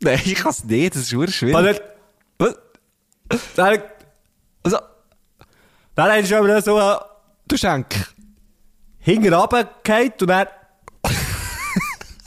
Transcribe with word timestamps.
Nein, 0.00 0.20
ich 0.24 0.34
kann 0.34 0.50
es 0.50 0.64
nicht, 0.64 0.94
das 0.94 1.02
ist 1.02 1.08
super 1.08 1.30
schwierig. 1.30 1.54
Warte. 1.54 1.82
Was? 2.38 2.54
Dann, 3.56 3.82
Also, 4.62 4.78
dann 5.94 6.10
hast 6.12 6.30
du 6.30 6.36
aber 6.36 6.62
so 6.62 6.78
äh, 6.78 6.96
du 7.48 7.56
Schenk. 7.56 7.86
hinten 8.98 9.32
runtergefallen 9.32 10.12
und 10.20 10.26
dann... 10.26 10.46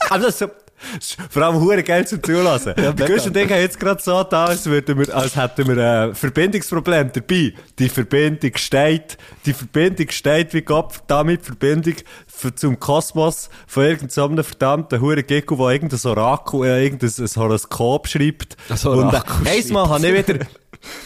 aber 0.08 0.18
das 0.24 0.28
ist 0.28 0.38
so... 0.40 0.50
das 0.94 1.16
Vor 1.30 1.42
allem 1.42 1.60
hure 1.60 1.82
Geld 1.82 2.08
zum 2.08 2.22
Zulassen. 2.22 2.74
Ja, 2.80 2.92
die 2.92 3.04
größten 3.04 3.32
Dinge 3.32 3.54
haben 3.54 3.60
jetzt 3.60 3.78
gerade 3.78 4.02
so 4.02 4.22
da, 4.22 4.46
als, 4.46 4.66
würden 4.66 4.98
wir, 4.98 5.14
als 5.14 5.36
hätten 5.36 5.68
wir 5.68 5.84
ein 5.84 6.14
Verbindungsproblem 6.14 7.10
dabei. 7.12 7.52
Die 7.78 7.88
Verbindung 7.88 8.52
steht, 8.56 9.18
die 9.44 9.52
Verbindung 9.52 10.10
steht 10.10 10.54
wie 10.54 10.62
Gott, 10.62 10.94
damit 11.06 11.44
Verbindung 11.44 11.94
für, 12.26 12.54
zum 12.54 12.80
Kosmos 12.80 13.50
von 13.66 13.84
irgendeinem 13.84 14.44
verdammten 14.44 15.00
hure 15.00 15.22
Gecko, 15.22 15.56
der 15.56 15.74
irgendein 15.74 16.10
Orakel, 16.10 16.64
äh, 16.64 16.84
irgendein 16.84 17.10
ein 17.18 17.36
Horoskop 17.36 18.08
schreibt. 18.08 18.56
Ein 18.68 18.88
Orakel 18.88 19.36
und 19.40 19.46
äh, 19.46 19.50
einmal 19.50 19.88
habe 19.88 20.06
ich 20.06 20.28
wieder, 20.28 20.46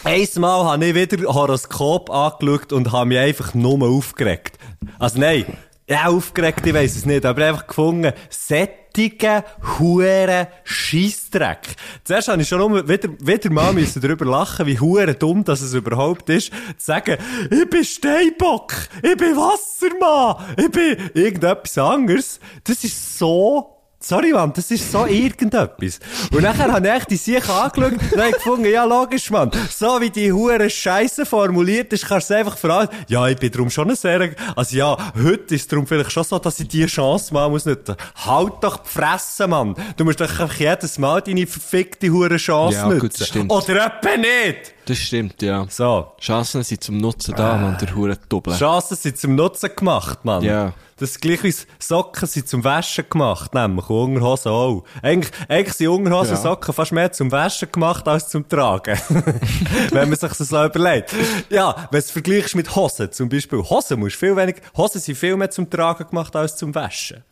einmal 0.03 0.65
habe 0.65 0.85
ich 0.85 0.95
wieder 0.95 1.33
Horoskop 1.33 2.09
angeschaut 2.09 2.71
und 2.71 2.91
habe 2.91 3.07
mich 3.07 3.19
einfach 3.19 3.53
nur 3.53 3.87
aufgeregt. 3.87 4.57
Also 4.99 5.19
nein, 5.19 5.45
ja, 5.87 6.07
aufgeregt, 6.07 6.65
ich 6.65 6.73
weiss 6.73 6.95
es 6.95 7.05
nicht, 7.05 7.25
aber 7.25 7.45
einfach 7.45 7.67
gefunden, 7.67 8.11
sättige, 8.29 9.43
hure 9.77 10.47
Scheissdreck. 10.63 11.75
Zuerst 12.03 12.27
habe 12.27 12.41
ich 12.41 12.47
schon 12.47 12.57
nur 12.57 12.87
wieder, 12.87 13.09
wieder 13.19 13.51
mal 13.51 13.71
müssen 13.71 14.01
darüber 14.01 14.25
lachen, 14.25 14.65
wie 14.65 14.79
hure 14.79 15.13
dumm 15.13 15.43
das 15.43 15.61
es 15.61 15.75
überhaupt 15.75 16.29
ist, 16.29 16.51
zu 16.51 16.55
sagen, 16.77 17.17
ich 17.51 17.69
bin 17.69 17.83
Steinbock, 17.83 18.73
ich 19.03 19.15
bin 19.15 19.35
Wassermann, 19.35 20.55
ich 20.57 20.71
bin 20.71 21.11
irgendetwas 21.13 21.77
anderes. 21.77 22.39
Das 22.63 22.83
ist 22.83 23.19
so 23.19 23.74
Sorry, 24.07 24.33
Mann, 24.33 24.53
das 24.53 24.69
ist 24.69 24.91
so 24.91 25.07
irgendetwas. 25.07 25.99
Und 26.31 26.43
nachher 26.43 26.71
habe 26.71 26.87
ich 26.87 26.93
echt 26.93 27.09
die 27.09 27.15
Sicher 27.17 27.63
angeschaut 27.63 27.93
und 27.93 28.21
habe 28.21 28.31
gefunden, 28.33 28.65
ja, 28.65 28.83
logisch, 28.83 29.31
Mann. 29.31 29.49
So 29.75 29.99
wie 29.99 30.11
die 30.11 30.31
hure 30.31 30.69
Scheiße 30.69 31.25
formuliert 31.25 31.91
ist, 31.91 32.07
kannst 32.07 32.29
du 32.29 32.35
einfach 32.35 32.55
fragen, 32.55 32.89
ja, 33.07 33.27
ich 33.27 33.37
bin 33.37 33.51
darum 33.51 33.71
schon 33.71 33.89
ein 33.89 33.95
sehr, 33.95 34.29
also 34.55 34.77
ja, 34.77 34.95
heute 35.15 35.55
ist 35.55 35.61
es 35.61 35.67
darum 35.69 35.87
vielleicht 35.87 36.11
schon 36.11 36.23
so, 36.23 36.37
dass 36.37 36.59
ich 36.59 36.67
diese 36.67 36.85
Chance 36.85 37.33
mal 37.33 37.49
muss 37.49 37.65
nutzen. 37.65 37.95
Halt 38.23 38.53
doch 38.61 38.77
die 38.77 38.89
Fresse, 38.89 39.47
Mann. 39.47 39.73
Du 39.97 40.05
musst 40.05 40.21
doch 40.21 40.53
jedes 40.53 40.99
Mal 40.99 41.21
deine 41.23 41.47
verfickte 41.47 42.07
hure 42.11 42.37
Chance 42.37 42.77
Ja, 42.77 42.85
nutzen. 42.85 42.99
gut, 42.99 43.19
das 43.19 43.27
stimmt. 43.27 43.51
Oder 43.51 43.87
etwa 43.87 44.17
nicht. 44.17 44.74
Das 44.85 44.97
stimmt, 44.99 45.41
ja. 45.41 45.65
So. 45.69 46.11
Chancen 46.19 46.63
sind 46.63 46.83
zum 46.83 46.97
Nutzen 46.97 47.33
da, 47.35 47.57
man, 47.57 47.77
der 47.79 47.95
hure 47.95 48.17
Doppel. 48.29 48.55
Chancen 48.55 48.95
sind 48.95 49.17
zum 49.17 49.35
Nutzen 49.35 49.71
gemacht, 49.75 50.23
Mann. 50.23 50.43
Ja. 50.43 50.73
Das 50.97 51.11
ist 51.11 51.21
gleich 51.21 51.43
wie 51.43 51.53
Socken 51.79 52.27
sind 52.27 52.47
zum 52.47 52.63
Waschen 52.63 53.09
gemacht, 53.09 53.53
nämlich. 53.53 53.89
Unterhosen 53.89 54.51
auch. 54.51 54.83
Eigentlich, 55.01 55.31
eigentlich 55.49 55.73
sind 55.73 55.87
Unterhosen 55.87 56.33
Ja. 56.33 56.37
und 56.37 56.43
Socken 56.43 56.73
fast 56.73 56.91
mehr 56.91 57.11
zum 57.11 57.31
Waschen 57.31 57.71
gemacht 57.71 58.07
als 58.07 58.29
zum 58.29 58.47
Tragen. 58.47 58.97
Wenn 59.91 60.09
man 60.09 60.17
sich 60.17 60.31
das 60.31 60.37
so 60.37 60.63
überlegt. 60.63 61.11
Ja, 61.49 61.75
wenn 61.75 61.87
du 61.91 61.97
es 61.97 62.11
vergleichst 62.11 62.55
mit 62.55 62.75
Hosen 62.75 63.11
zum 63.11 63.27
Beispiel. 63.27 63.59
Hosen 63.59 63.99
musst 63.99 64.15
viel 64.15 64.35
wenig, 64.35 64.57
Hosen 64.77 65.01
sind 65.01 65.17
viel 65.17 65.35
mehr 65.35 65.49
zum 65.49 65.69
Tragen 65.69 66.07
gemacht 66.07 66.35
als 66.35 66.55
zum 66.55 66.73
Waschen. 66.75 67.23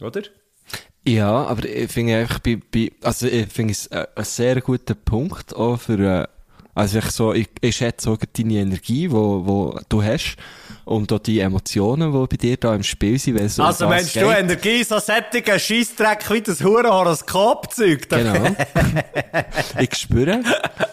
Oder? 0.00 0.22
Ja, 1.06 1.44
aber 1.44 1.66
ich 1.66 1.92
finde 1.92 2.16
einfach 2.16 2.38
bei, 2.38 2.58
bei 2.72 2.90
also 3.02 3.26
ich 3.26 3.52
finde 3.52 3.72
es 3.72 3.86
äh, 3.88 4.06
ein 4.16 4.24
sehr 4.24 4.60
guter 4.62 4.94
Punkt 4.94 5.54
auch 5.54 5.76
für, 5.76 5.98
äh, 5.98 6.26
also 6.74 6.98
ich 6.98 7.04
so, 7.06 7.32
ich, 7.32 7.48
ich 7.60 7.76
schätze 7.76 8.10
auch 8.10 8.18
deine 8.36 8.54
Energie, 8.54 9.10
wo, 9.10 9.46
wo 9.46 9.80
du 9.88 10.02
hast 10.02 10.36
und 10.84 11.12
auch 11.12 11.18
die 11.18 11.38
Emotionen, 11.40 12.12
die 12.12 12.26
bei 12.26 12.36
dir 12.36 12.56
da 12.56 12.74
im 12.74 12.82
Spiel 12.82 13.18
sind, 13.18 13.38
weil 13.38 13.48
um 13.58 13.64
Also 13.64 13.88
meinst 13.88 14.16
du 14.16 14.28
Energie, 14.30 14.82
so 14.84 14.98
sättiger 14.98 15.58
Scheissdreck 15.58 16.30
wie 16.30 16.40
das 16.40 16.62
hure 16.62 16.88
Horoskop-Zeug? 16.90 18.08
Genau. 18.08 18.56
ich 19.78 19.94
spüre, 19.96 20.42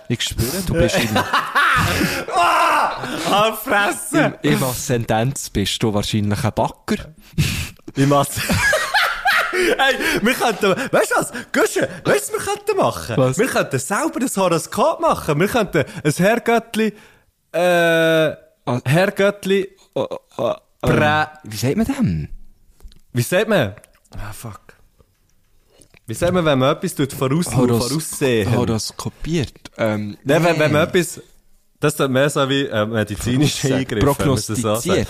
ich 0.07 0.21
spüre, 0.21 0.61
du 0.65 0.73
bist 0.73 0.97
im, 0.97 1.17
Ah, 2.33 3.53
Fresse! 3.53 4.37
im, 4.41 4.53
im 4.53 4.63
Aszendenz 4.63 5.49
bist 5.49 5.81
du 5.81 5.93
wahrscheinlich 5.93 6.43
ein 6.43 6.51
Backer. 6.53 7.13
Ich 7.95 8.07
mach's. 8.07 8.35
Hey, 9.77 9.95
wir 10.21 10.33
könnten, 10.33 10.75
weißt 10.91 11.11
du 11.11 11.15
was? 11.15 11.31
Gusche, 11.51 11.87
weißt 12.05 12.29
du, 12.29 12.33
was 12.37 12.45
wir 12.47 12.53
könnten 12.53 12.77
machen? 12.77 13.17
Was? 13.17 13.37
Wir 13.37 13.47
könnten 13.47 13.79
selber 13.79 14.19
ein 14.21 14.29
Horoskop 14.35 14.99
machen. 15.01 15.39
Wir 15.39 15.47
könnten 15.47 15.83
ein 16.03 16.11
Herrgöttli, 16.11 16.93
äh, 17.51 18.31
Herrgöttli, 18.85 19.69
Oh, 19.93 20.07
oh, 20.37 20.53
Prä, 20.81 21.25
Wie 21.43 21.57
sagt 21.57 21.75
man 21.75 21.85
dem? 21.85 22.29
wie 23.13 23.21
sagt 23.21 23.49
man? 23.49 23.75
Ah, 24.17 24.31
fuck. 24.31 24.61
Wie 26.07 26.13
sagt 26.13 26.33
man, 26.33 26.45
wenn 26.45 26.59
man 26.59 26.75
etwas 26.75 26.95
tut, 26.95 27.11
voraus, 27.13 27.47
Horos- 27.53 27.87
voraussehen? 27.89 28.55
Horoskopiert. 28.55 29.71
Ähm, 29.77 30.17
Nein, 30.23 30.43
wenn, 30.43 30.59
wenn 30.59 30.71
man 30.71 30.87
etwas, 30.87 31.21
das 31.79 31.95
tut 31.95 32.09
mehr 32.09 32.29
so 32.29 32.47
wie 32.49 32.65
äh, 32.67 32.85
medizinische 32.85 33.67
Sag, 33.67 33.77
Eingriffe. 33.79 34.05
prognostiziert. 34.05 35.07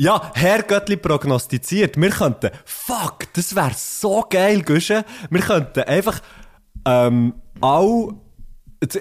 Ja, 0.00 0.30
Herr 0.34 0.62
Göttli 0.62 0.96
prognostiziert. 0.96 2.00
Wir 2.00 2.10
könnten, 2.10 2.50
fuck, 2.64 3.32
das 3.32 3.56
wäre 3.56 3.72
so 3.74 4.24
geil, 4.30 4.62
Gusche. 4.62 5.04
Wir 5.28 5.40
könnten 5.40 5.80
einfach, 5.80 6.20
ähm, 6.86 7.34
all, 7.60 8.14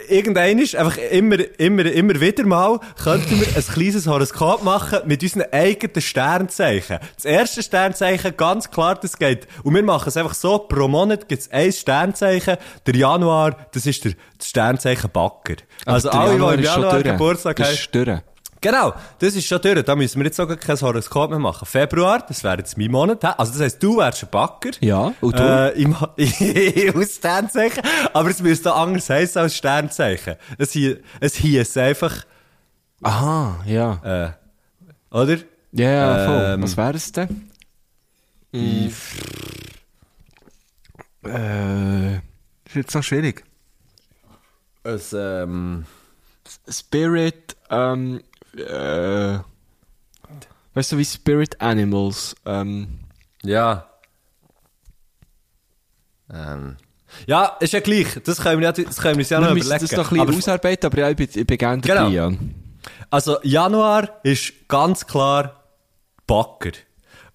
irgendein 0.09 0.57
ist, 0.57 0.75
einfach 0.75 0.97
immer, 0.97 1.37
immer, 1.59 1.85
immer 1.85 2.19
wieder 2.19 2.43
mal, 2.47 2.79
könnten 3.03 3.39
wir 3.39 3.45
ein 3.45 3.63
kleines 3.63 4.07
Horoskop 4.07 4.63
machen 4.63 5.01
mit 5.05 5.21
unseren 5.21 5.43
eigenen 5.51 6.01
Sternzeichen. 6.01 6.97
Das 7.15 7.25
erste 7.25 7.61
Sternzeichen, 7.61 8.35
ganz 8.35 8.71
klar, 8.71 8.95
das 8.95 9.19
geht. 9.19 9.47
Und 9.61 9.75
wir 9.75 9.83
machen 9.83 10.09
es 10.09 10.17
einfach 10.17 10.33
so, 10.33 10.57
pro 10.57 10.87
Monat 10.87 11.29
gibt 11.29 11.43
es 11.43 11.51
ein 11.51 11.71
Sternzeichen. 11.73 12.57
Der 12.87 12.95
Januar, 12.95 13.55
das 13.71 13.85
ist 13.85 14.03
der, 14.03 14.13
das 14.35 14.47
Sternzeichen 14.47 15.11
Backer. 15.11 15.57
Also 15.85 16.09
der 16.09 16.19
alle, 16.19 16.39
die 16.39 16.53
im 16.55 16.63
Januar. 16.63 17.03
Geburtstag 17.03 17.59
haben. 17.59 18.21
Genau, 18.59 18.93
das 19.19 19.35
ist 19.35 19.45
schon 19.45 19.61
durch. 19.61 19.83
Da 19.83 19.95
müssen 19.95 20.19
wir 20.19 20.25
jetzt 20.25 20.37
sogar 20.37 20.57
kein 20.57 20.79
Horoskop 20.79 21.29
mehr 21.29 21.39
machen. 21.39 21.65
Februar, 21.65 22.23
das 22.27 22.43
wäre 22.43 22.57
jetzt 22.57 22.77
mein 22.77 22.91
Monat. 22.91 23.23
Also 23.39 23.53
das 23.53 23.61
heisst, 23.61 23.83
du 23.83 23.97
wärst 23.97 24.23
ein 24.23 24.29
Backer. 24.31 24.71
Ja, 24.81 25.13
und 25.21 25.37
du? 25.37 25.43
Äh, 25.43 25.81
im, 25.81 25.95
aus 25.95 27.15
Sternzeichen. 27.15 27.83
Aber 28.13 28.29
es 28.29 28.41
müsste 28.41 28.73
anders 28.73 29.09
heissen 29.09 29.39
als 29.39 29.55
Sternzeichen. 29.55 30.35
Es, 30.57 30.75
es 31.19 31.35
hieß 31.35 31.77
einfach, 31.77 32.25
Aha, 33.03 33.63
ja. 33.65 34.35
äh, 35.11 35.15
oder? 35.15 35.37
Ja, 35.71 35.91
ja, 35.91 36.25
voll. 36.25 36.43
Ähm, 36.53 36.63
Was 36.63 36.77
wäre 36.77 36.93
es 36.95 37.11
denn? 37.11 37.51
Äh, 38.53 38.87
ist 42.15 42.21
jetzt 42.73 42.95
noch 42.95 43.03
schwierig. 43.03 43.43
Es, 44.83 45.13
ähm, 45.13 45.85
Spirit, 46.69 47.55
ähm, 47.69 48.21
äh, 48.59 49.39
weißt 50.73 50.91
du, 50.91 50.97
wie 50.97 51.05
Spirit 51.05 51.59
Animals, 51.61 52.35
ähm, 52.45 52.99
ja. 53.43 53.87
Ähm. 56.31 56.77
Ja, 57.25 57.55
ist 57.61 57.73
ja 57.73 57.79
gleich. 57.79 58.19
Das 58.25 58.41
können 58.41 58.59
wir, 58.59 58.65
ja, 58.65 58.71
das 58.73 58.97
können 58.97 59.15
wir 59.15 59.21
uns 59.21 59.29
ja 59.29 59.39
noch 59.39 59.47
wir 59.55 59.61
überlegen. 59.63 59.79
das 59.81 59.91
noch 59.93 60.11
ein 60.11 60.17
bisschen 60.17 60.27
Aber- 60.27 60.37
ausarbeiten, 60.37 60.85
aber 60.87 60.97
ja, 60.99 61.09
ich 61.09 61.15
bin, 61.15 61.29
ich 61.33 61.47
bin 61.47 61.57
gerne 61.57 61.81
dabei, 61.81 62.09
Genau. 62.09 62.37
Also, 63.09 63.37
Januar 63.43 64.19
ist 64.23 64.53
ganz 64.67 65.05
klar 65.07 65.63
Backer. 66.25 66.71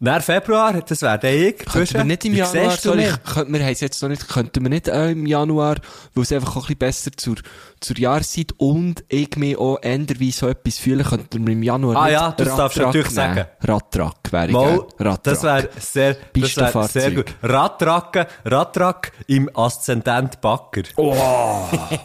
Dann 0.05 0.21
Februar, 0.21 0.83
das 0.83 1.01
wäre 1.03 1.17
der 1.17 1.49
ich. 1.49 1.59
Könnten 1.59 1.95
wir 1.95 2.05
nicht 2.05 2.25
im 2.25 2.35
Januar, 2.35 2.73
sorry, 2.73 3.07
könnten, 3.25 3.53
wir 3.53 3.71
jetzt 3.71 4.03
noch 4.03 4.09
nicht, 4.09 4.29
könnten 4.29 4.65
wir 4.65 4.69
nicht 4.69 4.89
äh, 4.89 5.13
im 5.13 5.27
Januar, 5.27 5.77
weil 6.15 6.25
es 6.25 6.33
einfach 6.33 6.57
auch 6.57 6.69
ein 6.69 6.77
bisschen 6.77 6.79
besser 6.79 7.13
zur, 7.17 7.37
zur 7.79 7.97
Jahreszeit 7.97 8.51
und 8.57 9.05
ich 9.09 9.37
mich 9.37 9.57
auch 9.57 9.79
ändern, 9.81 10.19
wie 10.19 10.33
so 10.33 10.49
etwas 10.49 10.79
fühlen, 10.79 11.05
könnten 11.05 11.47
wir 11.47 11.53
im 11.53 11.63
Januar 11.63 12.03
Ah 12.03 12.11
ja, 12.11 12.33
das 12.33 12.57
darfst 12.57 12.79
du 12.79 12.83
natürlich 12.83 13.13
nehmen. 13.13 13.15
sagen. 13.15 13.45
Radtrack 13.61 14.17
wäre 14.33 14.47
ich 14.47 14.53
Mal, 14.53 14.81
das 15.23 15.43
wäre 15.45 15.69
sehr, 15.79 16.17
das 16.35 16.57
wär 16.57 16.89
sehr 16.89 17.11
gut. 17.13 17.27
Radtracken, 17.41 18.27
Radtrack 18.45 19.13
im 19.29 19.49
Aszendent 19.55 20.41
Backer. 20.41 20.83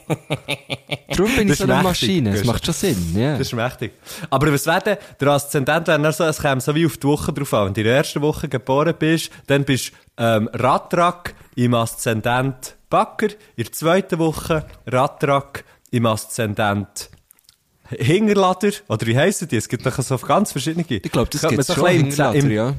Darum 1.10 1.36
bin 1.36 1.50
ich 1.50 1.58
Das 1.58 1.58
so 1.58 1.64
ist 1.64 1.72
eine 1.72 1.74
mächtig, 1.74 1.84
Maschine, 1.84 2.32
das 2.34 2.44
macht 2.44 2.64
schon 2.64 2.74
Sinn, 2.76 3.14
ja. 3.16 3.32
Das 3.32 3.42
ist 3.48 3.54
mächtig. 3.54 3.94
Aber 4.30 4.54
was 4.54 4.68
wäre 4.68 4.82
denn, 4.82 4.98
der 5.20 5.28
Aszendent 5.30 5.88
wäre 5.88 6.14
so, 6.14 6.26
es 6.26 6.40
käme 6.40 6.62
so 6.62 6.76
wie 6.76 6.86
auf 6.86 6.98
die 6.98 7.08
Woche 7.08 7.34
drauf 7.34 7.52
an. 7.56 7.76
Wenn 7.76 7.87
der 7.88 7.98
ersten 7.98 8.22
Woche 8.22 8.48
geboren 8.48 8.94
bist, 8.98 9.32
dann 9.48 9.64
bist 9.64 9.92
du 9.92 10.24
ähm, 10.24 10.50
Radtrack 10.54 11.34
im 11.56 11.74
Aszendent 11.74 12.76
Backer, 12.90 13.28
in 13.56 13.64
der 13.64 13.72
zweiten 13.72 14.20
Woche 14.20 14.66
Radtrack 14.86 15.64
im 15.92 16.06
Aszendent 16.06 17.10
Hingerlader, 17.90 18.72
oder 18.90 19.08
wie 19.08 19.18
heissen 19.18 19.48
die? 19.48 19.56
Es 19.56 19.70
gibt 19.70 19.86
noch 19.86 19.98
so 19.98 20.18
ganz 20.18 20.52
verschiedene. 20.52 20.86
Ich 20.90 21.12
glaube, 21.12 21.30
das 21.30 21.42
gibt 21.42 21.56
man 21.56 21.78
schon 21.78 21.88
Hinterlader, 21.88 22.38
im, 22.38 22.52
ja. 22.52 22.74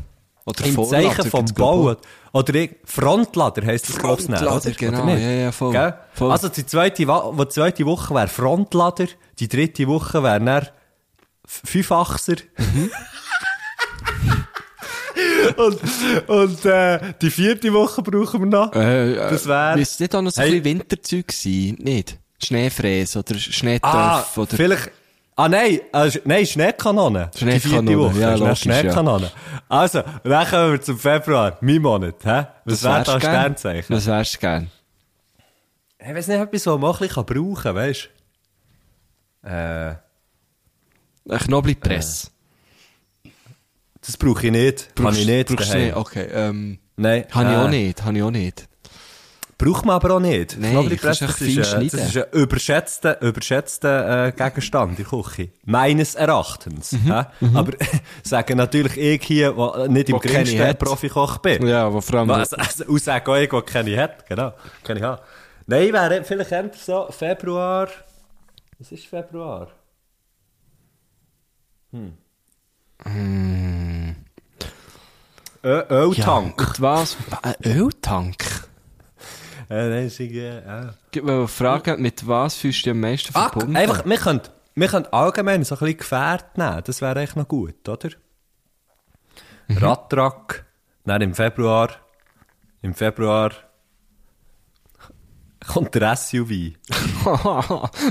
Oder 0.45 0.65
im 0.65 0.75
Vorlader 0.75 1.09
Zeichen 1.09 1.31
vom 1.31 1.41
gibt's, 1.41 1.55
glaub 1.55 2.01
Bau. 2.33 2.41
Oder 2.41 2.69
Frontlader 2.85 3.67
heisst 3.67 3.89
das, 3.89 3.99
glaube 3.99 4.21
ich, 4.21 4.27
Frontlader, 4.27 4.57
oder? 4.57 4.71
genau. 4.71 5.03
Oder 5.03 5.15
nicht? 5.15 5.23
Ja, 5.23 5.31
ja, 5.31 5.53
voll. 5.53 5.95
Voll. 6.13 6.31
Also 6.31 6.49
die 6.49 6.67
zweite, 6.67 7.07
die 7.07 7.49
zweite 7.49 7.87
Woche 7.87 8.15
wäre 8.15 8.29
Frontlader, 8.29 9.07
die 9.39 9.49
dritte 9.49 9.87
Woche 9.87 10.23
wäre 10.23 10.41
dann 10.41 10.69
Fünfachser. 11.47 12.37
Mhm. 12.59 12.91
und 15.57 15.81
und 16.29 16.65
äh, 16.65 17.01
die 17.21 17.31
vierte 17.31 17.73
Woche 17.73 18.03
brauchen 18.03 18.41
wir 18.41 18.47
noch. 18.47 18.73
Äh, 18.75 19.13
äh, 19.13 19.17
Das 19.17 19.47
wär- 19.47 19.77
Müsste 19.77 20.03
nicht 20.05 20.15
auch 20.15 20.23
noch 20.23 20.31
so 20.31 20.41
Hey. 20.43 20.57
ein 20.57 20.63
bisschen 20.63 20.79
Winterzeug 20.81 21.33
sein? 21.33 21.77
Nicht? 21.81 22.19
Schneefräse 22.43 23.19
oder 23.19 23.35
Schneetöpf 23.35 23.85
Ah, 23.93 24.25
oder... 24.37 24.57
vielleicht... 24.57 24.91
Ah, 25.37 25.49
nein, 25.49 25.81
äh, 25.93 26.11
nein, 26.25 26.45
Schneekanone. 26.47 27.31
Die 27.35 27.39
Schneekanone, 27.39 27.99
Woche. 27.99 28.19
ja, 28.21 28.35
logisch, 28.35 28.65
ja. 28.65 28.81
Schneekanone. 28.81 29.31
Also, 29.69 30.03
dann 30.25 30.47
kommen 30.49 30.73
wir 30.73 30.83
zum 30.83 30.99
Februar. 30.99 31.59
Mein 31.61 31.81
Monat, 31.81 32.17
hä? 32.25 32.47
Was 32.65 32.83
wäre 32.83 33.05
da? 33.05 33.21
Sternzeichen? 33.21 33.95
Was 33.97 34.07
wärst 34.07 34.35
du 34.35 34.39
gern? 34.41 34.71
Ich 36.01 36.15
weiß 36.15 36.27
nicht, 36.29 36.41
etwas, 36.41 36.67
was 36.67 36.79
man 36.81 36.91
auch 36.91 37.01
ein 37.01 37.07
bisschen 37.09 37.25
brauchen 37.25 37.63
kann, 37.63 37.75
weißt 37.77 38.09
du? 39.43 39.49
Äh, 39.49 39.95
Ein 41.31 41.39
Knoblauchpress. 41.39 42.31
Das 44.09 44.17
brauche 44.17 44.47
ich 44.47 44.53
nicht. 44.53 44.97
Kann 44.97 45.15
ich 45.15 45.27
nicht. 45.27 45.55
Brauchst 45.55 45.75
du 45.75 45.79
nicht? 45.79 45.95
Okay, 45.95 46.29
ähm... 46.33 46.79
Nein. 46.97 47.27
Habe 47.31 47.51
ich 47.51 47.55
äh, 47.55 47.59
auch 47.59 47.69
nicht, 47.69 48.03
habe 48.03 48.17
ich 48.17 48.23
auch 48.23 48.31
nicht. 48.31 48.67
Braucht 49.59 49.85
man 49.85 49.97
aber 49.97 50.15
auch 50.15 50.21
nicht. 50.21 50.57
Nein, 50.59 50.71
Knoblauchpress, 50.71 51.19
kannst 51.19 51.41
du 51.43 51.45
das, 51.45 51.59
ist, 51.59 51.71
fein 51.73 51.83
äh, 51.83 51.89
das 51.91 52.09
ist 52.09 52.17
ein 52.17 52.25
überschätzter, 52.33 53.21
überschätzter 53.21 54.29
äh, 54.29 54.33
Gegenstand 54.33 54.93
in 54.93 54.97
der 54.97 55.05
Küche. 55.05 55.51
Meines 55.67 56.15
Erachtens. 56.15 56.93
Mhm, 56.93 57.13
hä? 57.13 57.25
Aber 57.53 57.73
sagen 58.23 58.57
natürlich 58.57 58.97
ich 58.97 59.23
hier, 59.25 59.53
der 59.53 59.89
nicht 59.89 60.09
im 60.09 60.21
geringsten. 60.21 60.75
Profikoch 60.79 61.37
bin. 61.37 61.67
Ja, 61.67 61.93
wo 61.93 62.01
vor 62.01 62.21
allem... 62.21 62.31
Also, 62.31 62.57
also 62.57 62.87
Aussage 62.87 63.31
auch 63.31 63.37
ich, 63.37 63.51
die 63.51 63.73
keine 63.73 64.03
hat. 64.03 64.27
Genau. 64.27 64.55
Keine 64.85 65.03
haben. 65.03 65.21
Nein, 65.67 65.93
wäre 65.93 66.25
vielleicht 66.25 66.51
eher 66.51 66.71
so 66.75 67.09
Februar. 67.11 67.89
Was 68.79 68.91
ist 68.91 69.05
Februar? 69.05 69.69
Hm. 71.93 72.17
Ö 73.07 74.13
Öltank. 75.91 76.61
Ja, 76.61 76.75
was? 76.83 77.17
Ein 77.43 77.55
Öltank? 77.65 78.69
Äh, 79.71 79.89
nein, 79.89 80.07
ist 80.07 80.19
irgendwie, 80.21 80.45
ja. 80.47 80.95
Ich 81.13 81.23
wollte 81.23 81.49
fragen, 81.49 82.01
mit 82.01 82.27
was 82.27 82.55
fühlst 82.57 82.81
du 82.81 82.83
dich 82.85 82.91
am 82.93 83.01
meisten 83.01 83.35
Ah, 83.35 83.51
verbunden? 83.51 83.77
einfach, 83.77 84.05
wir 84.07 84.17
können, 84.17 84.41
wir 84.75 84.89
können 84.89 85.07
allgemein 85.13 85.65
so 85.65 85.75
ein 85.75 85.79
bisschen 85.81 85.99
Gefährt 85.99 86.57
nehmen. 86.57 86.81
Das 86.85 87.03
wäre 87.03 87.21
echt 87.21 87.37
noch 87.37 87.49
gut, 87.49 87.87
oder? 87.89 88.09
Radtrack. 89.69 90.65
Dann 91.05 91.21
im 91.23 91.35
Februar. 91.35 91.91
Im 92.81 92.95
Februar 92.95 93.51
kommt 95.67 95.95
der 95.95 96.17
SUV. 96.17 96.49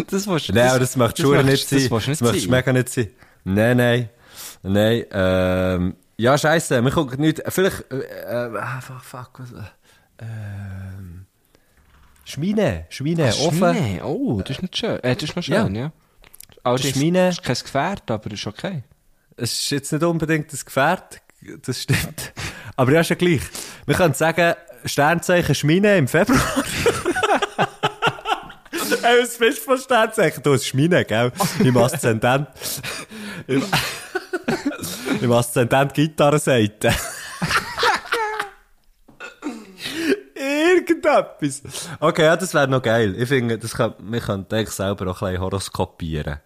das 0.10 0.28
willst 0.28 0.50
du 0.50 0.54
Nein, 0.54 0.70
aber 0.70 0.80
das 0.80 0.96
macht 0.96 1.18
schon 1.18 1.44
nicht 1.46 1.68
sein. 1.68 1.88
Das 1.90 2.06
du 2.06 2.12
Das 2.12 2.20
sein. 2.20 2.50
mega 2.52 2.74
nicht 2.74 2.90
sein. 2.90 3.10
Nein, 3.46 3.78
nein. 3.78 4.10
Nein, 4.64 5.06
ähm, 5.12 5.96
ja, 6.18 6.38
scheisse, 6.38 6.82
mir 6.82 6.92
kommt 6.92 7.18
nicht, 7.20 7.42
vielleicht, 7.48 7.92
äh, 7.92 8.00
äh, 8.00 8.58
ah, 8.58 8.82
fuck, 8.82 9.02
fuck, 9.04 9.30
was, 9.40 9.52
äh, 9.52 9.64
ähm, 10.20 11.26
Schweine, 12.26 12.86
Schweine, 12.90 13.28
offen. 13.30 13.58
Schweine. 13.58 14.04
Oh, 14.04 14.42
das 14.42 14.58
ist 14.58 14.62
nicht 14.62 14.78
schön. 14.78 15.02
Äh, 15.04 15.16
das 15.16 15.30
ist 15.30 15.36
noch 15.36 15.44
schön, 15.44 15.76
ja. 15.76 15.92
Allerdings 16.64 16.98
Schweine- 16.98 17.30
ist 17.30 17.44
kein 17.44 17.56
Gefährt, 17.56 18.12
aber 18.12 18.32
ist 18.32 18.46
okay. 18.48 18.84
Es 19.38 19.54
ist 19.54 19.70
jetzt 19.70 19.92
nicht 19.94 20.04
unbedingt 20.04 20.52
das 20.52 20.66
Gefährt, 20.66 21.22
das 21.66 21.84
stimmt. 21.84 22.34
Aber 22.76 22.92
ja, 22.92 23.02
ist 23.02 23.10
ja 23.10 23.16
gleich. 23.16 23.42
Wir 23.86 23.96
können 23.96 24.14
sagen, 24.14 24.54
Sternzeichen 24.86 25.56
Schmine 25.56 25.98
im 25.98 26.08
Februar. 26.08 26.40
Ey, 29.04 29.22
was 29.22 29.38
bist 29.38 29.60
du 29.60 29.64
von 29.64 29.78
Sternzeichen? 29.80 30.44
Du 30.44 30.54
hast 30.54 30.66
Schmine, 30.66 31.04
gell? 31.06 31.32
Im 31.64 31.76
Aszendent. 31.78 32.48
Im, 35.10 35.24
Im 35.26 35.32
Aszendent 35.32 35.94
Gitarrenseite. 35.94 36.94
Irgendetwas. 40.36 41.62
Okay, 42.00 42.24
ja, 42.24 42.36
das 42.36 42.54
wäre 42.54 42.68
noch 42.68 42.82
geil. 42.82 43.16
Ich 43.18 43.28
finde, 43.28 43.58
das 43.58 43.74
kann, 43.74 43.94
wir 44.00 44.20
könnten 44.20 44.54
eigentlich 44.54 44.70
selber 44.72 45.10
auch 45.12 45.22
ein 45.22 45.32
bisschen 45.32 45.42
horoskopieren. 45.44 46.38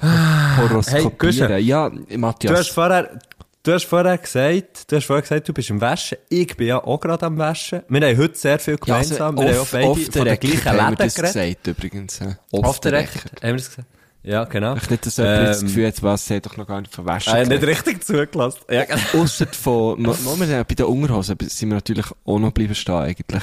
Horoskopieren. 0.00 1.18
Guschen. 1.18 1.58
ja, 1.66 1.88
Du 1.88 2.04
hast 2.08 2.16
Matthias. 2.18 2.68
vorher, 2.68 3.18
du 3.62 3.72
hast 3.72 3.84
vorher 3.86 4.18
gesagt, 4.18 4.90
du 4.90 4.96
hast 4.96 5.06
vorher 5.06 5.22
gesagt, 5.22 5.48
du 5.48 5.52
bist 5.52 5.70
am 5.70 5.80
Waschen. 5.80 6.18
Ich 6.28 6.56
bin 6.56 6.68
ja 6.68 6.82
auch 6.82 7.00
gerade 7.00 7.26
am 7.26 7.38
Waschen. 7.38 7.82
Wir 7.88 8.00
haben 8.08 8.18
heute 8.18 8.34
sehr 8.38 8.58
viel 8.58 8.78
Ja, 8.86 8.94
also, 8.96 9.14
gemeinsam. 9.16 9.38
wir 9.38 9.44
haben 9.48 9.56
auch 9.56 9.62
off, 9.62 9.70
beide 9.72 9.86
off 9.88 9.98
von 10.12 10.24
der 10.24 10.36
gleichen 10.36 10.76
Läden 10.76 10.96
geredet. 10.96 11.14
gesagt, 11.14 11.66
übrigens. 11.66 12.20
Off 12.52 12.80
the 12.82 12.88
Record. 12.90 13.14
record. 13.16 13.42
Haben 13.42 13.42
wir 13.42 13.56
das 13.56 13.68
gesagt? 13.70 13.88
Ja, 14.26 14.42
genau. 14.44 14.74
Ich 14.74 14.90
nicht, 14.90 15.06
dass 15.06 15.18
jemand 15.18 15.46
das 15.46 15.60
Ähm, 15.62 15.68
Gefühl 15.68 15.86
hat, 15.86 16.02
was, 16.02 16.26
sie 16.26 16.34
hat 16.34 16.46
doch 16.46 16.56
noch 16.56 16.66
gar 16.66 16.80
nicht 16.80 16.92
verwaschen. 16.92 17.32
äh, 17.32 17.46
nicht 17.46 17.62
richtig 17.62 18.04
zugelassen. 18.04 18.58
Ja, 18.68 18.84
genau. 18.84 19.22
Ausser 19.22 19.46
von, 19.46 20.02
mo- 20.02 20.16
mo- 20.24 20.36
wir 20.40 20.46
sind 20.46 20.66
bei 20.68 20.74
den 20.74 20.86
Unterhosen 20.86 21.36
sind 21.40 21.68
wir 21.68 21.76
natürlich 21.76 22.06
auch 22.24 22.38
noch 22.40 22.50
bleiben 22.50 22.74
stehen, 22.74 22.94
eigentlich. 22.96 23.42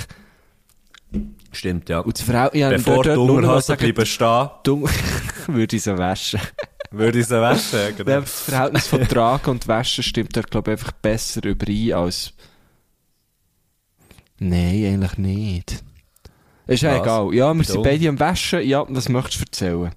Stimmt, 1.53 1.87
ja. 1.87 1.99
Und 1.99 2.19
die 2.19 2.23
Frau, 2.23 2.49
ja, 2.53 2.69
Bevor 2.69 2.95
dort 2.95 3.05
die 3.05 3.11
nur 3.15 3.27
noch 3.41 3.55
Unterhosen 3.55 3.77
bleiben 3.77 4.05
stehen, 4.05 4.49
würde 5.47 5.75
ich 5.77 5.83
so 5.83 5.97
waschen. 5.97 6.41
würde 6.91 7.19
ich 7.19 7.27
sie 7.27 7.39
waschen. 7.39 7.79
Genau. 7.95 8.19
Das 8.19 8.41
Verhältnis 8.41 8.87
von 8.87 9.07
Tragen 9.07 9.49
und 9.51 9.67
Waschen 9.69 10.03
stimmt 10.03 10.35
dort, 10.35 10.51
glaube 10.51 10.71
ich, 10.73 10.79
einfach 10.79 10.91
besser 10.91 11.45
überein 11.45 11.93
als... 11.93 12.33
Nein, 14.39 14.85
eigentlich 15.01 15.17
nicht. 15.17 15.83
Ist 16.67 16.81
ja 16.83 17.01
egal. 17.01 17.33
Ja, 17.33 17.53
wir 17.53 17.63
sind 17.63 17.83
beide 17.83 18.09
am 18.09 18.19
Waschen. 18.19 18.61
Ja, 18.67 18.83
was 18.89 19.07
möchtest 19.07 19.39
du 19.39 19.45
erzählen? 19.45 19.91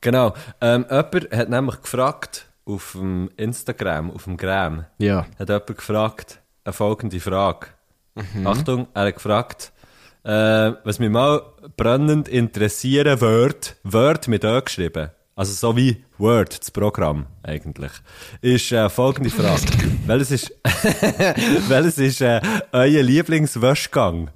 Genau. 0.00 0.34
Ähm, 0.60 0.84
jemand 0.88 1.30
hat 1.32 1.48
nämlich 1.50 1.80
gefragt, 1.82 2.46
auf 2.64 2.92
dem 2.92 3.30
Instagram, 3.36 4.10
auf 4.10 4.24
dem 4.24 4.36
Gram, 4.36 4.84
Ja. 4.98 5.26
hat 5.38 5.48
jemand 5.48 5.66
gefragt, 5.76 6.40
eine 6.64 6.72
folgende 6.72 7.20
Frage. 7.20 7.66
Mhm. 8.14 8.46
Achtung, 8.46 8.88
er 8.94 9.06
hat 9.06 9.14
gefragt, 9.14 9.72
äh, 10.24 10.72
was 10.84 10.98
mich 10.98 11.10
mal 11.10 11.42
brennend 11.76 12.28
interessieren 12.28 13.20
würde, 13.20 13.68
Word 13.84 14.28
mit 14.28 14.44
Ö 14.44 14.60
geschrieben, 14.60 15.10
also 15.36 15.52
so 15.52 15.76
wie 15.76 16.04
Word, 16.18 16.60
das 16.60 16.70
Programm 16.70 17.26
eigentlich, 17.42 17.92
ist 18.42 18.70
äh, 18.72 18.88
folgende 18.90 19.30
Frage. 19.30 19.62
welches 20.06 20.30
ist, 20.30 20.52
welches 21.68 21.98
ist 21.98 22.20
äh, 22.20 22.40
euer 22.72 23.02
Lieblingswäschgang? 23.02 24.30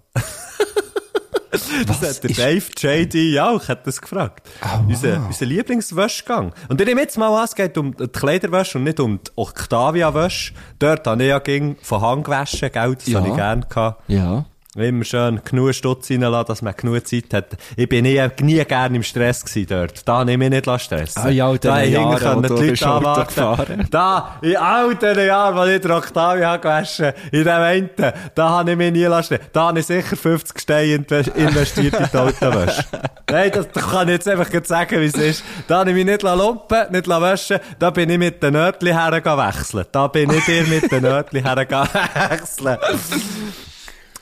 Das 1.86 2.02
Was 2.02 2.16
hat 2.16 2.24
der 2.24 2.30
Dave 2.30 2.64
J.D. 2.76 3.32
Jauch 3.32 3.68
hat 3.68 3.86
das 3.86 4.00
gefragt. 4.00 4.48
Oh, 4.62 4.88
unser, 4.88 5.20
wow. 5.20 5.26
unser 5.28 5.46
Lieblingswäschgang. 5.46 6.52
Und 6.68 6.80
ich 6.80 6.86
nehme 6.86 7.00
jetzt 7.00 7.16
mal 7.18 7.36
an, 7.36 7.44
es 7.44 7.54
geht 7.54 7.76
um 7.78 7.96
die 7.96 8.08
Kleiderwäsche 8.08 8.78
und 8.78 8.84
nicht 8.84 9.00
um 9.00 9.20
die 9.22 9.30
Octavia-Wäsche. 9.36 10.54
Dort 10.78 11.06
habe 11.06 11.22
ich 11.22 11.28
ja 11.28 11.38
ging 11.38 11.76
von 11.82 12.00
Hand 12.00 12.24
gewaschen, 12.24 12.70
gell? 12.72 12.94
Das 12.94 13.06
Ja. 13.06 13.18
habe 13.20 13.28
ich 13.28 13.34
gerne 13.36 13.66
gehabt. 13.68 14.02
Ja. 14.08 14.44
Immer 14.76 15.04
schön 15.04 15.40
genug 15.44 15.72
Stutz 15.72 16.10
reinlassen, 16.10 16.46
dass 16.48 16.62
man 16.62 16.74
genug 16.76 17.06
Zeit 17.06 17.32
hat. 17.32 17.46
Ich 17.76 17.88
bin 17.88 18.02
nie, 18.02 18.20
nie 18.40 18.64
gerne 18.64 18.96
im 18.96 19.04
Stress 19.04 19.44
gewesen 19.44 19.66
dort. 19.68 20.06
Da 20.08 20.18
habe 20.18 20.32
ich 20.32 20.36
mich 20.38 20.50
nicht 20.50 20.64
stressen 20.80 21.22
Ah, 21.22 21.28
ja, 21.28 21.52
Da 21.58 21.78
hinten 21.78 22.16
können 22.16 22.42
die 22.42 22.48
Leute 22.70 22.86
anwarten. 22.88 23.86
Da, 23.90 24.36
in 24.42 24.56
all 24.56 24.94
diesen 24.96 25.26
Jahren, 25.26 25.56
wo 25.56 25.62
ich 25.64 25.80
den 25.80 25.90
Octavia 25.92 26.48
habe 26.50 26.60
gewaschen 26.62 27.12
in 27.30 27.44
dem 27.44 27.48
einen, 27.48 27.90
da 28.34 28.48
habe 28.48 28.72
ich 28.72 28.76
mich 28.76 28.92
nie 28.92 29.04
lassen. 29.04 29.38
Da 29.52 29.68
habe 29.68 29.78
ich 29.78 29.86
sicher 29.86 30.16
50 30.16 30.60
Steine 30.60 30.96
inve- 30.96 31.34
investiert 31.36 31.94
in 31.94 32.06
die 32.12 32.16
Autowäsche. 32.18 32.84
Nein, 33.30 33.52
das 33.52 33.84
kann 33.90 34.08
ich 34.08 34.14
jetzt 34.14 34.28
einfach 34.28 34.48
sagen, 34.64 35.00
wie 35.00 35.04
es 35.06 35.14
ist. 35.14 35.44
Da 35.68 35.78
habe 35.78 35.90
ich 35.90 35.96
mich 35.96 36.04
nicht 36.04 36.22
lumpen, 36.22 36.90
nicht 36.90 37.08
waschen. 37.08 37.58
Da 37.78 37.90
bin 37.90 38.10
ich 38.10 38.18
mit 38.18 38.42
den 38.42 38.54
Nördli 38.54 38.90
hergegangen 38.92 39.46
wechseln. 39.46 39.84
Da 39.92 40.08
bin 40.08 40.30
ich 40.32 40.44
dir 40.46 40.64
mit 40.66 40.90
den 40.90 41.02
Nördli 41.02 41.42
hergegangen 41.42 41.88
wechseln. 42.30 42.76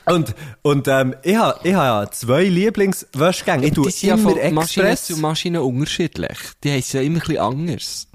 Und, 0.05 0.35
und, 0.63 0.87
ähm, 0.87 1.15
ich 1.23 1.35
habe, 1.35 1.59
ich 1.63 1.71
ja 1.71 2.05
zwei 2.11 2.43
Lieblingswäschgänge. 2.43 3.67
Ich 3.67 3.73
tue 3.73 3.85
die 3.85 3.91
sind 3.91 4.09
ja 4.09 4.17
von 4.17 4.33
Maschine 4.53 4.89
Express. 4.89 5.05
zu 5.05 5.17
Maschine 5.17 5.61
unterschiedlich. 5.63 6.37
Die 6.63 6.71
heissen 6.71 6.97
ja 6.97 7.03
immer 7.03 7.17
ein 7.17 7.19
bisschen 7.21 7.37
anders. 7.37 8.07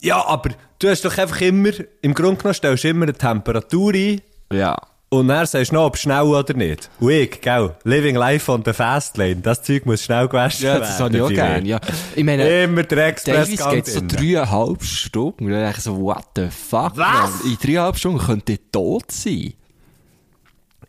Ja, 0.00 0.24
aber 0.26 0.50
du 0.78 0.88
hast 0.88 1.04
doch 1.04 1.16
einfach 1.16 1.40
immer, 1.40 1.70
im 2.02 2.14
Grunde 2.14 2.36
genommen 2.36 2.54
stellst 2.54 2.84
du 2.84 2.88
immer 2.88 3.04
eine 3.04 3.14
Temperatur 3.14 3.92
ein 3.94 4.20
Ja. 4.52 4.76
und 5.10 5.28
dann 5.28 5.44
sagst 5.46 5.70
du 5.72 5.74
noch, 5.76 5.84
ob 5.86 5.96
schnell 5.98 6.22
oder 6.22 6.54
nicht. 6.54 6.90
Und 7.00 7.10
ich, 7.10 7.40
gell, 7.40 7.74
living 7.84 8.16
life 8.16 8.50
on 8.50 8.62
the 8.64 8.72
fast 8.72 9.16
lane, 9.18 9.36
das 9.36 9.62
Zeug 9.62 9.84
muss 9.86 10.02
schnell 10.04 10.26
gewaschen 10.28 10.64
Ja, 10.66 10.72
werden. 10.74 10.82
das 10.82 11.00
habe 11.00 11.16
ich 11.16 11.22
auch 11.22 11.28
gerne, 11.28 11.66
ja. 11.68 11.80
Ich 12.16 12.24
meine, 12.24 12.62
Immer 12.62 12.82
der 12.84 13.06
Express 13.08 13.54
Teilweise 13.56 13.74
geht 13.76 13.86
so 13.86 14.00
dreieinhalb 14.06 14.82
Stunden. 14.82 15.44
Und 15.46 15.50
dann 15.50 15.60
denke 15.64 15.78
ich 15.78 15.84
so, 15.84 15.98
what 16.00 16.24
the 16.36 16.48
fuck, 16.48 16.92
Was? 16.96 17.42
man? 17.42 17.52
In 17.52 17.58
dreieinhalb 17.62 17.96
Stunden 17.98 18.18
könnte 18.18 18.52
ich 18.52 18.60
tot 18.72 19.10
sein. 19.10 19.52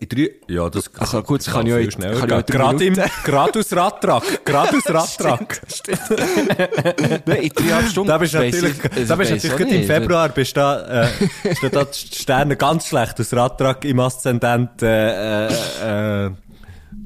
In 0.02 0.10
drei, 0.10 0.32
ja, 0.48 0.68
das 0.68 0.90
Also 0.98 1.22
gut, 1.22 1.42
das 1.46 1.54
kann 1.54 1.68
ich 1.68 1.74
auch 1.74 1.78
viel 1.78 1.86
in- 1.86 1.92
schneller 1.92 2.20
kann 2.28 2.40
ich 2.40 2.46
Gerade 2.48 2.86
im, 2.86 2.96
gerade 3.24 3.60
aus 3.60 3.72
Radtrack, 3.72 4.44
gerade 4.46 4.76
aus 4.78 4.90
Radtrack. 4.90 5.62
Nein, 7.28 7.42
in 7.44 7.50
dreieinhalb 7.50 7.88
Stunden. 7.88 8.08
Da 8.08 8.18
bist 8.18 8.34
natürlich, 8.34 8.78
ich- 8.84 8.92
also 8.94 9.06
da 9.06 9.16
bist 9.16 9.32
natürlich 9.32 9.58
gerade 9.58 9.76
im. 9.76 9.84
Februar, 9.86 10.30
bist 10.30 10.58
da, 10.58 11.04
äh, 11.04 11.08
steht 11.56 11.76
da 11.76 11.84
die 11.86 12.16
Sterne 12.16 12.56
ganz 12.58 12.88
schlecht 12.88 13.20
aus 13.20 13.32
Radtrack 13.32 13.86
im 13.86 14.00
Aszendent, 14.00 14.82
äh, 14.82 15.48
äh, 15.48 16.26
äh, 16.26 16.32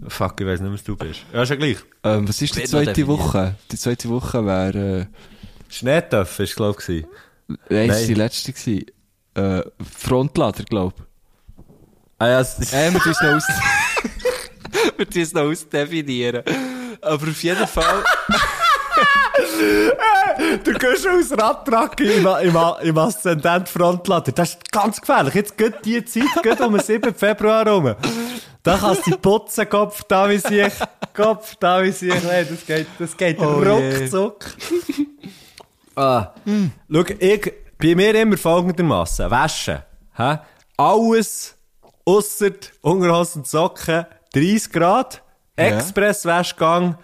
fuck, 0.07 0.39
ich 0.39 0.47
weiss 0.47 0.61
nicht, 0.61 0.71
was 0.73 0.83
du 0.85 0.95
bist. 0.95 1.19
Ja, 1.33 1.43
ist 1.43 1.49
ja 1.49 1.55
gleich. 1.57 1.77
Ähm, 2.05 2.27
was 2.29 2.41
ist 2.41 2.55
die 2.55 2.63
zweite. 2.63 3.07
Woche? 3.07 3.55
Die 3.71 3.77
zweite 3.77 4.07
Woche 4.09 4.45
wäre, 4.45 4.99
äh, 5.01 5.05
Schneetöpfe 5.67 6.43
ist, 6.43 6.55
glaub 6.55 6.79
ich, 6.87 7.05
nein, 7.69 7.87
Nein. 7.87 8.07
die 8.07 8.13
letzte 8.13 8.53
gewesen. 8.53 8.85
Äh, 9.33 9.63
Frontlader, 9.83 10.63
glaub. 10.63 11.04
Ah, 12.17 12.27
ja, 12.27 12.39
es- 12.41 12.71
Äh, 12.73 12.93
wir 12.93 12.99
tun 12.99 13.11
es 13.11 13.21
noch 13.21 13.35
aus, 13.35 13.43
wir 14.97 15.09
tun 15.09 15.21
es 15.21 15.33
noch 15.33 15.41
ausdefinieren. 15.43 16.43
Aber 17.01 17.27
auf 17.27 17.43
jeden 17.43 17.67
Fall, 17.67 18.03
Du 20.63 20.73
gehst 20.73 21.07
aus 21.07 21.31
Radtrack 21.37 21.99
im, 22.01 22.25
im, 22.25 22.57
im 22.81 22.97
Aszendent 22.97 23.69
Frontlader. 23.69 24.31
Das 24.31 24.49
ist 24.51 24.71
ganz 24.71 24.99
gefährlich. 24.99 25.33
Jetzt 25.33 25.57
geht 25.57 25.85
die 25.85 26.03
Zeit, 26.05 26.23
geht 26.43 26.59
um 26.61 26.73
den 26.73 26.81
7. 26.81 27.13
Februar 27.13 27.67
rum. 27.67 27.95
Da 28.63 28.77
kannst 28.77 29.05
du 29.07 29.11
die 29.11 29.17
putzen, 29.17 29.67
Kopf, 29.69 30.03
da 30.07 30.29
wie 30.29 30.37
sich, 30.37 30.73
Kopf, 31.13 31.55
da 31.59 31.83
wie 31.83 31.91
sich. 31.91 32.13
Nein, 32.23 32.47
das 32.49 32.65
geht, 32.65 32.87
das 32.97 33.15
geht 33.15 33.39
Oh 33.39 33.61
ruckzuck. 33.61 34.45
ah. 35.95 36.27
Schau, 36.91 37.03
ich, 37.19 37.53
bei 37.77 37.95
mir 37.95 38.15
immer 38.15 38.37
folgendermassen. 38.37 39.29
Waschen. 39.29 39.79
Hä? 40.17 40.37
Alles, 40.77 41.54
ausser 42.05 42.51
Unterhosen 42.81 43.41
und 43.41 43.47
Socken, 43.47 44.05
30 44.33 44.71
Grad, 44.71 45.23
Express-Waschgang, 45.55 46.97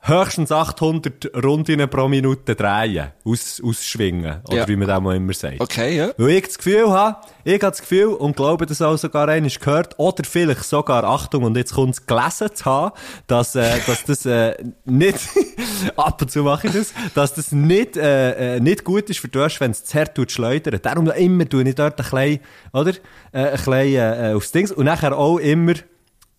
höchstens 0.00 0.52
800 0.52 1.30
Rundinnen 1.44 1.90
pro 1.90 2.08
Minute 2.08 2.54
drehen, 2.54 3.08
aus, 3.24 3.60
ausschwingen, 3.62 4.40
oder 4.46 4.56
Ja. 4.58 4.68
wie 4.68 4.76
man 4.76 4.86
das 4.88 5.00
mal 5.00 5.16
immer 5.16 5.32
sagt. 5.32 5.60
okay, 5.60 5.96
ja. 5.96 6.10
Weil 6.16 6.30
ich 6.30 6.46
das 6.46 6.56
Gefühl 6.58 6.90
habe, 6.90 7.16
ich 7.44 7.54
habe 7.54 7.70
das 7.70 7.80
Gefühl 7.80 8.06
und 8.14 8.36
glaube, 8.36 8.64
das 8.66 8.80
auch 8.80 8.96
sogar 8.96 9.28
einmal 9.28 9.50
gehört, 9.50 9.98
oder 9.98 10.22
vielleicht 10.24 10.64
sogar, 10.64 11.04
Achtung, 11.04 11.42
und 11.42 11.56
jetzt 11.56 11.74
kommt 11.74 11.94
es 11.94 12.06
gelesen 12.06 12.54
zu 12.54 12.64
haben, 12.64 12.94
dass, 13.26 13.54
äh, 13.56 13.78
dass 13.86 14.04
das, 14.04 14.24
äh, 14.24 14.54
nicht, 14.84 15.18
ab 15.96 16.22
und 16.22 16.30
zu 16.30 16.42
mache 16.44 16.68
ich 16.68 16.72
das, 16.74 16.94
dass 17.14 17.34
das 17.34 17.52
nicht, 17.52 17.96
äh, 17.96 18.56
äh, 18.56 18.60
nicht 18.60 18.84
gut 18.84 19.10
ist 19.10 19.18
für 19.18 19.32
Wäsche, 19.34 19.60
wenn 19.60 19.72
es 19.72 19.84
zu 19.84 19.98
hart 19.98 20.14
tut 20.14 20.30
schleudern. 20.30 20.78
Darum 20.80 21.10
immer 21.10 21.48
tue 21.48 21.68
ich 21.68 21.74
dort 21.74 21.98
ein 22.00 22.04
bisschen, 22.08 22.40
oder? 22.72 22.92
Äh, 23.32 23.48
ein 23.48 23.50
bisschen, 23.52 23.74
äh, 23.96 24.32
aufs 24.34 24.52
Dings. 24.52 24.70
Und 24.72 24.84
nachher 24.86 25.16
auch 25.18 25.38
immer 25.38 25.74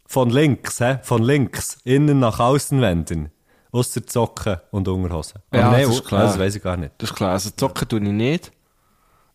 von 0.07 0.29
links, 0.29 0.79
hä? 0.79 0.99
Von 1.03 1.21
links. 1.23 1.77
Innen 1.83 2.19
nach 2.19 2.39
außen 2.39 2.81
wenden. 2.81 3.31
Ausser 3.71 4.01
die 4.01 4.11
Socken 4.11 4.57
und 4.71 4.87
Unterhosen. 4.87 5.41
Ja, 5.53 5.67
Aber 5.67 5.77
das 5.79 5.89
ist 5.89 6.05
klar. 6.05 6.23
Das 6.23 6.39
weiß 6.39 6.55
ich 6.55 6.63
gar 6.63 6.75
nicht. 6.77 6.93
Das 6.97 7.09
ist 7.11 7.15
klar. 7.15 7.31
Also 7.33 7.49
zocken 7.51 7.87
tue 7.87 7.99
ich 7.99 8.05
nicht. 8.09 8.51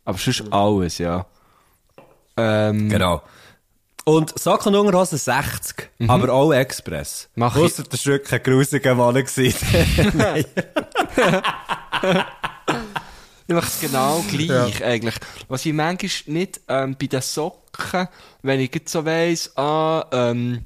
Aber 0.05 0.19
sonst 0.19 0.45
alles, 0.53 0.99
ja. 0.99 1.25
Ähm, 2.37 2.89
Genau. 2.89 3.23
Und 4.07 4.39
Socken 4.39 4.75
und 4.75 4.87
Unterhosen 4.87 5.17
60, 5.17 5.89
aber 6.09 6.31
auch 6.33 6.53
Express. 6.53 7.31
Mhm. 7.35 7.41
Mach 7.41 7.57
ich- 7.57 7.63
Ausser 7.63 7.85
der 7.85 7.97
Stück 7.97 8.25
kein 8.27 8.43
grusiger 8.43 8.95
Mann 8.95 9.15
gewesen. 9.15 10.13
Nein. 10.15 10.45
Ich 13.47 13.55
mache 13.55 13.67
es 13.67 13.81
genau 13.81 14.25
gleich, 14.31 14.83
eigentlich. 14.85 15.15
Was 15.49 15.65
ich 15.67 15.73
manchmal 15.75 16.11
nicht, 16.35 16.61
ähm, 16.69 16.97
bei 16.99 17.07
den 17.07 17.21
Socken, 17.21 18.09
wenn 18.43 18.61
ich 18.61 18.75
jetzt 18.75 18.91
so 18.93 19.05
weiss, 19.05 19.57
ah, 19.57 20.05
ähm, 20.13 20.65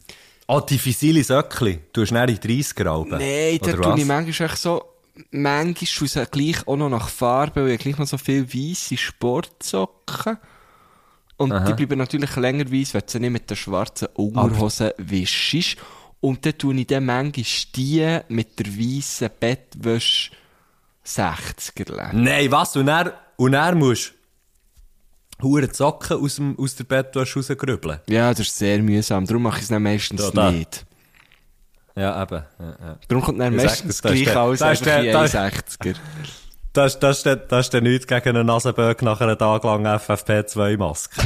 Oh, 0.50 0.60
die 0.60 0.78
Fisili 0.78 1.22
Söckli. 1.22 1.78
Du 1.92 2.00
hast 2.00 2.10
näher 2.10 2.28
in 2.28 2.40
30 2.40 2.86
Rauben. 2.86 3.18
nein, 3.18 3.58
da 3.62 3.72
tue 3.72 3.98
ich 3.98 4.06
manchmal 4.06 4.48
echt 4.48 4.58
so, 4.58 4.82
manchmal 5.30 5.86
schaue 5.86 6.22
ich 6.22 6.30
gleich 6.30 6.66
auch 6.66 6.76
noch 6.76 6.88
nach 6.88 7.08
Farbe, 7.10 7.64
weil 7.64 7.72
ich 7.72 7.80
gleich 7.80 7.98
noch 7.98 8.06
so 8.06 8.16
viel 8.16 8.48
weisse 8.52 8.96
Sportsocken. 8.96 10.38
Und 11.36 11.52
die 11.68 11.74
bleiben 11.74 11.98
natürlich 11.98 12.34
länger 12.36 12.72
weiss, 12.72 12.94
wenn 12.94 13.02
du 13.02 13.06
sie 13.08 13.20
nicht 13.20 13.30
mit 13.30 13.50
der 13.50 13.56
schwarzen 13.56 14.08
Unterhose 14.14 14.94
wischst. 14.96 15.76
Und 16.20 16.46
dann 16.46 16.56
tue 16.56 16.74
ich 16.74 16.86
dann 16.86 17.04
manchmal 17.04 17.44
die 17.76 18.18
mit 18.28 18.58
der 18.58 18.66
weissen 18.66 19.28
Bettwäsche 19.38 20.30
60er. 21.06 22.12
Nein, 22.14 22.50
was? 22.50 22.74
Und 22.74 22.88
er, 22.88 23.12
und 23.36 23.52
er 23.52 23.74
musst 23.74 24.14
hure 25.42 25.68
die 25.68 25.74
Socken 25.74 26.16
aus, 26.22 26.36
dem, 26.36 26.58
aus 26.58 26.74
der 26.76 26.84
Bettwäsche 26.84 27.38
rausgrübeln. 27.38 28.00
Ja, 28.08 28.30
das 28.30 28.40
ist 28.40 28.58
sehr 28.58 28.82
mühsam. 28.82 29.24
Darum 29.26 29.42
mache 29.42 29.56
ich 29.58 29.62
es 29.64 29.68
dann 29.68 29.82
meistens 29.82 30.20
Da, 30.22 30.30
da. 30.30 30.50
nicht. 30.52 30.84
Ja, 31.96 32.22
eben. 32.22 32.42
Ja, 32.58 32.66
ja. 32.80 32.98
Darum 33.08 33.24
kommt 33.24 33.40
dann 33.40 33.54
Ich 33.56 33.62
meistens 33.64 34.00
das, 34.00 34.02
gleich 34.02 34.24
der- 34.24 34.36
alles 34.36 34.60
das 34.60 34.80
ist 34.80 34.86
einfach 34.88 35.02
der- 35.02 35.04
in 35.04 35.12
das- 35.12 35.34
61er. 35.34 35.94
Das, 36.74 36.98
das, 37.00 37.22
das 37.22 37.66
ist 37.66 37.74
dann 37.74 37.82
nichts 37.82 38.06
gegen 38.06 38.28
einen 38.36 38.46
Nasenböck 38.46 39.02
nach 39.02 39.20
einer 39.20 39.36
tagelangen 39.36 39.86
FFP2-Maske. 39.98 41.20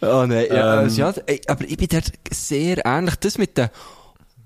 Oh 0.00 0.24
nein, 0.26 0.46
ja, 0.50 0.74
Ähm. 0.74 0.78
also 0.84 1.00
ja, 1.00 1.12
aber 1.48 1.64
ich 1.64 1.76
bin 1.76 1.88
dort 1.90 2.12
sehr 2.30 2.84
ähnlich. 2.86 3.16
Das 3.16 3.36
mit 3.38 3.58
den, 3.58 3.68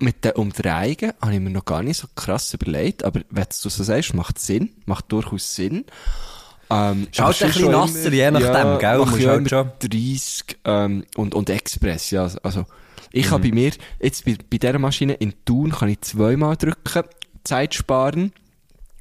mit 0.03 0.23
den 0.23 0.33
Umdrehungen 0.33 1.13
habe 1.21 1.33
ich 1.33 1.39
mir 1.39 1.49
noch 1.49 1.65
gar 1.65 1.81
nicht 1.83 1.97
so 1.97 2.07
krass 2.15 2.53
überlegt, 2.53 3.03
aber 3.03 3.21
wenn 3.29 3.43
du 3.45 3.69
so 3.69 3.83
sagst, 3.83 4.13
macht 4.13 4.39
Sinn, 4.39 4.69
macht 4.85 5.11
durchaus 5.11 5.55
Sinn. 5.55 5.85
Ähm, 6.69 7.07
Ist 7.11 7.19
halt 7.19 7.41
ein 7.41 7.47
bisschen 7.49 7.71
nasser, 7.71 8.07
auch 8.09 8.13
je 8.13 8.31
nachdem, 8.31 8.79
gell? 8.79 8.97
mache 8.97 9.09
Musst 9.09 9.19
ich 9.21 9.27
halt 9.27 9.39
immer 9.39 9.49
schon- 9.49 9.71
30 9.79 10.57
ähm, 10.65 11.05
und, 11.17 11.35
und 11.35 11.49
Express, 11.49 12.11
ja. 12.11 12.27
Also, 12.41 12.65
ich 13.11 13.27
Mhm. 13.27 13.31
habe 13.31 13.43
bei 13.49 13.53
mir, 13.53 13.71
jetzt 13.99 14.25
bei, 14.25 14.37
bei 14.49 14.57
dieser 14.57 14.79
Maschine 14.79 15.13
in 15.13 15.33
Thun 15.45 15.71
kann 15.71 15.89
ich 15.89 16.01
zweimal 16.01 16.55
drücken, 16.57 17.03
Zeit 17.43 17.73
sparen. 17.75 18.31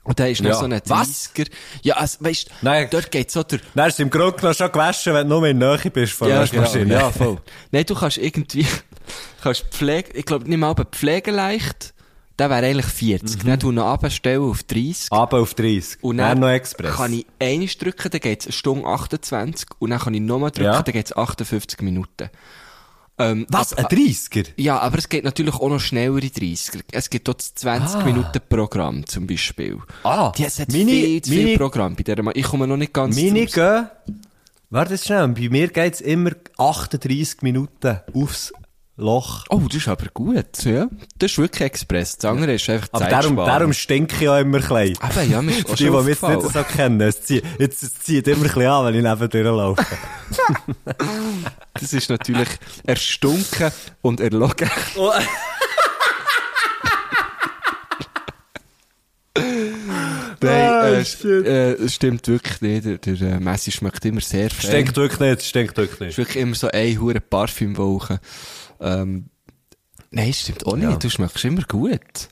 Und 0.04 0.18
da 0.18 0.26
ist 0.26 0.42
noch 0.42 0.50
Ja. 0.50 0.56
so 0.56 0.64
ein 0.64 0.72
Was? 0.86 1.30
30er. 1.32 1.46
Ja, 1.82 1.94
also, 1.94 2.18
weißt 2.24 2.46
du, 2.48 2.50
Nein. 2.62 2.88
dort 2.90 3.10
geht's 3.12 3.32
so 3.34 3.44
der, 3.44 3.60
Dann 3.74 3.86
ist 3.88 3.94
es 3.94 4.00
im 4.00 4.10
Grunde 4.10 4.32
genommen 4.32 4.54
schon 4.54 4.72
gewaschen, 4.72 5.14
wenn 5.14 5.28
du 5.28 5.38
nur 5.38 5.46
in 5.46 5.60
der 5.60 5.76
Nähe 5.78 5.90
bist 5.92 6.12
von 6.14 6.26
der 6.26 6.36
ja, 6.38 6.42
Waschmaschine. 6.42 6.86
Genau, 6.86 6.98
ja, 6.98 7.10
voll. 7.12 7.38
Nein, 7.70 7.84
du 7.86 7.94
kannst 7.94 8.18
irgendwie, 8.18 8.66
kannst 9.42 9.64
Pflege, 9.70 10.12
ich 10.12 10.24
glaube 10.24 10.48
nicht 10.48 10.58
mal 10.58 10.74
Pflegeleicht, 10.74 11.94
der 12.38 12.48
wäre 12.50 12.66
eigentlich 12.66 12.86
40. 12.86 13.44
Dann 13.44 13.60
tu 13.60 13.72
noch 13.72 13.86
abstellen 13.86 14.42
auf 14.42 14.62
30. 14.62 15.08
Aber 15.12 15.40
auf 15.40 15.54
30. 15.54 16.02
Und 16.02 16.16
dann 16.18 16.28
dann 16.30 16.40
noch 16.40 16.48
Express. 16.48 16.96
kann 16.96 17.12
ich 17.12 17.26
einiges 17.38 17.76
drücken, 17.78 18.10
dann 18.10 18.20
geht's 18.20 18.46
eine 18.46 18.52
Stunde 18.52 18.86
28. 18.86 19.68
Und 19.78 19.90
dann 19.90 19.98
kann 20.00 20.14
ich 20.14 20.20
nochmal 20.20 20.50
drücken, 20.50 20.64
Ja. 20.72 20.82
dann 20.82 20.92
geht's 20.92 21.14
58 21.16 21.80
Minuten. 21.82 22.30
Ähm, 23.18 23.46
Was? 23.50 23.74
ab- 23.74 23.92
Ein 23.92 23.98
30er? 23.98 24.46
ja, 24.56 24.78
aber 24.78 24.96
es 24.98 25.08
geht 25.10 25.22
natürlich 25.24 25.54
auch 25.54 25.68
noch 25.68 25.78
schnellere 25.78 26.18
30er. 26.30 26.80
Es 26.92 27.10
gibt 27.10 27.28
dort 27.28 27.40
das 27.40 27.54
20 27.54 28.04
Minuten 28.06 28.40
Programm 28.48 29.06
zum 29.06 29.26
Beispiel. 29.26 29.78
Ah, 30.02 30.32
Die, 30.36 30.44
es 30.44 30.58
hat 30.58 30.72
meine- 30.72 30.86
viel 30.90 31.20
zu 31.22 31.30
viel 31.30 31.44
meine- 31.44 31.58
Programm 31.58 31.94
bei 31.94 32.02
der, 32.04 32.18
ich 32.34 32.42
komme 32.44 32.66
noch 32.66 32.78
nicht 32.78 32.94
ganz 32.94 33.14
Meine 33.14 33.44
gehen, 33.44 33.88
warte 34.70 34.96
schnell, 34.96 35.28
bei 35.28 35.48
mir 35.50 35.68
geht's 35.68 36.00
immer 36.00 36.30
38 36.56 37.42
Minuten 37.42 38.00
aufs 38.14 38.52
Loch. 38.96 39.44
Oh, 39.48 39.60
das 39.68 39.76
ist 39.78 39.88
aber 39.88 40.06
gut, 40.12 40.64
ja. 40.64 40.86
Das 41.18 41.32
ist 41.32 41.38
wirklich 41.38 41.62
Express. 41.62 42.18
Das 42.18 42.30
andere 42.30 42.54
ist 42.54 42.68
einfach 42.68 42.88
Aber 42.92 43.04
Zeit 43.04 43.12
darum, 43.12 43.32
sparen. 43.32 43.48
darum 43.48 43.72
stinke 43.72 44.16
ich 44.22 44.28
auch 44.28 44.38
immer 44.38 44.58
ein 44.58 44.62
bisschen. 44.68 44.98
Aber 45.00 45.22
ja, 45.22 45.40
mir 45.40 45.52
ist 45.58 45.68
Für 45.70 45.76
die, 45.76 45.84
die 45.84 45.90
mich 45.90 46.06
jetzt 46.08 46.22
nicht 46.22 46.42
so 46.52 46.62
kennen, 46.62 47.00
es 47.00 47.22
zieht, 47.22 47.42
jetzt, 47.58 47.82
es 47.82 47.94
zieht 48.00 48.28
immer 48.28 48.44
ein 48.54 48.66
an, 48.66 48.86
wenn 48.86 48.94
ich 48.94 49.02
neben 49.02 49.30
dir 49.30 49.44
laufe. 49.44 49.84
Das 51.74 51.92
ist 51.94 52.10
natürlich 52.10 52.48
erstunken 52.84 53.70
und 54.02 54.20
erlogen. 54.20 54.70
Nein, 59.34 60.94
äh, 60.94 61.00
st- 61.02 61.44
äh, 61.44 61.72
es 61.74 61.94
stimmt 61.94 62.26
wirklich 62.28 62.60
nicht. 62.60 62.84
Der, 62.84 62.98
der 62.98 63.32
äh, 63.36 63.40
Messi 63.40 63.70
schmeckt 63.70 64.04
immer 64.04 64.20
sehr 64.20 64.50
fein. 64.50 64.70
stinkt 64.70 64.96
wirklich 64.96 65.20
nicht, 65.20 65.42
stinkt 65.42 65.76
wirklich 65.76 65.94
Es 65.94 66.00
nicht. 66.00 66.10
ist 66.10 66.18
wirklich 66.18 66.42
immer 66.42 66.54
so 66.54 66.68
ein 66.68 67.00
hure 67.00 67.20
Parfümwolke. 67.20 68.20
Ähm, 68.82 69.26
nein, 70.10 70.32
stimmt 70.32 70.66
auch 70.66 70.76
nicht. 70.76 70.90
Ja. 70.90 70.96
Du 70.96 71.08
schmeckst 71.08 71.44
immer 71.44 71.62
gut. 71.62 72.28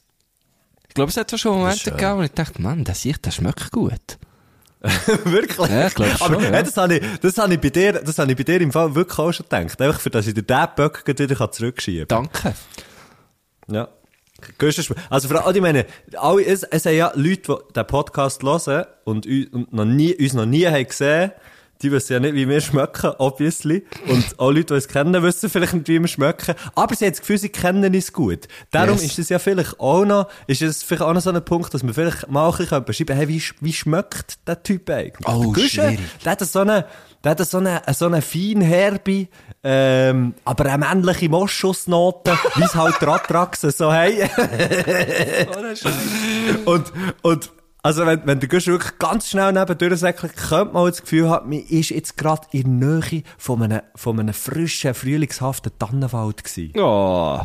Ich 0.88 0.94
glaube, 0.94 1.10
es 1.10 1.16
hat 1.16 1.38
schon 1.38 1.56
Momente 1.56 1.90
gegeben, 1.90 2.18
wo 2.18 2.22
ich 2.22 2.32
dachte, 2.32 2.60
Mann, 2.60 2.84
das 2.84 3.04
ich, 3.04 3.16
das 3.18 3.36
schmeckt 3.36 3.70
gut. 3.70 4.18
wirklich? 5.24 5.68
Ja, 5.68 5.86
ich 5.86 5.94
glaub 5.94 6.08
schon, 6.08 6.34
Aber 6.34 6.42
ja. 6.42 6.50
hey, 6.50 6.64
das 6.64 6.76
habe 6.76 6.96
ich, 6.96 7.20
das 7.20 7.38
habe 7.38 7.54
ich 7.54 7.60
bei 7.60 7.68
dir, 7.70 7.92
das 7.92 8.18
habe 8.18 8.32
ich 8.32 8.36
bei 8.36 8.44
dir 8.44 8.60
im 8.60 8.72
Fall 8.72 8.94
wirklich 8.94 9.18
auch 9.18 9.32
schon 9.32 9.44
gedacht. 9.44 9.80
Einfach 9.80 10.00
für, 10.00 10.10
dass 10.10 10.26
ich 10.26 10.34
dir 10.34 10.42
den 10.42 10.68
Böck 10.74 11.06
wieder 11.06 11.52
zurückschieben 11.52 12.08
kann. 12.08 12.28
Danke. 12.32 12.54
Ja. 13.68 13.88
Also, 15.10 15.28
vor 15.28 15.46
allem, 15.46 15.56
ich 15.56 15.62
meine, 15.62 15.86
alle, 16.16 16.44
es, 16.44 16.62
es 16.62 16.82
sind 16.84 16.96
ja 16.96 17.12
Leute, 17.14 17.58
die 17.68 17.72
den 17.74 17.86
Podcast 17.86 18.42
hören 18.42 18.86
und, 19.04 19.26
und 19.26 19.72
noch 19.72 19.84
nie, 19.84 20.14
uns 20.14 20.32
noch 20.32 20.46
nie 20.46 20.66
haben 20.66 20.86
gesehen, 20.86 21.32
die 21.82 21.90
wissen 21.92 22.12
ja 22.12 22.20
nicht, 22.20 22.34
wie 22.34 22.48
wir 22.48 22.60
schmecken, 22.60 23.12
obviously. 23.18 23.84
Und 24.08 24.38
auch 24.38 24.50
Leute, 24.50 24.66
die 24.66 24.74
uns 24.74 24.88
kennen, 24.88 25.22
wissen 25.22 25.48
vielleicht 25.48 25.74
nicht, 25.74 25.88
wie 25.88 26.00
wir 26.00 26.08
schmecken. 26.08 26.54
Aber 26.74 26.94
sie 26.94 27.06
haben 27.06 27.12
das 27.12 27.20
Gefühl, 27.20 27.38
sie 27.38 27.48
kennen 27.48 27.94
uns 27.94 28.12
gut. 28.12 28.48
Darum 28.70 28.96
Yes. 28.96 29.04
ist 29.04 29.18
es 29.18 29.28
ja 29.28 29.38
vielleicht 29.38 29.78
auch 29.80 30.04
noch, 30.04 30.28
ist 30.46 30.62
es 30.62 30.82
vielleicht 30.82 31.02
auch 31.02 31.14
noch 31.14 31.20
so 31.22 31.30
ein 31.30 31.44
Punkt, 31.44 31.72
dass 31.72 31.82
wir 31.82 31.94
vielleicht 31.94 32.28
mal 32.30 32.50
ein 32.50 32.56
bisschen 32.56 32.84
beschreiben 32.84 33.16
hey, 33.16 33.28
wie, 33.28 33.42
wie 33.60 33.72
schmeckt 33.72 34.46
der 34.46 34.62
Typ 34.62 34.88
eigentlich? 34.90 35.26
Oh, 35.26 35.54
Der 35.54 36.32
hat 36.32 36.40
so 36.40 36.60
eine, 36.60 36.84
der 37.24 37.30
hat 37.32 37.46
so 37.46 37.58
eine, 37.58 37.82
so 37.92 38.06
eine 38.06 38.22
fein 38.22 38.60
herbe, 38.60 39.28
ähm, 39.62 40.34
aber 40.44 40.66
eine 40.66 40.78
männliche 40.86 41.28
Moschusnote, 41.28 42.32
wie 42.56 42.62
es 42.62 42.74
halt 42.74 43.02
Ratraxen 43.02 43.70
so 43.70 43.92
haben. 43.92 44.14
und, 46.64 46.92
und, 47.22 47.50
also 47.82 48.06
wenn, 48.06 48.26
wenn 48.26 48.40
der 48.40 48.48
Gusch 48.48 48.66
wirklich 48.66 48.98
ganz 48.98 49.28
schnell 49.30 49.52
nebendurch 49.52 49.98
säckelt, 49.98 50.36
könnte 50.36 50.72
man 50.74 50.82
auch 50.82 50.90
das 50.90 51.02
Gefühl 51.02 51.28
haben, 51.28 51.48
man 51.50 51.60
ist 51.60 51.90
jetzt 51.90 52.16
gerade 52.16 52.46
in 52.52 52.80
der 52.80 52.88
Nähe 53.00 53.22
von 53.38 53.62
einem, 53.62 53.80
von 53.94 54.20
einem 54.20 54.34
frischen, 54.34 54.94
frühlingshaften 54.94 55.72
Tannenwald 55.78 56.44
gewesen. 56.44 56.78
Oh. 56.78 57.40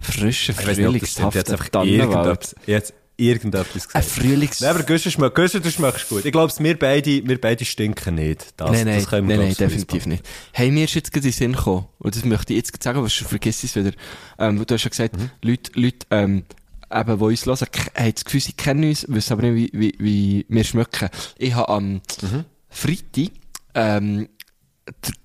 Frische, 0.00 0.52
frühlingshafte 0.52 1.42
Tannenwald. 1.44 1.88
irgendetwas, 1.88 2.56
jetzt 2.66 2.94
irgendetwas 3.16 3.86
Ein 3.94 4.02
gesagt. 4.02 4.04
Frühlings... 4.04 4.60
Nein, 4.60 4.70
aber 4.76 4.98
schmeckt, 4.98 5.34
Guschen, 5.34 5.62
du 5.62 5.70
schmeckst 5.70 6.08
gut. 6.08 6.24
Ich 6.24 6.32
glaube, 6.32 6.52
wir 6.56 6.78
beide, 6.78 7.26
wir 7.26 7.40
beide 7.40 7.64
stinken 7.64 8.14
nicht. 8.14 8.54
Das, 8.56 8.70
nein, 8.70 8.86
nein, 8.86 8.96
das 8.96 9.08
können 9.08 9.28
wir, 9.28 9.36
nein, 9.36 9.46
nein, 9.46 9.56
definitiv 9.56 10.06
nicht. 10.06 10.24
Hey, 10.52 10.70
mir 10.70 10.84
ist 10.84 10.94
jetzt 10.94 11.12
gerade 11.12 11.26
in 11.26 11.32
den 11.32 11.36
Sinn 11.36 11.52
gekommen, 11.52 11.86
und 11.98 12.14
das 12.14 12.24
möchte 12.24 12.52
ich 12.52 12.58
jetzt 12.58 12.82
sagen, 12.82 13.02
was 13.02 13.16
du 13.16 13.24
vergiss 13.24 13.64
es 13.64 13.74
wieder. 13.74 13.90
Ähm, 14.38 14.64
du 14.64 14.74
hast 14.74 14.84
ja 14.84 14.90
gesagt, 14.90 15.16
Mhm. 15.16 15.30
Leute, 15.42 15.72
Leute, 15.74 16.06
ähm, 16.10 16.44
eben, 16.92 17.18
die 17.18 17.24
uns 17.24 17.46
hören, 17.46 17.58
haben 17.96 18.12
das 18.14 18.24
Gefühl, 18.24 18.40
sie 18.40 18.52
kennen 18.52 18.84
uns, 18.84 19.06
wissen 19.08 19.32
aber 19.32 19.42
nicht, 19.42 19.72
wie, 19.74 19.78
wie, 19.78 19.94
wie 19.98 20.46
wir 20.48 20.64
schmecken. 20.64 21.08
Ich 21.38 21.54
habe 21.54 21.68
am 21.68 21.92
Mhm. 22.22 22.44
Freitag, 22.68 23.30
ähm, 23.74 24.28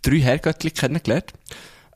drei 0.02 0.20
Herrgöttli 0.20 0.72
kennengelernt, 0.72 1.34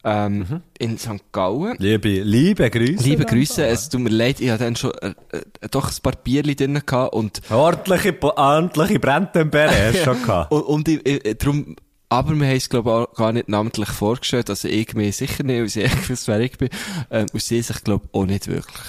ähm, 0.04 0.38
Mhm. 0.40 0.62
in 0.80 0.98
St. 0.98 1.32
Gallen. 1.32 1.76
Liebe, 1.80 2.22
liebe 2.22 2.70
Grüße. 2.70 3.04
Liebe 3.04 3.26
Grüße, 3.26 3.66
es 3.66 3.90
tut 3.90 4.02
mir 4.02 4.10
leid, 4.10 4.40
ich 4.40 4.50
hatte 4.50 4.64
dann 4.66 4.76
schon 4.76 4.92
äh, 5.02 5.14
äh, 5.32 5.42
doch 5.72 5.90
ein 5.92 6.02
paar 6.02 6.16
Bierli 6.16 6.56
drin 6.56 6.82
gehabt 6.86 7.14
und 7.14 7.42
Ordentliche, 7.52 8.16
ordentliche 8.22 9.00
Brandenbeere 9.00 9.72
hast 9.88 10.00
du 10.00 10.04
schon 10.14 10.22
gehabt. 10.24 10.52
Und, 10.52 10.62
und 10.62 10.88
ich, 10.88 11.06
ich, 11.06 11.38
darum, 11.40 11.76
aber 12.10 12.34
wir 12.36 12.48
haben 12.48 12.56
es, 12.56 12.70
glaube 12.70 12.90
ich, 12.90 12.96
auch 12.96 13.14
gar 13.16 13.34
nicht 13.34 13.50
namentlich 13.50 13.90
vorgestellt. 13.90 14.50
Also 14.50 14.70
ich 14.70 14.94
mir 14.94 15.12
sicher 15.12 15.44
nicht, 15.44 15.76
weil 15.76 16.18
wer 16.26 16.40
ich 16.40 16.52
bin. 16.58 16.70
Ähm, 17.12 17.26
und 17.34 17.42
sie 17.42 17.62
sich, 17.62 17.84
glaube 17.84 18.06
ich, 18.08 18.14
auch 18.14 18.26
nicht 18.26 18.48
wirklich. 18.48 18.86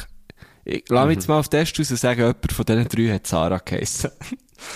Ich 0.70 0.84
lass 0.90 1.06
mich 1.06 1.16
jetzt 1.16 1.28
mal 1.28 1.38
auf 1.38 1.48
den 1.48 1.60
Test 1.64 1.78
raus 1.80 1.90
und 1.90 1.96
sagen, 1.96 2.20
jemand 2.20 2.52
von 2.52 2.64
diesen 2.66 2.88
drei 2.88 3.14
hat 3.14 3.26
Sarah 3.26 3.58
geheissen. 3.64 4.10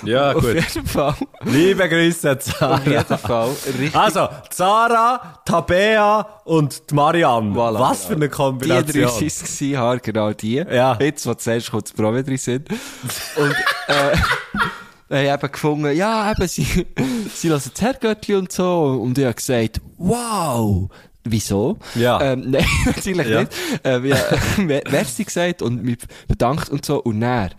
Ja, 0.05 0.33
Auf 0.35 0.43
gut. 0.43 0.55
jeden 0.55 0.87
Fall. 0.87 1.15
Liebe 1.43 1.87
Grüße, 1.87 2.31
Auf 2.33 2.87
jeden 2.87 3.07
Zara. 3.07 3.19
Fall. 3.19 3.51
Richtig. 3.67 3.95
Also, 3.95 4.27
Zara, 4.49 5.43
Tabea 5.45 6.27
und 6.45 6.89
die 6.91 6.95
Marianne. 6.95 7.55
Voilà, 7.55 7.79
Was 7.81 8.07
für 8.07 8.15
eine 8.15 8.21
Die 8.27 8.31
drei 8.31 8.37
Kombination. 8.37 9.05
waren 9.05 9.27
es, 9.27 9.39
gewesen, 9.41 9.71
ja, 9.71 9.95
genau 9.97 10.33
die. 10.33 10.55
Ja. 10.55 10.97
Jetzt, 10.99 11.27
wo 11.27 11.35
kommt 11.71 11.85
das 11.89 11.93
Promi 11.93 12.23
drin 12.25 12.39
sind. 12.39 12.71
Und, 12.71 13.55
äh, 13.89 14.17
haben 15.11 15.41
eben 15.43 15.53
gefunden, 15.53 15.95
ja, 15.95 16.31
eben, 16.33 16.49
sie, 16.49 16.87
sie 17.35 17.49
lassen 17.49 17.71
das 17.75 17.83
Herrgöttli 17.83 18.37
und 18.37 18.51
so. 18.51 18.99
Und 19.03 19.19
ich 19.19 19.25
habe 19.27 19.35
gesagt, 19.35 19.81
wow! 19.99 20.89
Wieso? 21.25 21.79
Ja. 21.95 22.21
Ähm, 22.21 22.45
nein, 22.51 22.65
natürlich 22.85 23.29
Ja. 23.29 23.41
nicht. 23.41 23.53
Äh, 23.85 24.03
wir 24.03 24.17
haben 24.17 24.67
Merci 24.67 25.25
gesagt 25.25 25.63
und 25.63 25.83
mich 25.85 25.99
bedankt 26.29 26.69
und 26.69 26.85
so. 26.85 27.01
Und 27.03 27.21
dann 27.21 27.51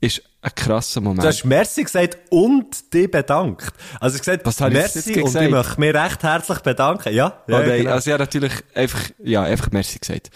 ist 0.00 0.22
ein 0.42 0.52
krasser 0.54 1.00
Moment. 1.00 1.24
Du 1.24 1.28
hast 1.28 1.44
Merci 1.44 1.82
gesagt 1.82 2.18
und 2.30 2.92
dich 2.92 3.10
bedankt. 3.10 3.72
Also, 3.98 4.18
gesagt, 4.18 4.46
Was 4.46 4.60
ich 4.60 4.68
Merci 4.68 4.98
jetzt 5.14 5.34
und 5.34 5.42
ich 5.42 5.50
möchte 5.50 5.80
mich 5.80 5.94
recht 5.94 6.22
herzlich 6.22 6.58
bedanken. 6.60 7.12
Ja, 7.14 7.42
ja 7.48 7.58
nein, 7.60 7.78
genau. 7.78 7.92
also 7.92 8.08
ich 8.08 8.12
habe 8.12 8.22
natürlich 8.22 8.52
einfach, 8.74 9.00
ja, 9.18 9.42
einfach 9.42 9.70
Merci 9.72 9.98
gesagt. 9.98 10.30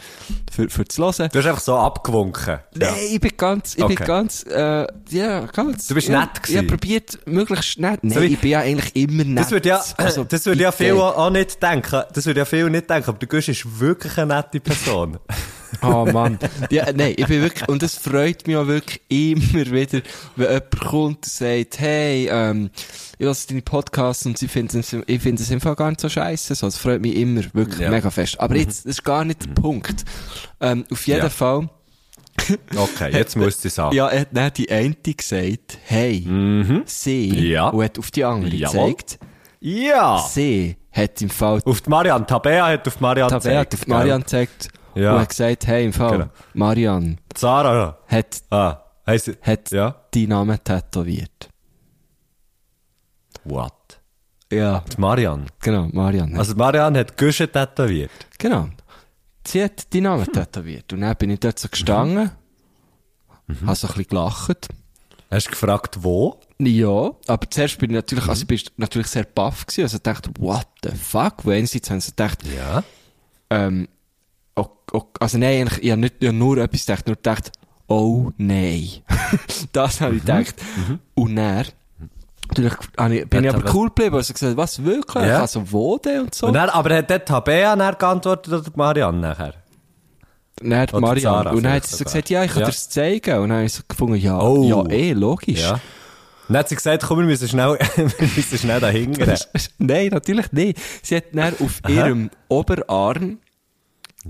Für, 0.50 0.69
für 0.69 0.85
das 0.85 0.99
Hören. 0.99 1.29
Du 1.33 1.38
hast 1.38 1.47
einfach 1.47 1.61
so 1.61 1.76
abgewunken. 1.76 2.59
Nein, 2.75 2.95
ich 3.11 3.21
bin 3.21 3.33
ganz, 3.37 3.75
ich 3.76 3.87
bin 3.87 3.97
Okay. 3.97 4.05
ganz, 4.05 4.43
äh, 4.45 4.87
ja, 5.11 5.47
ganz. 5.47 5.87
Du 5.87 5.95
bist 5.95 6.09
ja, 6.09 6.21
nett 6.21 6.31
Ich 6.37 6.43
gewesen. 6.43 6.59
habe 6.59 6.67
probiert, 6.67 7.19
möglichst 7.26 7.79
nett. 7.79 8.00
Nein, 8.02 8.12
So 8.12 8.21
ich 8.21 8.38
bin 8.38 8.50
ja 8.50 8.61
eigentlich 8.61 8.97
immer 8.97 9.25
nett. 9.25 9.45
Das 9.45 9.50
würde 9.52 9.69
ja, 9.69 9.85
Also, 9.97 10.25
das 10.29 10.47
würde 10.47 10.62
ja 10.62 10.73
viel 10.73 10.95
auch 10.95 11.31
nicht 11.31 11.62
denken. 11.62 12.02
Das 12.12 12.26
würde 12.26 12.40
ja 12.40 12.45
viel 12.47 12.68
nicht 12.70 12.90
denken. 12.90 13.11
Aber 13.11 13.18
der 13.18 13.29
Gusch 13.29 13.49
ist 13.49 13.79
wirklich 13.79 14.16
eine 14.18 14.35
nette 14.35 14.59
Person. 14.59 15.18
Oh 15.83 16.04
Mann. 16.12 16.38
Ja, 16.70 16.87
nein, 16.92 17.14
ich 17.16 17.26
bin 17.26 17.42
wirklich, 17.42 17.68
und 17.68 17.83
es 17.83 17.94
freut 17.96 18.46
mich 18.46 18.56
auch 18.56 18.66
wirklich 18.66 19.00
immer 19.09 19.70
wieder, 19.72 20.00
wenn 20.37 20.48
jemand 20.48 20.80
kommt 20.80 21.16
und 21.16 21.24
sagt, 21.24 21.78
hey, 21.80 22.28
ähm, 22.30 22.70
ich 23.18 23.26
höre 23.26 23.37
deine 23.48 23.62
Podcasts 23.62 24.26
und 24.26 24.37
sie 24.38 24.48
finden 24.48 24.80
es, 24.80 24.92
ich 24.92 25.22
finde 25.22 25.42
es 25.42 25.50
im 25.50 25.61
Fall 25.61 25.76
gar 25.76 25.88
nicht 25.90 26.00
so 26.00 26.09
scheiße. 26.09 26.54
So, 26.54 26.66
es 26.66 26.76
freut 26.76 27.00
mich 27.00 27.16
immer 27.16 27.42
wirklich 27.54 27.80
Ja. 27.80 27.90
mega 27.90 28.11
fest. 28.11 28.38
Aber 28.40 28.56
jetzt, 28.56 28.80
das 28.85 28.90
ist 28.96 29.04
gar 29.04 29.24
nicht 29.24 29.44
der 29.46 29.52
Punkt. 29.61 30.04
Ähm, 30.61 30.85
auf 30.90 31.06
jeden 31.06 31.20
Ja. 31.22 31.28
Fall, 31.30 31.68
Okay, 32.76 33.11
jetzt 33.12 33.37
musst 33.37 33.62
du 33.64 33.68
es 33.68 33.74
sagen. 33.74 33.94
ja, 33.94 34.09
er 34.09 34.20
hat 34.20 34.28
dann 34.33 34.52
die 34.54 34.70
eine 34.70 34.94
gesagt, 34.94 35.78
hey, 35.85 36.20
sie, 36.87 37.33
Mhm. 37.33 37.44
Ja. 37.44 37.68
und 37.68 37.85
hat 37.85 37.98
auf 37.98 38.11
die 38.11 38.24
andere 38.24 38.54
Jawohl. 38.54 38.94
gezeigt, 38.94 39.18
Ja! 39.61 40.24
sie 40.33 40.76
hat 40.90 41.20
im 41.22 41.28
Fall 41.30 41.61
Auf 41.64 41.80
die 41.83 41.90
Marianne. 41.90 42.26
Tabea 42.26 42.66
hat 42.68 42.88
auf 42.88 42.98
Marianne 43.00 43.30
Tabea 43.30 43.59
hat 43.61 43.70
gezeigt, 43.70 43.74
auf 43.83 43.87
Marianne 43.88 44.24
gezeigt 44.24 44.68
Ja. 45.01 45.15
und 45.15 45.21
hat 45.21 45.29
gesagt, 45.31 45.67
hey, 45.67 45.85
im 45.85 45.93
Fall, 45.93 46.13
Genau. 46.19 46.31
Marianne 46.55 47.07
gell? 47.17 47.17
Zara. 47.35 47.99
hat, 48.07 48.43
Ah, 48.51 48.83
heisst 49.07 49.31
hat 49.43 49.71
Ja. 49.71 49.95
deinen 50.13 50.29
Namen 50.31 50.59
tätowiert. 50.63 51.49
What? 53.45 53.73
Ja, 54.53 54.83
Die 54.95 55.01
Marianne. 55.01 55.47
genau, 55.61 55.89
Marianne. 55.93 56.37
Also, 56.39 56.53
die 56.55 56.59
Marianne 56.59 56.99
hat 57.01 57.17
Gusche 57.17 57.51
tätowiert. 57.51 58.11
genau. 58.39 58.69
Sie 59.47 59.63
hat 59.65 59.93
deinen 59.95 60.03
Namen 60.05 60.27
tätowiert. 60.31 60.93
Und 60.93 61.01
dann 61.01 61.17
bin 61.17 61.31
ich 61.31 61.41
dort 61.41 61.59
so 61.59 61.69
gestanden, 61.69 62.31
Mhm. 63.47 63.67
habe 63.67 63.75
so 63.77 63.87
ein 63.87 63.95
bisschen 63.95 64.09
gelacht. 64.11 64.69
Hast 65.31 65.47
du 65.47 65.51
gefragt, 65.51 65.99
wo? 66.03 66.41
Ja, 66.59 67.13
aber 67.27 67.49
zuerst 67.51 67.79
bin 67.79 67.91
ich 67.91 67.95
natürlich, 67.97 68.25
Mhm. 68.25 68.31
also 68.31 68.43
ich 68.43 68.47
bin 68.49 68.61
natürlich 68.77 69.07
sehr 69.09 69.25
baff 69.25 69.65
gewesen, 69.67 69.83
also 69.85 69.97
ich 69.97 70.03
dachte, 70.03 70.31
what 70.39 70.67
the 70.83 70.91
fuck? 70.91 71.45
Wo 71.45 71.51
einerseits 71.51 71.89
haben 71.91 72.01
sie 72.01 72.11
gedacht, 72.11 72.41
Ja. 72.45 72.83
ähm, 73.49 73.89
ok, 74.61 74.92
ok, 74.92 75.16
also 75.20 75.38
nein, 75.38 75.68
ich 75.81 75.90
habe 75.90 76.01
nicht, 76.01 76.16
ich 76.20 76.29
habe 76.29 76.37
nur 76.37 76.59
etwas 76.59 76.87
gedacht, 76.87 77.07
nur 77.07 77.16
gedacht, 77.16 77.53
oh 77.88 78.31
nein. 78.37 78.88
das 79.73 80.01
habe 80.01 80.14
ich 80.16 80.20
gedacht. 80.23 80.55
Und 81.14 81.37
dann, 81.37 81.66
natürlich, 82.49 82.73
ich, 82.73 83.29
bin 83.29 83.44
ich 83.44 83.51
aber 83.55 83.64
er 83.64 83.75
cool 83.75 83.88
geblieben, 83.88 84.16
also 84.16 84.33
gesagt, 84.33 84.57
was 84.57 84.83
wirklich? 84.85 85.25
Ja. 85.27 85.40
Also 85.40 85.62
wo 85.70 85.99
denn 85.99 86.23
und 86.23 86.35
so. 86.35 86.46
Und 86.49 86.55
dann, 86.55 86.68
aber 86.70 86.96
hat 86.96 87.11
dort 87.11 87.27
Tabea 87.27 87.77
dann 87.77 87.96
geantwortet 87.99 88.53
oder 88.53 88.70
Marianne 88.77 89.18
nachher? 89.18 89.55
Dann 90.62 90.75
hat 90.79 90.92
Marianne. 90.92 91.51
Und 91.53 91.62
dann 91.62 91.73
hat 91.75 91.87
sie 91.87 91.96
so 91.96 92.05
gesagt, 92.05 92.29
ja, 92.29 92.44
ich 92.44 92.51
kann 92.53 92.61
Ja. 92.61 92.66
dir 92.66 92.73
das 92.73 92.88
zeigen. 92.90 93.38
Und 93.38 93.49
dann 93.49 93.59
habe 93.59 93.66
ich 93.66 93.73
so 93.73 93.83
gefunden, 93.88 94.16
ja, 94.16 94.38
Oh. 94.40 94.62
ja, 94.64 94.90
eh, 94.90 95.12
logisch. 95.12 95.62
Ja. 95.62 95.81
Dann 96.49 96.57
hat 96.59 96.68
sie 96.68 96.75
gesagt, 96.75 97.05
komm, 97.07 97.20
wir 97.20 97.27
müssen 97.27 97.49
schnell, 97.49 97.79
wir 97.96 98.29
müssen 98.37 98.59
schnell 98.59 98.81
dahin 98.81 99.12
gehen. 99.12 99.33
Nein, 99.79 100.09
natürlich 100.09 100.51
nicht. 100.53 100.79
Sie 101.03 101.16
hat 101.16 101.25
dann 101.33 101.55
auf 101.61 101.81
ihrem 101.88 102.29
Oberarm, 102.49 103.38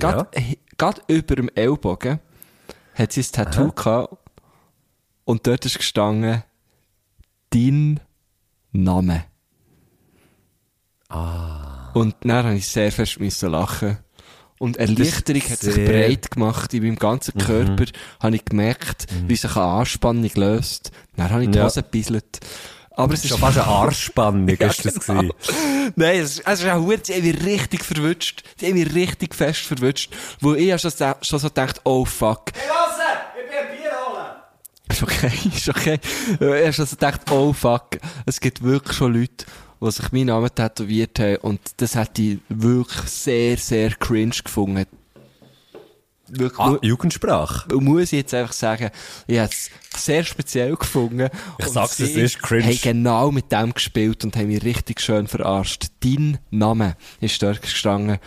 Ja. 0.02 0.26
gerade 0.78 1.02
über 1.08 1.36
dem 1.36 1.48
Ellbogen, 1.54 2.20
hat 2.94 3.12
sie 3.12 3.20
ein 3.20 3.32
Tattoo 3.32 3.72
gehabt. 3.72 4.16
Und 5.24 5.46
dort 5.46 5.64
ist 5.66 5.78
gestanden, 5.78 6.42
dein 7.50 8.00
Name. 8.72 9.24
Ah. 11.08 11.90
Und 11.94 12.16
dann 12.22 12.44
habe 12.44 12.54
ich 12.54 12.66
sehr 12.68 12.92
fest 12.92 13.18
lachen. 13.42 13.98
Und 14.58 14.76
Erleichterung 14.76 15.42
hat 15.42 15.58
sich 15.58 15.74
breit 15.74 16.30
gemacht 16.30 16.74
in 16.74 16.82
meinem 16.82 16.96
ganzen 16.96 17.32
Körper. 17.38 17.86
Habe 18.20 18.36
ich 18.36 18.44
gemerkt, 18.44 19.06
wie 19.26 19.34
sich 19.34 19.56
eine 19.56 19.64
Anspannung 19.64 20.30
löst. 20.34 20.90
Dann 21.16 21.30
habe 21.30 21.44
ich 21.44 21.50
die 21.50 21.56
Ja. 21.58 21.64
Hose 21.64 21.82
gebisselt. 21.82 22.40
Aber 23.00 23.14
es 23.14 23.22
ist 23.24 23.30
Schon 23.30 23.38
fast 23.38 23.58
eine 23.58 23.66
Arschspannung 23.66 24.48
ist 24.48 24.84
das 24.84 25.06
genau. 25.06 25.20
gewesen. 25.22 25.92
Nein, 25.96 26.20
es 26.20 26.38
ist, 26.38 26.42
es 26.46 26.60
ist 26.62 26.68
auch 26.68 26.80
gut, 26.84 27.08
die 27.08 27.14
haben 27.14 27.22
mich 27.22 27.44
richtig 27.44 27.84
verwünscht. 27.84 28.42
Die 28.60 28.66
haben 28.66 28.74
mich 28.74 28.94
richtig 28.94 29.34
fest 29.34 29.60
verwünscht. 29.60 30.12
Wo 30.40 30.54
ich 30.54 30.80
schon, 30.80 30.90
so- 30.90 31.12
schon 31.22 31.38
so 31.38 31.48
gedacht, 31.48 31.80
oh 31.84 32.04
fuck. 32.04 32.50
Hey, 32.54 32.68
Lasse, 32.68 33.02
ich 33.36 33.50
bin 33.50 33.58
ein 33.58 33.76
Bier 33.76 33.90
holen. 34.06 34.26
Ist 34.88 35.02
okay, 35.02 35.32
ist 35.56 35.68
okay. 35.68 36.00
Ich 36.34 36.40
habe 36.40 36.72
schon 36.72 36.86
so 36.86 36.96
gedacht, 36.96 37.20
oh 37.30 37.52
fuck. 37.52 37.88
Es 38.26 38.40
gibt 38.40 38.62
wirklich 38.62 38.96
schon 38.96 39.14
Leute, 39.14 39.46
die 39.82 39.90
sich 39.90 40.12
meinen 40.12 40.26
Namen 40.26 40.54
tätowiert 40.54 41.18
haben. 41.18 41.36
Und 41.36 41.60
das 41.78 41.94
hätte 41.94 42.22
ich 42.22 42.38
wirklich 42.48 43.08
sehr, 43.10 43.56
sehr 43.56 43.90
cringe 43.92 44.34
gefunden. 44.44 44.86
Wirklich, 46.30 46.58
Ah, 46.60 46.78
Jugendsprache. 46.82 47.74
muss 47.76 48.04
ich 48.12 48.20
jetzt 48.20 48.34
einfach 48.34 48.52
sagen, 48.52 48.90
ich 49.26 49.38
habe 49.38 49.50
es 49.50 49.70
sehr 50.00 50.24
speziell 50.24 50.76
gefunden. 50.76 51.28
Ich 51.58 51.66
Und 51.66 51.72
sag's, 51.72 51.98
es 52.00 52.10
ist 52.16 52.40
cringe. 52.42 52.64
haben 52.66 52.78
genau 52.82 53.30
mit 53.30 53.50
dem 53.52 53.74
gespielt 53.74 54.24
und 54.24 54.36
haben 54.36 54.48
mich 54.48 54.62
richtig 54.64 55.00
schön 55.00 55.26
verarscht. 55.26 55.86
Dein 56.00 56.38
Name 56.50 56.96
ist 57.20 57.42
dort 57.42 57.62
gestanden. 57.62 58.18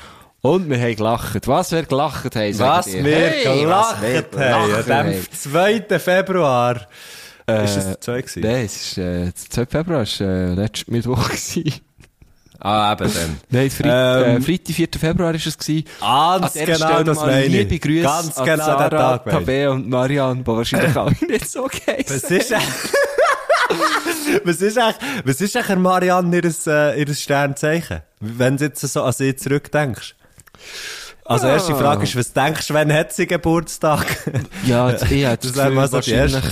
Und 0.41 0.69
wir 0.69 0.77
haben 0.77 0.95
gelacht. 0.95 1.47
Was 1.47 1.71
wir 1.71 1.83
gelacht 1.83 2.35
haben, 2.35 2.59
Was 2.59 2.87
wir. 2.91 3.01
Hey, 3.03 3.61
gelacht 3.61 3.97
haben, 4.01 4.25
gelacht 4.31 4.91
an 4.91 5.11
dem 5.11 5.31
2. 5.31 5.99
Februar. 5.99 6.87
Äh, 7.47 7.65
ist 7.65 7.75
das 7.75 7.99
zwei 8.01 8.21
gewesen? 8.21 8.41
Nein, 8.41 8.65
es 8.65 8.75
ist, 8.75 8.97
äh, 8.97 9.23
der 9.25 9.35
2. 9.35 9.65
Februar 9.67 10.05
war 10.05 10.27
äh, 10.27 10.53
letztes 10.53 10.87
Mittwoch. 10.87 11.27
Gewesen. 11.29 11.73
Ah, 12.63 12.93
eben 12.93 13.13
dann. 13.13 13.39
Nein, 13.49 13.69
Freit 13.69 14.25
Ähm, 14.25 14.37
äh, 14.37 14.41
Freitag, 14.41 14.75
4. 14.75 14.87
Februar 14.97 15.27
war 15.33 15.35
es. 15.35 15.57
Gewesen. 15.57 15.85
An 15.99 16.41
Ganz 16.41 16.53
genau 16.53 16.75
Stelle 16.75 17.03
das 17.03 17.17
meine 17.19 17.45
ich. 17.45 17.51
Liebe 17.51 17.77
Grüße 17.79 18.03
Ganz 18.03 18.37
an 18.37 18.45
genau 18.45 18.65
Sarah, 18.65 18.89
Tag. 19.17 19.29
Tabea 19.29 19.69
und 19.71 19.89
Marianne, 19.89 20.41
die 20.41 20.47
wahrscheinlich 20.47 20.95
alle 20.97 21.15
nicht 21.27 21.49
so 21.49 21.67
geheißen 21.67 22.05
Was 22.07 22.31
ist 22.31 22.53
Was 24.45 24.61
ist 24.61 24.77
eigentlich, 24.77 24.95
was 25.25 25.41
ist 25.41 25.57
eigentlich 25.57 25.77
Marianne 25.79 26.39
ihr, 26.39 26.53
äh, 26.67 27.01
ihr 27.01 27.13
Sternzeichen? 27.13 28.01
Wenn 28.19 28.57
du 28.57 28.65
jetzt 28.65 28.81
so 28.81 29.03
an 29.03 29.11
sie 29.11 29.35
zurückdenkst. 29.35 30.15
Also, 31.25 31.47
erste 31.47 31.73
Ah. 31.73 31.77
Frage 31.77 32.03
ist, 32.03 32.15
was 32.15 32.33
denkst 32.33 32.67
du, 32.67 32.73
wann 32.73 32.91
hat 32.91 33.13
sie 33.13 33.25
Geburtstag? 33.27 34.05
Ja, 34.65 34.89
jetzt, 34.91 35.03
ich 35.09 35.25
hätte 35.25 35.47
Das 35.47 35.55
das 35.55 35.65
Gefühl, 35.65 35.75
wahrscheinlich 35.93 36.43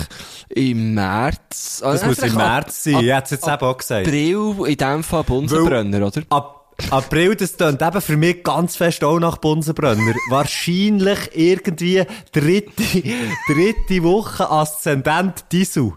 im 0.50 0.94
März. 0.94 1.80
Das 1.84 2.06
muss 2.06 2.20
im 2.20 2.36
März 2.36 2.84
sein. 2.86 3.00
Ich 3.04 3.12
hätte 3.12 3.24
es 3.26 3.32
jetzt 3.32 3.48
eben 3.48 3.62
auch 3.62 3.78
gesagt. 3.78 4.08
April, 4.08 4.56
in 4.68 4.78
dem 4.78 5.04
Fall 5.04 5.24
Bunsenbrenner, 5.24 6.08
oder? 6.08 6.22
Ab 6.30 6.58
April, 6.90 7.36
das 7.36 7.58
tönt 7.58 7.82
eben 7.82 8.02
für 8.02 8.18
mich 8.18 8.44
ganz 8.44 8.76
fest 8.76 9.04
auch 9.04 9.20
nach 9.20 9.38
Bunsenbrenner. 9.38 10.14
Wahrscheinlich 10.30 11.20
irgendwie 11.34 12.04
dritte, 12.32 12.84
dritte 13.48 14.04
Woche 14.04 14.50
Aszendent 14.50 15.46
Disu. 15.52 15.92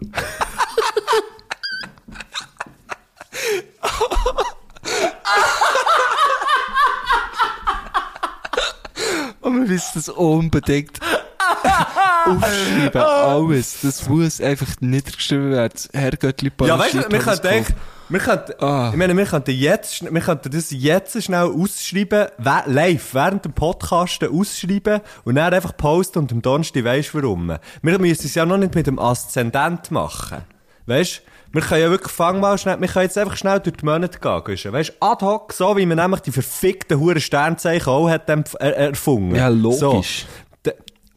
Und 9.45 9.53
wir 9.61 9.67
müssen 9.67 9.91
das 9.93 10.09
unbedingt 10.09 10.99
aufschreiben. 12.25 13.01
Alles. 13.01 13.77
Das 13.81 14.07
muss 14.09 14.41
einfach 14.41 14.67
niedergeschrieben 14.79 15.51
werden. 15.51 15.79
Herrgöttli 15.93 16.51
Ja, 16.63 16.79
weißt 16.79 16.93
du, 16.95 17.11
wir 17.11 17.19
könnten 17.19 17.47
eigentlich, 17.47 17.75
wir 18.09 18.19
könnten, 18.19 18.53
Ah. 18.63 18.89
ich 18.91 18.97
meine, 18.97 19.15
wir 19.15 19.25
könnten 19.25 19.51
jetzt, 19.51 20.11
wir 20.13 20.21
könnten 20.21 20.51
das 20.51 20.71
jetzt 20.71 21.21
schnell 21.23 21.45
ausschreiben, 21.45 22.27
live, 22.37 23.13
während 23.13 23.45
dem 23.45 23.53
Podcast 23.53 24.23
ausschreiben 24.23 25.01
und 25.23 25.35
dann 25.35 25.53
einfach 25.53 25.77
posten 25.77 26.19
und 26.19 26.31
am 26.31 26.41
Donnerstag 26.41 26.83
weisst 26.83 27.13
du 27.13 27.21
warum. 27.21 27.55
Wir 27.81 27.99
müssen 27.99 28.25
es 28.25 28.35
ja 28.35 28.45
noch 28.45 28.57
nicht 28.57 28.75
mit 28.75 28.87
dem 28.87 28.99
Aszendent 28.99 29.91
machen. 29.91 30.39
Weißt 30.87 31.21
wir 31.55 31.61
können 31.61 31.81
ja 31.81 31.89
wirklich, 31.89 32.11
fang 32.11 32.39
mal 32.39 32.57
schnell, 32.57 32.79
wir 32.79 32.87
können 32.87 33.05
jetzt 33.05 33.17
einfach 33.17 33.37
schnell 33.37 33.59
durch 33.59 33.77
die 33.77 33.85
Monate 33.85 34.19
gehen, 34.19 34.43
Guschen. 34.43 34.73
Weißt 34.73 34.93
ad 34.99 35.25
hoc, 35.25 35.53
so 35.53 35.75
wie 35.77 35.85
man 35.85 35.97
nämlich 35.97 36.19
die 36.21 36.31
verfickten 36.31 36.99
Huren 36.99 37.21
Sternzeichen 37.21 37.87
auch 37.91 38.09
hat 38.09 38.29
er, 38.29 38.75
erfunden. 38.75 39.35
Ja, 39.35 39.47
logisch. 39.47 40.25
So. 40.63 40.71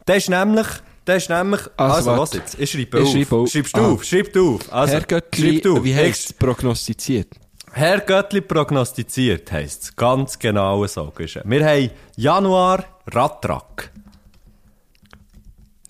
Das 0.05 0.17
ist 0.17 0.29
nämlich, 0.29 0.67
das 1.05 1.23
ist 1.23 1.29
nämlich, 1.29 1.61
Also, 1.77 2.09
also, 2.11 2.17
was 2.21 2.33
jetzt? 2.33 2.59
Ich 2.59 2.71
schreibe 2.71 3.01
auf. 3.01 3.11
schreibe 3.11 3.35
auf. 3.35 3.49
Schreibst 3.51 3.77
du 3.77 3.81
Ah. 3.81 3.91
auf, 3.91 4.03
schreib 4.03 4.33
du 4.33 4.55
auf. 4.55 4.73
Also, 4.73 4.93
Herrgöttli, 4.93 5.51
schreib 5.53 5.63
du. 5.63 5.83
wie 5.83 5.95
heisst 5.95 6.25
es 6.27 6.33
prognostiziert? 6.33 7.27
Herr 7.71 7.99
Göttli 7.99 8.41
prognostiziert 8.41 9.51
heisst 9.51 9.83
es. 9.83 9.95
Ganz 9.95 10.39
genau 10.39 10.87
so. 10.87 11.11
Guschen. 11.15 11.43
Wir 11.45 11.63
haben 11.65 11.91
Januar 12.15 12.83
Rattrack. 13.07 13.91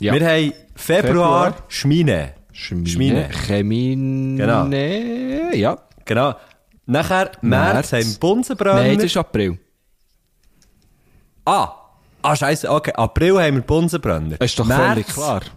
Ja. 0.01 0.13
Wir 0.13 0.27
haben 0.27 0.53
Februar, 0.75 1.03
Februar. 1.07 1.55
Schmine. 1.69 2.33
Schmine. 2.59 3.29
Chemine. 3.47 4.37
Genau. 4.37 4.65
Ja. 5.55 5.77
Genau. 6.05 6.35
Nachher 6.85 7.31
März, 7.41 7.91
März. 7.91 7.93
haben 7.93 8.11
wir 8.13 8.19
Bunsenbrenner. 8.19 8.81
Nein, 8.81 8.95
das 8.95 9.05
ist 9.05 9.17
April. 9.17 9.59
ah, 11.45 11.69
ah, 12.21 12.35
scheiße. 12.35 12.69
Okay, 12.69 12.91
April 12.93 13.39
haben 13.41 13.55
wir 13.55 13.61
Bunsenbrenner. 13.61 14.37
Das 14.37 14.51
ist 14.51 14.59
doch 14.59 14.65
März- 14.65 14.87
völlig 14.93 15.07
klar. 15.07 15.41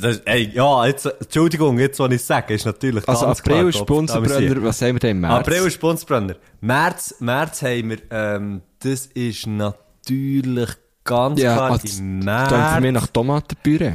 Das, 0.00 0.18
ey, 0.24 0.50
ja, 0.54 0.86
jetzt, 0.86 1.04
Entschuldigung, 1.04 1.78
jetzt, 1.78 1.98
was 2.00 2.10
ich 2.10 2.24
sage, 2.24 2.54
ist 2.54 2.64
natürlich 2.64 3.06
Also 3.06 3.26
ganz 3.26 3.40
April 3.40 3.54
klar, 3.58 3.68
ist 3.68 3.78
Gott, 3.78 3.86
Bunsenbrenner. 3.86 4.36
amüsiert. 4.36 4.64
Was 4.64 4.80
haben 4.82 4.94
wir 4.94 5.00
denn 5.00 5.10
im 5.10 5.20
März? 5.20 5.32
April 5.34 5.66
ist 5.66 5.78
Bunsenbrenner. 5.80 6.36
März, 6.62 7.14
März 7.20 7.62
haben 7.62 7.90
wir, 7.90 7.98
ähm, 8.10 8.62
das 8.78 9.06
ist 9.06 9.46
natürlich 9.46 10.70
ganz 11.04 11.40
ja, 11.40 11.54
klar 11.54 11.70
also, 11.72 11.86
im 12.00 12.24
das 12.24 12.48
für 12.48 12.80
mich 12.80 12.92
März. 12.92 12.94
nach 13.02 13.06
Tomatenpüree. 13.08 13.92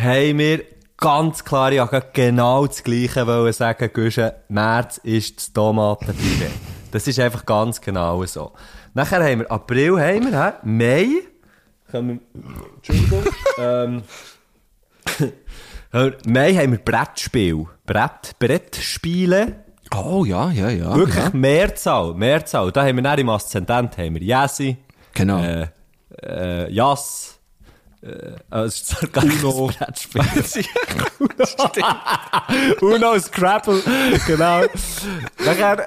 Haben 0.00 0.38
wir 0.38 0.62
ganz 0.96 1.44
klar, 1.44 1.72
ich 1.72 1.80
wollte 1.80 2.06
genau 2.12 2.66
das 2.66 2.82
Gleiche 2.82 3.26
wollen 3.26 3.52
sagen, 3.52 3.90
Guschen, 3.92 4.30
März 4.48 4.98
ist 4.98 5.36
das 5.38 5.52
Tomatenpüree. 5.52 6.50
Das 6.90 7.06
ist 7.06 7.18
einfach 7.20 7.46
ganz 7.46 7.80
genau 7.80 8.24
so. 8.26 8.52
Nachher 8.94 9.22
haben 9.24 9.40
wir 9.40 9.50
April, 9.50 10.00
haben 10.00 10.30
wir, 10.30 10.44
hä? 10.44 10.52
Mai, 10.64 11.08
können 11.90 12.20
wir, 12.34 12.42
Entschuldigung, 12.76 13.24
ähm, 13.58 14.02
Mai 16.26 16.54
haben 16.54 16.72
wir 16.72 16.78
Brettspiel. 16.78 17.66
Brett, 17.86 18.38
Brettspiele. 18.38 19.64
Oh, 19.94 20.24
ja, 20.24 20.50
ja, 20.52 20.68
ja. 20.70 20.94
Wirklich 20.94 21.16
Ja. 21.16 21.30
Mehrzahl, 21.32 22.14
Mehrzahl. 22.14 22.70
Da 22.70 22.84
haben 22.86 22.96
wir 22.96 23.02
dann 23.02 23.18
im 23.18 23.28
Aszendent 23.28 23.98
haben 23.98 24.14
wir 24.14 24.22
Jesi, 24.22 24.76
Genau. 25.14 25.42
äh, 25.42 25.66
äh, 26.22 26.70
Jas, 26.72 27.39
äh, 28.02 28.64
es 28.64 28.74
ist 28.76 28.86
zwar 28.88 29.08
gar 29.10 29.24
kein 29.24 29.40
Brettspiel. 29.40 30.64
Uno, 32.80 33.18
Scrabble, 33.18 33.82
genau. 34.26 34.62
Nachher, 35.44 35.80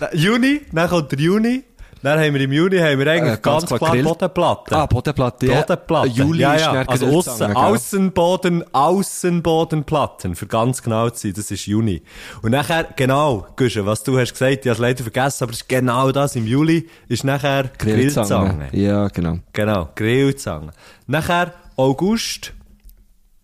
äh, 0.00 0.16
Juni, 0.16 0.60
dann 0.72 0.88
kommt 0.88 1.12
der 1.12 1.18
Juni. 1.20 1.64
Dann 2.02 2.18
haben 2.20 2.34
wir 2.34 2.42
im 2.42 2.52
Juni 2.52 2.76
haben 2.76 2.98
wir 2.98 3.10
eigentlich 3.10 3.32
Äh, 3.32 3.38
ganz 3.40 3.64
ganz, 3.64 3.80
klar. 3.80 3.96
Bodenplatte. 3.96 4.76
Ah, 4.76 4.84
Bodenplatte. 4.84 5.46
ja. 5.46 5.60
Bodenplatte. 5.62 6.08
Juli 6.08 6.40
ja, 6.42 6.52
ist 6.52 6.60
ja. 6.60 6.72
dann 6.74 6.88
Also 6.88 7.06
Grillzange, 7.06 7.56
Aussen? 7.56 7.56
Außenboden, 7.56 8.64
Außenbodenplatten, 8.74 10.34
für 10.34 10.46
ganz 10.46 10.82
genau 10.82 11.08
zu 11.08 11.28
sein, 11.28 11.32
das 11.34 11.50
ist 11.50 11.64
Juni. 11.64 12.02
Und 12.42 12.50
nachher, 12.50 12.88
genau, 12.94 13.46
Guschen, 13.56 13.86
was 13.86 14.02
du 14.02 14.18
hast 14.18 14.32
gesagt, 14.32 14.66
ich 14.66 14.70
habe 14.70 14.82
leider 14.82 15.02
vergessen, 15.02 15.44
aber 15.44 15.52
es 15.52 15.62
ist 15.62 15.68
genau 15.70 16.12
das, 16.12 16.36
im 16.36 16.46
Juli 16.46 16.90
ist 17.08 17.24
nachher 17.24 17.70
Grillzange. 17.78 18.68
Ja, 18.72 19.08
genau. 19.08 19.38
Genau, 19.54 19.88
Grillzange. 19.94 20.72
Nachher, 21.06 21.52
August, 21.76 22.52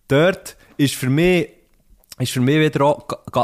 dort 0.07 0.55
ist 0.77 0.95
für 0.95 1.09
mich, 1.09 1.49
ist 2.19 2.31
für 2.31 2.41
mich 2.41 2.59
wieder 2.59 2.97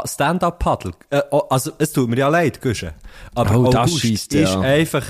Stand-Up-Paddle. 0.04 0.92
Äh, 1.10 1.22
oh, 1.30 1.42
also, 1.50 1.72
es 1.78 1.92
tut 1.92 2.08
mir 2.08 2.16
ja 2.18 2.28
leid, 2.28 2.60
Guschen. 2.60 2.90
Aber 3.34 3.56
Oh, 3.56 3.66
August 3.66 4.04
ist 4.04 4.32
ja. 4.32 4.60
einfach, 4.60 5.04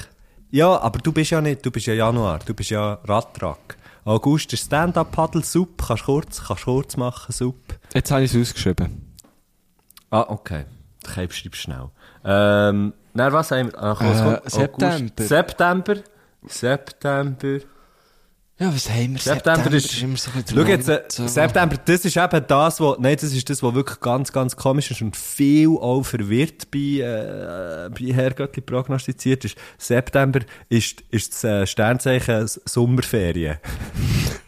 ja, 0.50 0.78
aber 0.80 0.98
du 0.98 1.12
bist 1.12 1.30
ja 1.30 1.40
nicht, 1.40 1.64
du 1.64 1.70
bist 1.70 1.86
ja 1.86 1.94
Januar, 1.94 2.38
du 2.44 2.54
bist 2.54 2.70
ja 2.70 2.94
Radtrack. 3.04 3.76
August 4.04 4.52
ist 4.52 4.66
Stand-Up-Paddle, 4.66 5.42
Sup, 5.44 5.82
kannst 5.86 6.04
kurz, 6.04 6.42
kannst 6.46 6.64
kurz 6.64 6.96
machen, 6.96 7.32
Sup. 7.32 7.56
Jetzt 7.94 8.10
habe 8.10 8.24
ich 8.24 8.34
es 8.34 8.40
ausgeschrieben. 8.40 9.14
Ah, 10.10 10.24
okay. 10.28 10.64
Ich 11.06 11.12
schreib's 11.12 11.58
schnell. 11.58 11.88
Ähm, 12.24 12.92
na, 13.14 13.32
was 13.32 13.50
haben 13.50 13.70
wir? 13.72 13.96
Was 14.00 14.54
Äh? 14.54 14.60
September. 14.60 15.24
September. 15.24 15.94
September. 16.46 17.58
Ja, 18.60 18.74
was 18.74 18.90
haben 18.90 19.12
wir? 19.12 19.20
September 19.20 19.70
ist, 19.72 20.02
immer 20.02 20.16
so 20.16 20.32
ein 20.32 20.42
bisschen 20.42 20.58
schau 20.58 20.64
jetzt, 20.66 20.88
äh, 20.88 21.04
so. 21.08 21.28
September, 21.28 21.76
das 21.84 22.04
ist 22.04 22.16
eben 22.16 22.44
das, 22.48 22.80
wo, 22.80 22.96
nein, 22.98 23.14
das 23.14 23.32
ist 23.32 23.48
das, 23.48 23.62
was 23.62 23.72
wirklich 23.72 24.00
ganz, 24.00 24.32
ganz 24.32 24.56
komisch 24.56 24.90
ist 24.90 25.00
und 25.00 25.16
viel 25.16 25.68
auch 25.68 26.02
verwirrt 26.02 26.68
bei, 26.72 26.78
äh, 26.98 27.88
bei 27.88 28.12
Herr 28.12 28.32
Göttli 28.32 28.60
prognostiziert 28.60 29.44
ist. 29.44 29.56
September 29.78 30.40
ist, 30.68 31.02
ist 31.10 31.34
das 31.34 31.44
äh, 31.44 31.68
Sternzeichen 31.68 32.48
Sommerferien. 32.64 33.58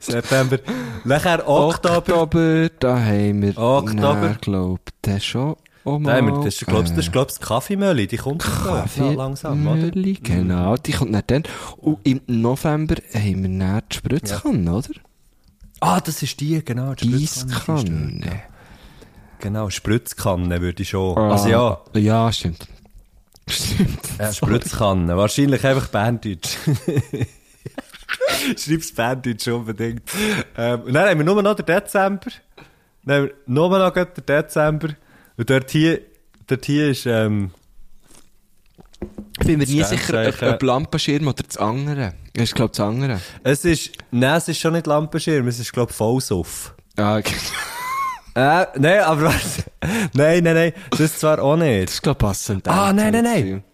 September. 0.00 0.58
Nachher 1.04 1.48
Oktober. 1.48 1.98
Oktober, 1.98 2.68
da 2.80 2.98
haben 2.98 3.42
wir. 3.42 3.56
Oktober. 3.56 4.32
Ich 4.32 4.40
glaube, 4.40 4.80
das 5.02 5.24
schon. 5.24 5.54
Oh, 5.88 5.98
Da 6.02 6.16
haben 6.16 6.26
wir, 6.26 6.44
das 6.44 6.54
ist, 6.56 6.66
glaubst, 6.66 6.92
das 6.92 6.98
ist, 7.00 7.08
äh, 7.08 7.12
glaubst, 7.12 7.40
die 7.40 8.16
kommt 8.16 8.42
Kaffee- 8.42 9.00
ja, 9.00 9.10
langsam, 9.12 9.66
oder? 9.66 9.76
Mühle, 9.76 10.14
genau, 10.14 10.76
die 10.76 10.92
kommt 10.92 11.14
dann 11.14 11.22
dann. 11.26 11.42
Und 11.78 11.98
im 12.04 12.20
November 12.26 12.96
haben 13.14 13.42
wir 13.42 13.58
dann 13.58 13.82
die 13.90 13.96
Spritzkanne, 13.96 14.72
oder? 14.72 14.88
Ah, 15.80 16.00
das 16.00 16.22
ist 16.22 16.40
die, 16.40 16.64
genau. 16.64 16.94
die 16.94 17.26
Spritzkanne 17.26 18.20
ja. 18.24 18.32
Genau, 19.40 19.70
Spritzkanne 19.70 20.60
würde 20.60 20.82
ich 20.82 20.88
schon. 20.88 21.16
Ah, 21.16 21.30
Also 21.32 21.48
ja, 21.48 21.78
Ja, 21.94 22.32
stimmt. 22.32 22.66
Stimmt. 23.48 24.00
ja 24.18 24.32
Spritzkanne. 24.32 25.16
Wahrscheinlich 25.16 25.64
einfach 25.64 25.86
Berndeutsch. 25.88 26.56
Schreib's 28.56 28.92
Berndeutsch 28.94 29.48
unbedingt. 29.48 30.02
Ähm, 30.56 30.82
und 30.82 30.92
dann 30.92 31.08
haben 31.08 31.18
wir 31.18 31.24
nur 31.24 31.42
noch 31.42 31.54
den 31.54 31.66
Dezember. 31.66 32.30
Dann 33.04 33.16
haben 33.16 33.24
wir 33.28 33.34
nur 33.46 33.78
noch 33.78 33.92
den 33.92 34.06
Dezember. 34.26 34.88
Und 35.38 35.48
dort 35.48 35.70
hier, 35.70 36.00
dort 36.48 36.66
hier 36.66 36.90
ist, 36.90 37.06
ähm, 37.06 37.52
Ich 39.40 39.46
bin 39.46 39.58
mir 39.58 39.66
nie 39.66 39.84
sicher, 39.84 40.28
ob, 40.28 40.42
ob 40.42 40.62
Lampenschirm 40.62 41.28
oder 41.28 41.44
das 41.44 41.56
andere. 41.56 42.14
Das 42.34 42.44
ist, 42.44 42.54
glaube 42.56 42.72
ich, 42.72 42.76
das 42.76 42.86
andere. 42.86 43.20
es 43.44 43.64
ist, 43.64 43.92
nein, 44.10 44.36
es 44.36 44.48
ist 44.48 44.58
schon 44.58 44.72
nicht 44.72 44.88
Lampenschirm, 44.88 45.46
es 45.46 45.60
ist, 45.60 45.72
glaub 45.72 45.92
Vollsuff. 45.92 46.74
Ah, 46.96 47.16
okay. 47.16 47.34
Äh, 48.34 48.66
nein, 48.78 49.00
aber 49.00 49.22
was? 49.24 49.64
nein, 50.12 50.44
nein, 50.44 50.54
nein, 50.54 50.72
das 50.96 51.18
zwar 51.18 51.42
auch 51.42 51.56
nicht. 51.56 51.88
Das 51.88 51.94
ist, 51.94 52.02
glaube 52.02 52.18
ich, 52.18 52.24
passend. 52.24 52.68
Ah, 52.68 52.92
nein, 52.92 53.12
nein, 53.12 53.24
nein. 53.24 53.64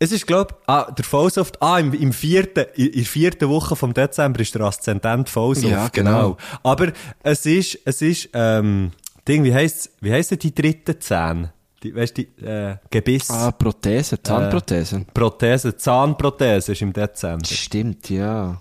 Es 0.00 0.10
ist, 0.10 0.26
glaub, 0.26 0.60
ah, 0.66 0.90
der 0.90 1.04
Vollsoft, 1.04 1.62
ah, 1.62 1.78
im, 1.78 1.92
im 1.92 2.12
vierten, 2.12 2.64
in, 2.74 2.86
in 2.86 2.92
der 2.94 3.04
vierten 3.04 3.48
Woche 3.48 3.76
vom 3.76 3.94
Dezember 3.94 4.40
ist 4.40 4.52
der 4.56 4.62
Aszendent 4.62 5.28
Vollsoft, 5.28 5.70
Ja, 5.70 5.88
genau. 5.92 6.36
Aber 6.64 6.92
es 7.22 7.46
ist, 7.46 7.78
es 7.84 8.02
ist, 8.02 8.30
ähm, 8.32 8.90
Ding, 9.26 9.44
wie 9.44 9.52
heisst's, 9.54 9.90
wie 10.00 10.12
heisst 10.12 10.30
denn 10.30 10.38
die 10.38 10.54
dritte 10.54 10.98
Zähne? 10.98 11.52
Die, 11.82 11.94
weißt 11.94 12.16
du, 12.18 12.24
die, 12.24 12.44
äh, 12.44 12.76
Gebiss, 12.90 13.30
Ah, 13.30 13.50
Prothese, 13.52 14.22
Zahnprothese. 14.22 15.04
Prothese, 15.12 15.76
Zahnprothese 15.76 16.72
ist 16.72 16.82
im 16.82 16.92
Dezember. 16.92 17.44
Stimmt, 17.44 18.08
ja. 18.10 18.60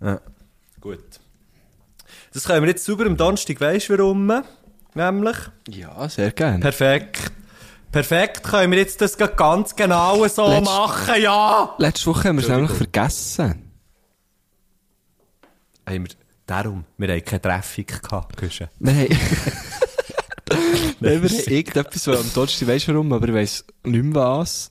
Ja. 0.00 0.20
Gut. 0.80 0.98
Das 2.32 2.44
können 2.44 2.62
wir 2.62 2.70
jetzt 2.70 2.84
super 2.84 3.06
am 3.06 3.16
Donnerstag, 3.16 3.60
weisst 3.60 3.88
du 3.90 3.98
warum? 3.98 4.32
Nämlich? 4.94 5.36
Ja, 5.68 6.08
sehr 6.08 6.30
gerne. 6.32 6.60
Perfekt. 6.60 7.32
Perfekt, 7.92 8.42
können 8.42 8.72
wir 8.72 8.78
jetzt 8.78 9.00
das 9.00 9.16
ganz 9.16 9.76
genau 9.76 10.26
so 10.26 10.46
Letzt- 10.48 10.64
machen, 10.64 11.22
ja! 11.22 11.74
Letzte 11.78 12.06
Woche 12.06 12.28
haben 12.28 12.36
wir 12.38 12.42
es 12.42 12.48
nämlich 12.48 12.72
vergessen. 12.72 13.70
Haben 15.88 16.06
wir, 16.06 16.14
darum, 16.46 16.84
wir 16.96 17.08
haben 17.08 17.24
keine 17.24 17.42
Traffic 17.42 18.02
gehabt, 18.02 18.36
Küche. 18.36 18.68
Wir 18.80 19.08
wir 21.04 21.28
haben 21.28 21.52
irgendetwas, 21.52 22.06
was 22.06 22.36
am 22.36 22.42
weisst 22.42 22.88
du 22.88 22.92
warum, 22.92 23.12
aber 23.12 23.28
ich 23.28 23.34
weiss 23.34 23.64
nicht 23.84 24.04
mehr 24.04 24.14
was. 24.14 24.70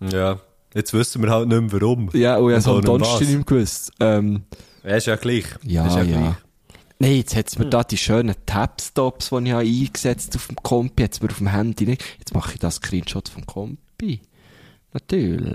Ja. 0.00 0.38
Jetzt 0.74 0.92
wissen 0.92 1.22
wir 1.22 1.30
halt 1.30 1.48
nicht 1.48 1.60
mehr 1.60 1.72
warum. 1.72 2.10
Ja, 2.12 2.36
und 2.36 2.52
ich 2.52 2.66
habe 2.66 2.78
am 2.78 2.84
Donnerstag 2.84 3.20
nicht 3.20 3.32
mehr 3.34 3.44
gewusst. 3.44 3.92
Ähm, 4.00 4.42
Ja, 4.84 4.96
ist 4.96 5.06
ja 5.06 5.16
gleich. 5.16 5.46
ja, 5.62 5.86
ist 5.86 5.96
ja. 5.96 6.04
gleich. 6.04 6.34
Nein, 6.98 7.16
jetzt 7.16 7.36
hat's 7.36 7.58
mir 7.58 7.66
da 7.68 7.84
die 7.84 7.96
schönen 7.98 8.34
Tabstops, 8.46 9.28
die 9.30 9.44
ich 9.44 9.52
habe 9.52 9.64
eingesetzt 9.64 10.34
auf 10.36 10.46
dem 10.46 10.56
Kompi, 10.56 11.02
jetzt 11.02 11.22
mir 11.22 11.30
auf 11.30 11.38
dem 11.38 11.48
Handy 11.48 11.84
nicht. 11.84 12.02
Jetzt 12.18 12.34
mache 12.34 12.54
ich 12.54 12.58
das 12.58 12.76
Screenshot 12.76 13.28
vom 13.28 13.44
Kompi. 13.44 14.20
Natürlich. 14.92 15.54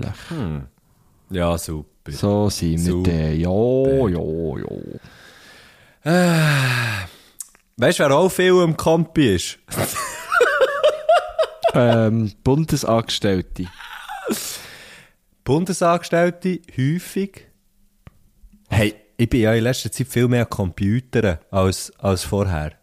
Ja, 1.30 1.58
super. 1.58 2.12
So 2.12 2.48
sind 2.50 2.84
wir 2.84 3.02
dann. 3.02 3.40
Ja, 3.40 4.08
ja, 4.08 4.58
ja. 6.04 7.08
Weißt 7.82 7.98
du, 7.98 8.04
wer 8.04 8.16
auch 8.16 8.28
viel 8.28 8.62
im 8.62 8.76
Kompi 8.76 9.34
ist? 9.34 9.58
ähm, 11.74 12.30
Bundesangestellte. 12.44 13.66
Bundesangestellte, 15.42 16.60
häufig. 16.78 17.48
Hey, 18.68 18.94
ich 19.16 19.28
bin 19.28 19.40
ja 19.40 19.54
in 19.54 19.64
letzter 19.64 19.90
Zeit 19.90 20.06
viel 20.06 20.28
mehr 20.28 20.42
an 20.42 20.50
Computern 20.50 21.38
als, 21.50 21.92
als 21.98 22.22
vorher. 22.22 22.74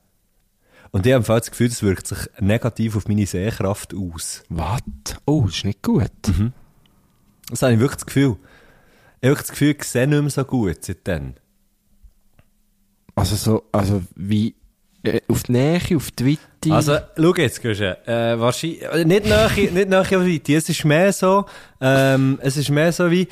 Und 0.91 1.05
ich 1.05 1.13
habe 1.13 1.23
das 1.23 1.49
Gefühl, 1.49 1.69
das 1.69 1.81
wirkt 1.81 2.05
sich 2.05 2.19
negativ 2.39 2.97
auf 2.97 3.07
meine 3.07 3.25
Sehkraft 3.25 3.93
aus. 3.93 4.43
Was? 4.49 4.81
Oh, 5.23 5.45
ist 5.47 5.63
nicht 5.63 5.81
gut. 5.81 6.11
Das 7.49 7.61
habe 7.61 7.71
ich 7.71 7.79
wirklich 7.79 7.99
das 7.99 8.05
Gefühl. 8.05 8.35
Ich 9.21 9.29
habe 9.29 9.37
wirklich 9.37 9.47
das 9.47 9.51
Gefühl, 9.51 9.75
ich 9.79 9.83
sehe 9.85 10.07
nicht 10.07 10.19
mehr 10.19 10.29
so 10.29 10.43
gut 10.43 10.83
seitdem. 10.83 11.35
Also 13.15 13.37
so, 13.37 13.63
also 13.71 14.03
wie, 14.15 14.55
auf 15.27 15.43
die 15.43 15.51
Nähe, 15.51 15.81
auf 15.95 16.11
die 16.11 16.37
Weite. 16.37 16.73
Also, 16.73 16.97
schau 17.15 17.35
jetzt, 17.35 17.61
Guschen, 17.61 17.95
äh, 18.05 18.39
wahrscheinlich, 18.39 18.83
äh, 18.83 19.05
nicht 19.05 19.25
nahe, 19.25 19.49
nicht 19.49 19.89
nahe 19.89 20.01
auf 20.01 20.11
Weite, 20.11 20.55
es 20.55 20.69
ist 20.69 20.83
mehr 20.83 21.13
so, 21.13 21.45
ähm, 21.79 22.37
es 22.41 22.57
ist 22.57 22.69
mehr 22.69 22.91
so 22.91 23.09
wie, 23.09 23.27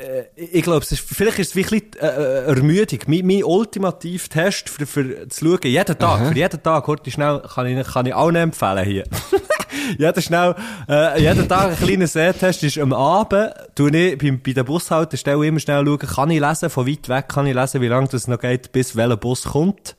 äh, 0.00 0.24
ich 0.36 0.62
glaube, 0.62 0.84
ist, 0.88 1.00
vielleicht 1.00 1.38
ist 1.38 1.48
es 1.48 1.56
wie 1.56 1.64
ein 1.64 1.68
bisschen, 1.68 1.92
äh, 2.00 2.06
äh, 2.06 2.44
Ermüdung. 2.46 2.98
Mein, 3.06 3.26
mein 3.26 3.44
ultimativ 3.44 4.28
Test 4.28 4.68
für, 4.68 4.86
für 4.86 5.28
zu 5.28 5.44
schauen, 5.44 5.58
jeden 5.64 5.98
Tag, 5.98 6.28
für 6.28 6.34
jeden 6.34 6.62
Tag, 6.62 6.86
heute 6.86 7.10
schnell, 7.10 7.42
kann 7.54 7.66
ich, 7.66 7.86
kann 7.86 8.06
ich 8.06 8.14
auch 8.14 8.30
nicht 8.30 8.42
empfehlen 8.42 8.84
hier. 8.84 9.04
jeden 9.98 10.22
schnell, 10.22 10.54
äh, 10.88 11.20
jeden 11.20 11.48
Tag 11.48 11.70
ein 11.70 11.76
kleiner 11.76 12.06
Sehtest 12.06 12.62
ist 12.62 12.78
am 12.78 12.92
Abend, 12.92 13.52
tu 13.74 13.88
ich 13.88 14.18
bei, 14.18 14.30
bei 14.30 14.52
der 14.52 14.64
Bushaltestelle 14.64 15.46
immer 15.46 15.60
schnell 15.60 15.84
schauen, 15.84 15.98
kann 15.98 16.30
ich 16.30 16.40
lesen, 16.40 16.70
von 16.70 16.86
weit 16.86 17.08
weg 17.08 17.28
kann 17.28 17.46
ich 17.46 17.54
lesen, 17.54 17.80
wie 17.80 17.88
lange 17.88 18.08
das 18.08 18.28
noch 18.28 18.38
geht, 18.38 18.72
bis 18.72 18.96
welcher 18.96 19.16
Bus 19.16 19.44
kommt. 19.44 19.96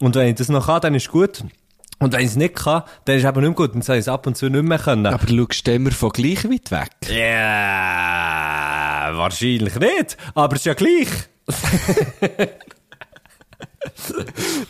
Und 0.00 0.14
wenn 0.16 0.28
ich 0.28 0.34
das 0.36 0.48
noch 0.48 0.66
kann, 0.66 0.80
dann 0.80 0.94
ist 0.94 1.08
gut. 1.10 1.44
Und 2.00 2.12
wenn 2.12 2.20
ich 2.20 2.26
es 2.26 2.36
nicht 2.36 2.56
kann, 2.56 2.82
dann 3.04 3.16
ist 3.16 3.22
es 3.24 3.28
eben 3.28 3.40
nicht 3.40 3.48
mehr 3.50 3.56
gut. 3.56 3.74
Dann 3.74 3.82
soll 3.82 3.96
ich 3.96 4.00
es 4.00 4.08
ab 4.08 4.26
und 4.26 4.36
zu 4.36 4.48
nicht 4.50 4.64
mehr 4.64 4.78
können. 4.78 5.06
aber 5.06 5.24
du 5.26 5.46
schaust 5.50 5.68
immer 5.68 5.92
von 5.92 6.10
gleich 6.10 6.44
weit 6.44 6.70
weg. 6.70 6.90
Ja, 7.08 9.10
wahrscheinlich 9.14 9.74
nicht. 9.78 10.16
Aber 10.34 10.54
es 10.56 10.60
ist 10.60 10.66
ja 10.66 10.74
gleich. 10.74 11.08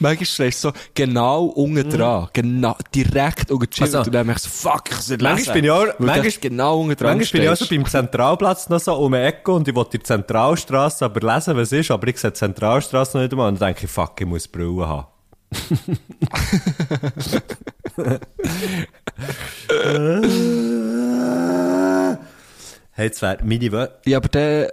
Manchmal 0.01 0.51
du 0.51 0.57
so 0.57 0.73
genau 0.93 1.45
unten 1.45 1.89
dran. 1.89 2.29
Genau, 2.33 2.77
direkt 2.95 3.51
unten 3.51 3.71
dran. 3.71 3.83
Also, 3.85 3.99
und 4.03 4.13
dann 4.15 4.27
merkst 4.27 4.47
du, 4.47 4.51
fuck, 4.51 4.83
ich 4.91 4.97
soll 4.97 5.19
manchmal 5.21 5.55
bin 5.55 5.65
ich 5.65 5.71
auch- 5.71 5.87
manchmal- 5.99 6.31
genau 6.41 6.81
unten 6.81 6.97
dran 6.97 7.17
Manchmal 7.17 7.41
bin 7.41 7.43
ich 7.43 7.49
auch 7.51 7.57
so 7.57 7.67
beim 7.75 7.87
Zentralplatz 7.87 8.69
noch 8.69 8.81
so 8.81 8.95
um 8.95 9.13
die 9.13 9.19
Ecke 9.19 9.53
und 9.53 9.69
ich 9.69 9.75
will 9.75 9.87
die 9.93 10.03
Zentralstraße 10.03 11.05
aber 11.05 11.21
lesen, 11.35 11.57
was 11.57 11.73
ist, 11.73 11.91
aber 11.91 12.09
ich 12.09 12.19
sehe 12.19 12.31
die 12.33 12.39
Zentralstraße 12.39 13.17
noch 13.17 13.23
nicht 13.23 13.33
einmal 13.33 13.49
und 13.49 13.61
dann 13.61 13.69
denke 13.69 13.85
ich, 13.87 13.91
fuck, 13.91 14.21
ich 14.21 14.27
muss 14.27 14.49
Brille 14.49 14.87
haben. 14.87 15.07
hey, 22.93 23.07
jetzt 23.07 23.23
wäre 23.23 23.39
meine 23.45 23.73
Wö 23.73 23.87
Ja, 24.07 24.19
aber 24.19 24.29
der, 24.29 24.73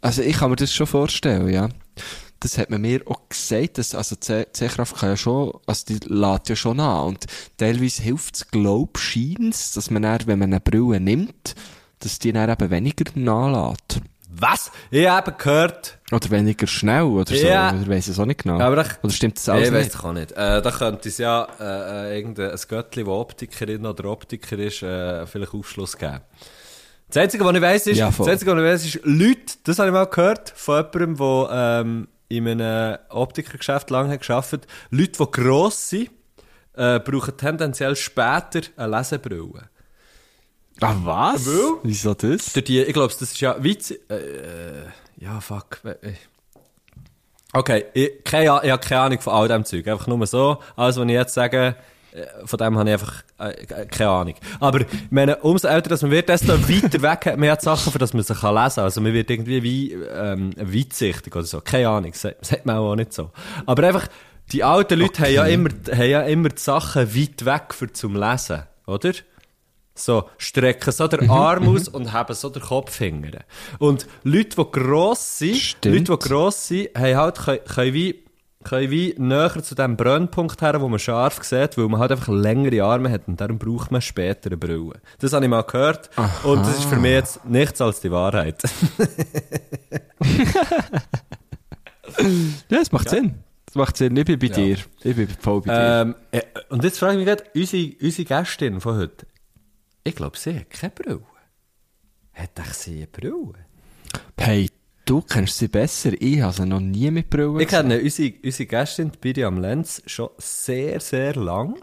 also 0.00 0.22
ich 0.22 0.36
kann 0.36 0.50
mir 0.50 0.56
das 0.56 0.74
schon 0.74 0.86
vorstellen, 0.86 1.48
ja. 1.48 1.68
Das 2.40 2.58
hat 2.58 2.68
man 2.68 2.82
mir 2.82 3.00
auch 3.06 3.28
gesagt, 3.28 3.78
dass, 3.78 3.94
also 3.94 4.16
Sehkraft 4.20 4.96
kann 4.96 5.10
ja 5.10 5.16
schon, 5.16 5.52
also 5.66 5.84
die 5.88 6.00
lädt 6.06 6.50
ja 6.50 6.56
schon 6.56 6.78
an. 6.78 7.06
Und 7.06 7.24
teilweise 7.56 8.02
hilft 8.02 8.36
es, 8.36 8.50
glaub, 8.50 8.98
scheint's, 8.98 9.72
dass 9.72 9.90
man 9.90 10.02
dann, 10.02 10.26
wenn 10.26 10.38
man 10.38 10.52
eine 10.52 10.60
Brille 10.60 11.00
nimmt, 11.00 11.54
dass 12.00 12.18
die 12.18 12.32
dann 12.32 12.50
eben 12.50 12.70
weniger 12.70 13.06
nachlädt. 13.14 14.02
Was? 14.36 14.70
Ich 14.90 15.06
habe 15.08 15.32
gehört, 15.32 15.98
Oder 16.10 16.30
weniger 16.30 16.66
schnell, 16.66 17.02
oder 17.02 17.34
so. 17.34 17.46
Ja. 17.46 17.70
Oder 17.70 17.82
ich 17.82 17.88
weiss 17.88 18.08
es 18.08 18.18
auch 18.18 18.26
nicht 18.26 18.42
genau. 18.42 18.58
Aber 18.60 18.80
ich- 18.82 19.02
oder 19.04 19.12
stimmt 19.12 19.36
das 19.36 19.48
alles 19.48 19.68
ich 19.68 19.74
weiß 19.74 19.84
nicht? 19.84 19.94
es 19.94 20.00
auch 20.04 20.12
nicht. 20.12 20.32
Äh, 20.32 20.62
da 20.62 20.70
könnte 20.70 21.08
es 21.08 21.18
ja 21.18 21.46
äh, 21.60 22.12
äh, 22.14 22.16
irgendein 22.18 22.50
ein 22.50 22.58
Göttli, 22.68 23.04
das 23.04 23.12
Optikerin 23.12 23.86
oder 23.86 24.04
Optiker 24.10 24.58
ist, 24.58 24.82
äh, 24.82 25.26
vielleicht 25.26 25.54
Aufschluss 25.54 25.96
geben. 25.96 26.20
Das 27.08 27.22
Einzige, 27.22 27.44
was 27.44 27.54
ich 27.54 27.62
weiss, 27.62 27.86
ist, 27.86 27.98
Ja, 27.98 28.10
das. 28.16 28.26
Einzige, 28.26 28.50
was 28.52 28.58
ich 28.58 28.64
weiss, 28.64 28.84
ist, 28.96 29.00
Leute, 29.04 29.54
das 29.64 29.78
habe 29.78 29.88
ich 29.88 29.94
mal 29.94 30.06
gehört, 30.06 30.52
von 30.56 30.76
jemandem, 30.92 31.16
der 31.16 31.48
ähm, 31.80 32.08
in 32.28 32.48
einem 32.48 32.98
Optikergeschäft 33.10 33.90
lange 33.90 34.12
hat 34.14 34.26
gearbeitet 34.26 34.66
Leute, 34.90 35.12
die 35.24 35.30
gross 35.30 35.90
sind, 35.90 36.10
äh, 36.76 36.98
brauchen 36.98 37.36
tendenziell 37.36 37.94
später 37.94 38.62
eine 38.76 38.96
Lesebrille. 38.98 39.68
Ah, 40.80 40.94
was? 41.02 41.46
Weil? 41.46 41.78
Wieso 41.82 42.14
das? 42.14 42.52
Durch 42.52 42.64
die, 42.64 42.80
ich 42.82 42.92
glaube, 42.92 43.12
das 43.12 43.22
ist 43.22 43.40
ja 43.40 43.62
Witz. 43.62 43.90
Äh, 43.90 44.14
äh, 44.14 44.84
ja, 45.18 45.40
fuck. 45.40 45.80
äh, 45.84 46.12
Okay, 47.52 47.84
ich, 47.94 48.24
keine, 48.24 48.60
ich 48.64 48.70
habe 48.70 48.78
keine 48.78 49.00
Ahnung 49.02 49.20
von 49.20 49.32
all 49.32 49.46
dem 49.46 49.64
Zeug. 49.64 49.86
Einfach 49.86 50.08
nur 50.08 50.26
so. 50.26 50.58
Alles, 50.74 50.96
was 50.96 51.04
ich 51.04 51.12
jetzt 51.12 51.34
sage, 51.34 51.76
äh, 52.12 52.24
von 52.44 52.58
dem 52.58 52.76
habe 52.76 52.88
ich 52.88 52.92
einfach 52.94 53.22
äh, 53.38 53.86
keine 53.86 54.10
Ahnung. 54.10 54.34
Aber 54.58 54.80
ich 54.80 54.86
meine, 55.10 55.36
umso 55.36 55.68
älter 55.68 55.90
dass 55.90 56.02
man 56.02 56.10
wird, 56.10 56.28
desto 56.28 56.48
weiter 56.68 57.00
weg 57.00 57.26
hat 57.26 57.38
man 57.38 57.44
ja 57.44 57.54
die 57.54 57.64
Sachen, 57.64 57.92
für 57.92 57.98
das 57.98 58.12
man 58.12 58.24
sie 58.24 58.34
kann 58.34 58.54
lesen 58.56 58.74
kann. 58.74 58.84
Also 58.84 59.00
man 59.00 59.12
wird 59.12 59.30
irgendwie 59.30 59.62
wie 59.62 59.92
ähm, 59.92 60.50
weitsichtig 60.56 61.34
oder 61.36 61.44
so. 61.44 61.60
Keine 61.60 61.88
Ahnung, 61.90 62.12
sagt, 62.14 62.44
sagt 62.44 62.66
man 62.66 62.76
auch 62.78 62.96
nicht 62.96 63.12
so. 63.12 63.30
Aber 63.66 63.84
einfach, 63.84 64.08
die 64.50 64.64
alten 64.64 64.98
Leute 64.98 65.22
haben, 65.22 65.32
ja 65.32 65.44
immer, 65.46 65.70
haben 65.92 66.10
ja 66.10 66.22
immer 66.22 66.48
die 66.48 66.60
Sachen 66.60 67.14
weit 67.14 67.44
weg 67.44 67.72
für 67.72 67.92
zum 67.92 68.16
Lesen, 68.16 68.64
oder? 68.86 69.12
So, 69.96 70.24
strecken 70.38 70.92
so 70.92 71.06
den 71.06 71.30
Arm 71.30 71.68
aus 71.68 71.86
und 71.88 72.12
haben 72.12 72.34
so 72.34 72.48
den 72.50 72.62
Kopf 72.62 72.98
hingern. 72.98 73.44
Und 73.78 74.06
Leute, 74.24 74.56
die 74.56 74.70
gross 74.72 75.38
sind, 75.38 75.56
Stimmt. 75.56 76.08
Leute, 76.08 76.18
die 76.22 76.28
gross 76.28 76.66
sind, 76.66 76.88
haben 76.96 77.16
halt, 77.16 77.36
können, 77.38 77.60
können 77.64 77.94
wie, 77.94 78.24
können 78.64 78.90
wie 78.90 79.14
näher 79.18 79.62
zu 79.62 79.76
dem 79.76 79.96
Brennpunkt 79.96 80.60
her, 80.62 80.80
wo 80.80 80.88
man 80.88 80.98
scharf 80.98 81.44
sieht, 81.44 81.78
weil 81.78 81.86
man 81.88 82.00
halt 82.00 82.10
einfach 82.10 82.26
längere 82.28 82.82
Arme 82.82 83.08
hat 83.08 83.28
und 83.28 83.40
darum 83.40 83.58
braucht 83.58 83.92
man 83.92 84.00
später 84.00 84.48
eine 84.48 84.56
Brille. 84.56 85.00
Das 85.20 85.32
habe 85.32 85.44
ich 85.44 85.50
mal 85.50 85.62
gehört. 85.62 86.10
Und 86.42 86.60
das 86.62 86.78
ist 86.78 86.86
für 86.86 86.96
mich 86.96 87.12
jetzt 87.12 87.44
nichts 87.44 87.80
als 87.80 88.00
die 88.00 88.10
Wahrheit. 88.10 88.60
Ja, 92.68 92.78
es 92.80 92.92
macht 92.92 93.08
Sinn. 93.08 93.34
Es 93.68 93.74
macht 93.74 93.96
Sinn. 93.96 94.16
Ich 94.16 94.24
bin 94.24 94.38
bei 94.38 94.48
dir. 94.48 94.76
Ich 95.02 95.16
bin 95.16 95.28
voll 95.28 95.62
bei 95.62 95.74
dir. 95.74 96.00
ähm, 96.02 96.14
äh, 96.30 96.42
und 96.68 96.84
jetzt 96.84 96.98
frage 96.98 97.12
ich 97.14 97.18
mich 97.18 97.26
gerade, 97.26 97.44
unsere, 97.54 97.92
unsere 98.00 98.24
Gästin 98.28 98.80
von 98.80 98.96
heute, 98.98 99.26
ich 100.04 100.14
glaube, 100.14 100.38
sie 100.38 100.60
hat 100.60 100.70
keine 100.70 100.92
Brille. 100.92 101.22
Hat 102.34 102.58
echt 102.58 102.74
sie 102.74 102.96
eine 102.96 103.06
Brille? 103.06 103.54
Hey, 104.38 104.70
du 105.04 105.22
kennst 105.22 105.58
sie 105.58 105.68
besser. 105.68 106.12
Ich 106.20 106.40
habe 106.40 106.52
sie 106.52 106.66
noch 106.66 106.80
nie 106.80 107.10
mit 107.10 107.30
Brille 107.30 107.62
Ich 107.62 107.68
kenne 107.68 108.00
unsere, 108.00 108.34
unsere 108.44 108.66
Gästin, 108.66 109.10
die 109.12 109.18
Miriam 109.28 109.58
Lenz, 109.58 110.02
schon 110.06 110.30
sehr, 110.38 111.00
sehr 111.00 111.34
lang. 111.34 111.78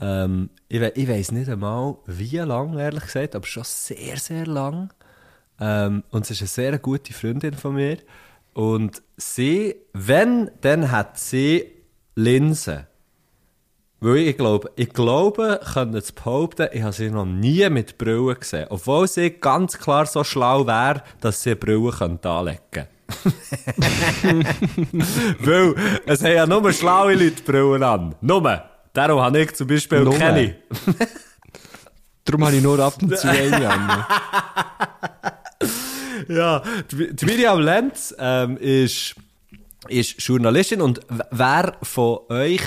Ähm, 0.00 0.50
ich, 0.68 0.80
we 0.80 0.92
ich 0.94 1.08
weiss 1.08 1.32
nicht 1.32 1.48
einmal, 1.48 1.96
wie 2.06 2.38
lang, 2.38 2.78
ehrlich 2.78 3.04
gesagt, 3.04 3.34
aber 3.34 3.46
schon 3.46 3.64
sehr, 3.64 4.16
sehr 4.16 4.46
lang. 4.46 4.92
Ähm, 5.60 6.04
und 6.10 6.26
sie 6.26 6.34
ist 6.34 6.40
eine 6.40 6.48
sehr 6.48 6.78
gute 6.78 7.12
Freundin 7.12 7.54
von 7.54 7.74
mir. 7.74 7.98
Und 8.54 9.02
sie, 9.16 9.74
wenn, 9.92 10.50
dann 10.60 10.90
hat 10.90 11.18
sie 11.18 11.72
Linsen. 12.14 12.86
Weil 14.04 14.18
ich 14.18 14.36
glaube, 14.36 14.70
ich 14.76 14.90
glaube, 14.90 15.58
können 15.72 16.02
zu 16.02 16.12
behaupten, 16.12 16.68
ich 16.74 16.82
habe 16.82 16.92
sie 16.92 17.08
noch 17.08 17.24
nie 17.24 17.66
mit 17.70 17.96
Brille 17.96 18.34
gesehen. 18.34 18.66
Obwohl 18.68 19.08
sie 19.08 19.30
ganz 19.30 19.78
klar 19.78 20.04
so 20.04 20.22
schlau 20.22 20.66
wäre, 20.66 21.02
dass 21.22 21.42
sie 21.42 21.52
eine 21.52 21.56
Brille 21.56 21.90
könnte 21.90 22.28
anlegen 22.28 22.60
könnte. 22.70 22.88
Weil 25.40 25.74
es 26.04 26.22
haben 26.22 26.34
ja 26.34 26.46
nur 26.46 26.70
schlaue 26.74 27.14
Leute 27.14 27.42
Brillen 27.44 27.82
an. 27.82 28.14
Nur. 28.20 28.62
Darum 28.92 29.22
habe 29.22 29.40
ich 29.40 29.54
zum 29.54 29.68
Beispiel 29.68 30.00
Nur. 30.00 30.18
keine. 30.18 30.56
Darum 32.26 32.44
habe 32.44 32.56
ich 32.56 32.62
nur 32.62 32.78
ab 32.80 33.00
und 33.00 33.16
zu 33.16 33.26
eine 33.26 33.70
an. 33.70 34.06
Ja, 36.28 36.62
die 36.90 37.16
die 37.16 37.24
Miriam 37.24 37.58
Lenz 37.58 38.14
ähm, 38.18 38.58
ist, 38.58 39.14
ist 39.88 40.20
Journalistin 40.20 40.82
und 40.82 41.00
wer 41.30 41.74
von 41.82 42.18
euch, 42.28 42.60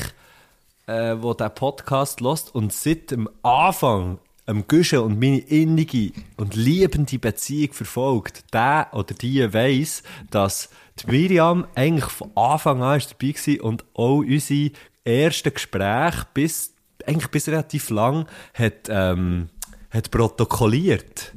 äh, 0.87 1.15
wo 1.19 1.33
der 1.33 1.49
Podcast 1.49 2.21
lost 2.21 2.53
und 2.55 2.73
seit 2.73 3.11
dem 3.11 3.29
Anfang 3.43 4.19
am 4.45 4.65
Güsche 4.67 5.01
und 5.01 5.19
meine 5.19 5.39
innige 5.39 6.13
und 6.37 6.55
liebende 6.55 7.19
Beziehung 7.19 7.73
verfolgt, 7.73 8.53
der 8.53 8.87
oder 8.93 9.13
die 9.13 9.53
weiss, 9.53 10.03
dass 10.31 10.69
die 10.99 11.11
Miriam 11.11 11.67
eigentlich 11.75 12.09
von 12.09 12.31
Anfang 12.35 12.81
an 12.81 12.97
ist 12.97 13.11
dabei 13.13 13.35
war 13.35 13.65
und 13.65 13.85
auch 13.93 14.19
unsere 14.19 14.71
ersten 15.03 15.53
Gespräche 15.53 16.25
bis, 16.33 16.73
eigentlich 17.05 17.29
bis 17.29 17.47
relativ 17.47 17.89
lang 17.89 18.25
hat, 18.53 18.87
ähm, 18.89 19.49
hat 19.91 20.09
protokolliert. 20.11 21.33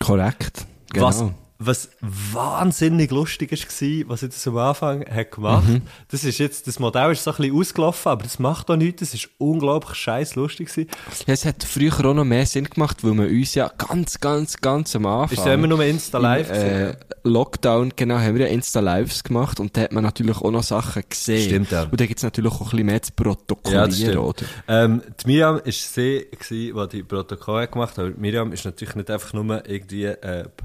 Korrekt. 0.00 0.66
Genau. 0.92 1.06
Was, 1.06 1.24
was 1.66 1.90
wahnsinnig 2.00 3.10
lustig 3.10 3.52
war, 3.52 4.08
was 4.08 4.22
ich 4.22 4.30
das 4.30 4.46
am 4.46 4.56
Anfang 4.58 5.04
hat 5.08 5.30
gemacht 5.32 5.68
Mhm. 5.68 5.82
Das 6.10 6.24
ist 6.24 6.38
jetzt, 6.38 6.66
das 6.66 6.78
Modell 6.78 7.12
ist 7.12 7.24
so 7.24 7.30
ein 7.30 7.36
bisschen 7.36 7.56
ausgelaufen, 7.56 8.08
aber 8.12 8.22
das 8.24 8.38
macht 8.38 8.70
auch 8.70 8.76
nichts, 8.76 9.00
das 9.00 9.14
ist 9.14 9.28
unglaublich 9.38 9.96
scheiß 9.96 10.34
lustig 10.34 10.68
gewesen. 10.68 10.88
Ja, 11.26 11.34
es 11.34 11.44
hat 11.44 11.62
früher 11.64 11.92
auch 12.04 12.14
noch 12.14 12.24
mehr 12.24 12.46
Sinn 12.46 12.64
gemacht, 12.64 13.02
weil 13.04 13.14
man 13.14 13.28
uns 13.28 13.54
ja 13.54 13.70
ganz, 13.76 14.20
ganz, 14.20 14.56
ganz 14.58 14.94
am 14.96 15.06
Anfang... 15.06 15.38
Ist 15.38 15.46
ja 15.46 15.54
immer 15.54 15.66
nur 15.66 15.82
Insta 15.84 16.18
Live 16.18 16.50
Im, 16.50 16.56
äh, 16.56 16.94
Lockdown, 17.24 17.92
genau, 17.96 18.18
haben 18.18 18.34
wir 18.36 18.46
ja 18.46 18.52
Insta-Lives 18.52 19.24
gemacht 19.24 19.58
und 19.58 19.76
da 19.76 19.82
hat 19.82 19.92
man 19.92 20.04
natürlich 20.04 20.36
auch 20.36 20.50
noch 20.50 20.62
Sachen 20.62 21.02
gesehen. 21.08 21.48
Stimmt, 21.48 21.70
ja. 21.70 21.84
Und 21.84 21.98
da 21.98 22.04
gibt's 22.06 22.22
natürlich 22.22 22.52
auch 22.52 22.60
ein 22.60 22.70
bisschen 22.70 22.86
mehr 22.86 23.02
zu 23.02 23.12
Ja, 23.16 23.24
protokollieren, 23.24 23.92
stimmt. 23.92 24.16
oder? 24.18 24.42
Ähm, 24.68 25.02
die 25.22 25.26
Miriam 25.28 25.60
ist 25.64 25.94
sie, 25.94 26.26
gewesen, 26.30 26.76
die 26.90 26.96
die 26.98 27.02
Protokolle 27.02 27.68
gemacht 27.68 27.96
hat. 27.96 28.04
Aber 28.06 28.14
Miriam 28.18 28.52
ist 28.52 28.64
natürlich 28.66 28.94
nicht 28.94 29.10
einfach 29.10 29.32
nur 29.32 29.66
irgendwie 29.66 30.04
äh, 30.04 30.44
P- 30.44 30.64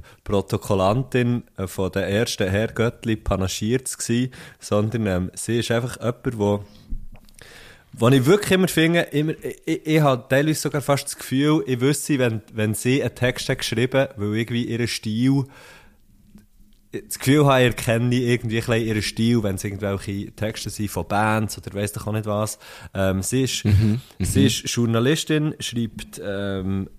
Protokollantin 0.90 1.44
äh, 1.58 1.68
von 1.68 1.92
der 1.92 2.08
ersten 2.08 2.50
Herr 2.50 2.68
Göttli 2.68 3.16
Panaschiert 3.16 3.98
gewesen, 3.98 4.32
sondern 4.60 5.08
ähm, 5.08 5.32
sie 5.36 5.60
ist 5.60 5.72
einfach 5.72 5.98
jemand, 5.98 6.38
wo 6.38 6.64
was 7.94 8.14
ich 8.14 8.26
wirklich 8.26 8.52
immer 8.52 8.68
finde, 8.68 9.02
immer, 9.02 9.34
ich, 9.42 9.62
ich, 9.66 9.88
ich 9.88 10.02
habe 10.02 10.24
teilweise 10.30 10.62
sogar 10.62 10.82
fast 10.82 11.06
das 11.06 11.18
Gefühl, 11.18 11.64
ich 11.66 11.82
wüsste, 11.82 12.20
wenn, 12.20 12.42
wenn 12.54 12.76
sie 12.76 13.02
einen 13.02 13.16
Text 13.16 13.50
hat 13.50 13.58
geschrieben, 13.58 14.08
weil 14.16 14.36
irgendwie 14.36 14.66
ihren 14.66 14.88
Stil 14.88 15.46
das 16.92 17.20
Gefühl 17.20 17.46
habe, 17.46 17.62
ich 17.62 17.68
erkenne 17.68 18.16
irgendwie 18.16 18.62
ein 18.62 18.82
ihren 18.82 19.02
Stil, 19.02 19.44
wenn 19.44 19.56
es 19.56 19.64
irgendwelche 19.64 20.32
Texte 20.32 20.70
sind 20.70 20.90
von 20.90 21.08
Bands 21.08 21.58
oder 21.58 21.74
weiss 21.74 21.94
doch 21.94 22.08
auch 22.08 22.14
nicht 22.14 22.26
was. 22.26 22.58
Ähm, 22.94 23.22
sie, 23.22 23.44
ist, 23.44 23.64
sie 24.20 24.46
ist 24.46 24.68
Journalistin, 24.68 25.56
schreibt, 25.60 26.20
ähm, 26.24 26.90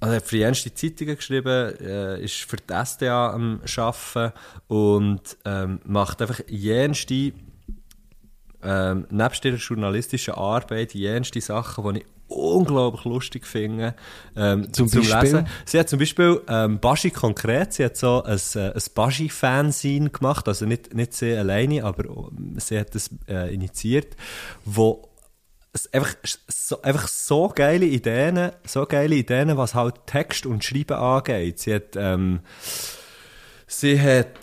also 0.00 0.14
hat 0.16 0.24
für 0.24 0.36
die 0.36 0.42
ernste 0.42 0.74
Zeitungen 0.74 1.16
geschrieben, 1.16 1.74
äh, 1.80 2.24
ist 2.24 2.36
für 2.36 2.56
die 2.56 2.72
SDA 2.84 3.32
am 3.32 3.60
Arbeiten 3.76 4.32
und 4.68 5.36
ähm, 5.44 5.80
macht 5.84 6.22
einfach 6.22 6.40
jenste 6.48 7.32
ähm, 8.62 9.06
nebst 9.10 9.44
ihrer 9.44 9.56
journalistischen 9.56 10.34
Arbeit 10.34 10.94
jenste 10.94 11.40
Sachen, 11.40 11.94
die 11.94 12.00
ich 12.00 12.06
unglaublich 12.28 13.04
lustig 13.04 13.46
finde, 13.46 13.94
ähm, 14.36 14.72
Zum 14.72 14.88
zum, 14.88 15.00
Beispiel? 15.00 15.20
Lesen. 15.20 15.46
Sie 15.64 15.78
hat 15.78 15.88
zum 15.88 15.98
Beispiel 15.98 16.40
ähm, 16.48 16.78
Baschi 16.78 17.10
konkret, 17.10 17.72
sie 17.72 17.84
hat 17.84 17.96
so 17.96 18.22
ein, 18.22 18.38
äh, 18.54 18.72
ein 18.72 18.82
Baschi-Fanzine 18.94 20.10
gemacht, 20.10 20.46
also 20.46 20.64
nicht, 20.64 20.94
nicht 20.94 21.12
sie 21.12 21.34
alleine, 21.34 21.84
aber 21.84 22.04
ähm, 22.04 22.56
sie 22.58 22.78
hat 22.78 22.94
das 22.94 23.10
äh, 23.28 23.52
initiiert, 23.52 24.16
wo 24.64 25.09
einfach 25.92 26.14
so, 26.48 26.82
einfach 26.82 27.08
so 27.08 27.48
geile 27.48 27.86
Ideen, 27.86 28.52
so 28.66 28.86
geile 28.86 29.14
Ideen, 29.14 29.56
was 29.56 29.74
halt 29.74 30.06
Text 30.06 30.46
und 30.46 30.64
Schreiben 30.64 30.96
angeht. 30.96 31.58
Sie 31.60 31.74
hat, 31.74 31.96
ähm, 31.96 32.40
sie 33.66 34.00
hat, 34.00 34.40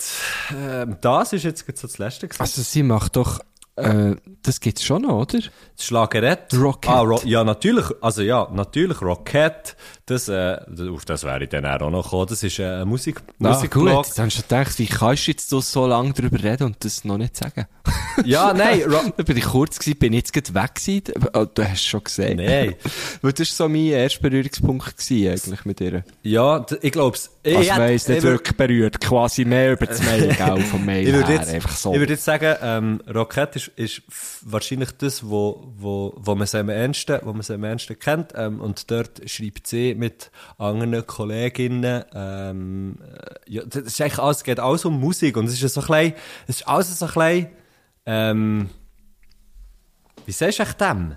ähm, 0.56 0.98
das 1.02 1.34
ist 1.34 1.44
jetzt 1.44 1.66
so 1.66 1.88
das 1.88 1.98
letzte 1.98 2.28
gewesen. 2.28 2.42
Also 2.42 2.62
sie 2.62 2.84
macht 2.84 3.18
doch, 3.18 3.40
äh, 3.76 4.16
das 4.42 4.60
gibt's 4.60 4.84
schon 4.84 5.04
noch, 5.04 5.22
oder? 5.22 5.40
Das 5.76 5.86
Schlagerett. 5.86 6.54
Rocket. 6.54 6.90
Ah, 6.90 7.02
Ro 7.02 7.22
ja, 7.26 7.44
natürlich. 7.44 7.86
Also 8.02 8.22
ja, 8.22 8.48
natürlich 8.52 9.02
Rocket. 9.02 9.76
Das, 10.08 10.30
äh, 10.30 10.58
auf 10.90 11.04
das 11.06 11.24
wäre 11.26 11.44
ich 11.44 11.50
dann 11.50 11.66
auch 11.66 11.90
noch 11.90 12.04
gekommen. 12.06 12.28
Das 12.30 12.42
ist 12.42 12.58
äh, 12.60 12.82
ein 12.82 12.88
Musik 12.88 13.18
Ah, 13.44 13.50
Musikblog. 13.50 13.94
gut, 13.98 14.06
jetzt 14.08 14.18
hast 14.18 14.38
du 14.38 14.42
gedacht, 14.42 14.80
wie 14.80 14.86
kannst 14.86 15.28
du 15.28 15.32
jetzt 15.32 15.50
so, 15.50 15.86
lange 15.86 16.14
darüber 16.14 16.42
reden 16.42 16.64
und 16.64 16.84
das 16.84 17.04
noch 17.04 17.18
nicht 17.18 17.36
sagen? 17.36 17.66
Ja, 18.26 18.52
nein, 18.52 18.82
Da 19.18 19.24
bin 19.24 19.38
ich 19.38 19.44
kurz 19.46 19.78
gewesen, 19.78 20.00
bin 20.00 20.12
jetzt 20.14 20.34
gerade 20.34 20.52
weg 20.56 20.74
gewesen. 20.76 21.04
Oh, 21.34 21.46
du 21.46 21.64
hast 21.64 21.74
es 21.74 21.84
schon 21.86 22.04
gesehen. 22.04 22.38
Nein. 22.38 22.74
Weil 23.22 23.32
das 23.34 23.48
war 23.60 23.68
so 23.68 23.70
mein 23.70 23.86
erster 23.88 24.22
Berührungspunkt 24.22 24.98
gewesen, 24.98 25.30
eigentlich 25.30 25.66
mit 25.66 25.82
ihr. 25.82 26.04
ja, 26.24 26.66
ich 26.82 26.92
glaub's. 26.92 27.30
Also, 27.46 27.60
ich 27.60 27.72
hätt- 27.72 27.78
weiss, 27.80 28.08
nicht 28.08 28.18
ich 28.18 28.24
wirklich 28.24 28.58
berührt, 28.58 29.00
quasi 29.00 29.46
mehr 29.46 29.74
über 29.74 29.86
das 29.86 30.04
Mail, 30.04 30.34
gell, 30.36 30.62
vom 30.64 30.84
Mail 30.84 31.08
Ich 31.08 31.14
würde 31.14 31.28
her, 31.28 31.36
jetzt, 31.36 31.50
einfach 31.54 31.76
so. 31.78 31.94
ich 31.94 32.00
würde 32.00 32.14
jetzt 32.14 32.26
sagen, 32.26 32.56
ähm, 32.62 33.02
Rocket 33.14 33.56
ist, 33.56 33.68
ist 33.76 34.02
wahrscheinlich 34.42 34.90
das, 34.98 35.30
wo, 35.30 35.72
wo, 35.78 36.14
wo 36.18 36.34
man 36.36 36.48
sie 36.48 36.58
am 36.60 36.70
ernsten, 36.70 37.20
wo 37.24 37.32
man 37.34 37.44
sie 37.44 37.54
am 37.54 37.64
ernsten 37.64 37.98
kennt, 38.00 38.34
ähm, 38.36 38.60
und 38.60 38.90
dort 38.90 39.22
schreibt 39.30 39.68
sie 39.68 39.94
mit 39.98 40.32
anderen 40.58 41.06
Kolleginnen, 41.06 42.06
ähm, 42.14 42.98
äh, 43.02 43.52
ja, 43.52 43.64
das 43.66 43.84
ist 43.84 44.02
eigentlich 44.02 44.20
alles, 44.20 44.38
es 44.38 44.44
geht 44.44 44.60
alles 44.60 44.86
um 44.86 45.00
Musik, 45.00 45.38
und 45.38 45.46
es 45.46 45.62
ist 45.62 45.74
so 45.74 45.82
ein 45.82 45.88
bisschen, 45.88 46.14
es 46.48 46.56
ist 46.58 46.68
alles 46.68 47.00
so 47.00 47.06
ein 47.06 47.14
bisschen, 47.14 47.48
ähm, 48.06 48.70
wie 50.26 50.32
sagst 50.32 50.60
du 50.60 50.66
dem? 50.80 51.16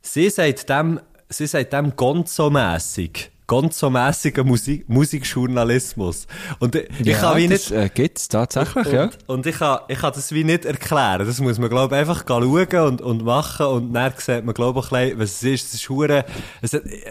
Sie 0.00 0.28
sagt 0.28 0.68
dem, 0.68 1.00
sie 1.28 1.46
sagt 1.46 1.72
dem 1.72 1.94
Gonzo-mässig. 1.96 3.30
Gonzo-mässiger 3.46 4.44
Musik, 4.44 4.88
Musikjournalismus. 4.88 6.26
Und 6.60 6.74
ich, 6.74 6.88
ich 7.00 7.06
ja, 7.06 7.18
kann 7.18 7.36
wie 7.36 7.48
das 7.48 7.70
nicht, 7.70 7.78
äh, 7.78 7.90
gibt's 7.92 8.28
tatsächlich, 8.28 8.86
und, 8.86 8.92
ja. 8.92 9.10
und 9.26 9.46
ich 9.46 9.58
kann, 9.58 9.80
ich 9.88 9.98
kann 9.98 10.12
das 10.14 10.32
wie 10.32 10.44
nicht 10.44 10.64
erklären. 10.64 11.26
Das 11.26 11.40
muss 11.40 11.58
man, 11.58 11.68
glaube 11.68 11.94
ich, 11.94 12.00
einfach 12.00 12.24
schauen 12.26 12.86
und, 12.86 13.02
und 13.02 13.24
machen. 13.24 13.66
Und 13.66 13.92
dann 13.92 14.14
sieht 14.16 14.44
man, 14.44 14.54
glaube 14.54 14.80
ich, 14.80 14.92
ein 14.92 15.18
bisschen, 15.18 15.18
was 15.20 15.30
es 15.30 15.42
ist. 15.42 15.66
Es 15.68 15.74
ist 15.74 15.88
hure, 15.90 16.24
es 16.62 16.72
hat, 16.72 16.86
äh, 16.86 17.02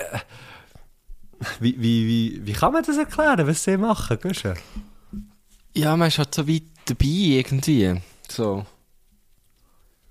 wie, 1.60 1.76
wie, 1.80 2.08
wie, 2.08 2.42
wie 2.48 2.54
kann 2.54 2.74
man 2.74 2.84
das 2.84 2.98
erklären, 2.98 3.48
was 3.48 3.64
sie 3.64 3.78
machen, 3.78 4.18
Guschen? 4.22 4.54
Ja, 5.76 5.96
man 5.98 6.08
ist 6.08 6.18
halt 6.20 6.34
so 6.36 6.48
weit 6.48 6.64
dabei, 6.86 7.06
irgendwie. 7.06 7.96
So. 8.30 8.66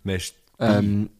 Man 0.03 0.17
ist- 0.17 0.35
Ähm, 0.59 1.11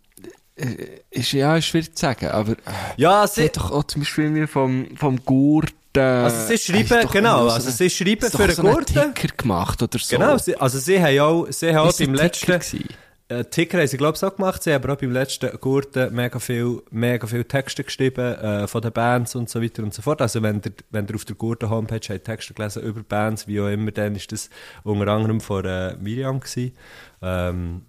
äh, 0.57 1.01
ist, 1.11 1.33
ja, 1.33 1.57
ist 1.57 1.67
schwierig 1.67 1.95
zu 1.95 2.01
sagen, 2.01 2.27
aber, 2.29 2.53
äh, 2.53 2.57
Ja, 2.97 3.27
sie 3.27 3.43
sie, 3.43 3.49
doch 3.51 3.71
auch 3.71 3.85
zum 3.85 4.03
Beispiel 4.03 4.47
vom, 4.47 4.97
vom 4.97 5.25
Gurten. 5.25 5.73
Also 5.95 6.47
sie 6.47 6.59
schreiben, 6.59 7.09
genau, 7.11 7.49
also 7.49 7.71
sie 7.71 7.91
schreiben 7.91 8.31
für 8.31 8.45
einen 8.45 8.55
so 8.55 8.63
Gurten. 8.63 9.13
Gemacht 9.37 9.83
oder 9.83 9.99
so. 9.99 10.17
genau, 10.17 10.39
sie, 10.39 10.57
also 10.57 10.79
sie 10.79 10.99
haben 11.03 11.19
auch, 11.21 11.47
sie 11.51 11.69
haben 11.75 11.89
auch 11.89 11.99
beim 11.99 12.15
letzten, 12.15 12.47
gewesen? 12.47 12.89
Äh, 13.33 13.45
Ticker 13.47 13.79
haben 13.79 13.87
sie, 13.87 13.97
glaube 13.97 14.17
ich, 14.17 14.25
auch 14.25 14.37
gemacht. 14.37 14.63
Sie 14.63 14.73
haben 14.73 14.91
auch 14.91 14.97
beim 14.97 15.13
letzten 15.13 15.51
Gurten 15.59 16.15
mega 16.15 16.39
viel, 16.39 16.83
mega 16.91 17.27
viel 17.27 17.45
Texte 17.45 17.85
geschrieben, 17.85 18.35
äh, 18.35 18.67
von 18.67 18.83
den 18.83 18.93
Bands 18.93 19.35
und 19.35 19.49
so 19.49 19.63
weiter 19.63 19.83
und 19.83 19.95
so 19.95 20.03
fort. 20.03 20.21
Also, 20.21 20.43
wenn 20.43 20.61
ihr, 20.65 20.73
wenn 20.91 21.07
ihr 21.07 21.15
auf 21.15 21.25
der 21.25 21.37
Gurten 21.37 21.71
Homepage 21.71 22.01
habt 22.09 22.25
Texte 22.25 22.55
gelesen 22.55 22.83
über 22.83 23.03
Bands, 23.03 23.47
wie 23.47 23.61
auch 23.61 23.69
immer, 23.69 23.91
dann 23.91 24.15
ist 24.17 24.33
das 24.33 24.51
unter 24.85 25.09
anderem 25.09 25.41
von 25.41 25.65
äh, 25.65 25.97
Miriam 25.97 26.41
gewesen. 26.41 26.77
Ähm, 27.23 27.83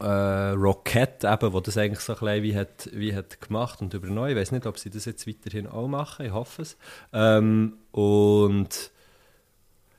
äh, 0.00 0.06
Rocket 0.06 1.24
eben, 1.24 1.52
wo 1.52 1.60
das 1.60 1.76
eigentlich 1.76 2.00
so 2.00 2.14
ein 2.14 2.18
bisschen 2.18 2.42
wie 2.42 2.56
hat, 2.56 2.90
wie 2.92 3.14
hat 3.14 3.40
gemacht 3.40 3.80
und 3.80 3.92
übernommen. 3.94 4.30
Ich 4.30 4.36
weiß 4.36 4.52
nicht, 4.52 4.66
ob 4.66 4.78
sie 4.78 4.90
das 4.90 5.04
jetzt 5.04 5.26
weiterhin 5.26 5.66
auch 5.66 5.88
machen, 5.88 6.26
ich 6.26 6.32
hoffe 6.32 6.62
es. 6.62 6.76
Ähm, 7.12 7.74
und 7.92 8.90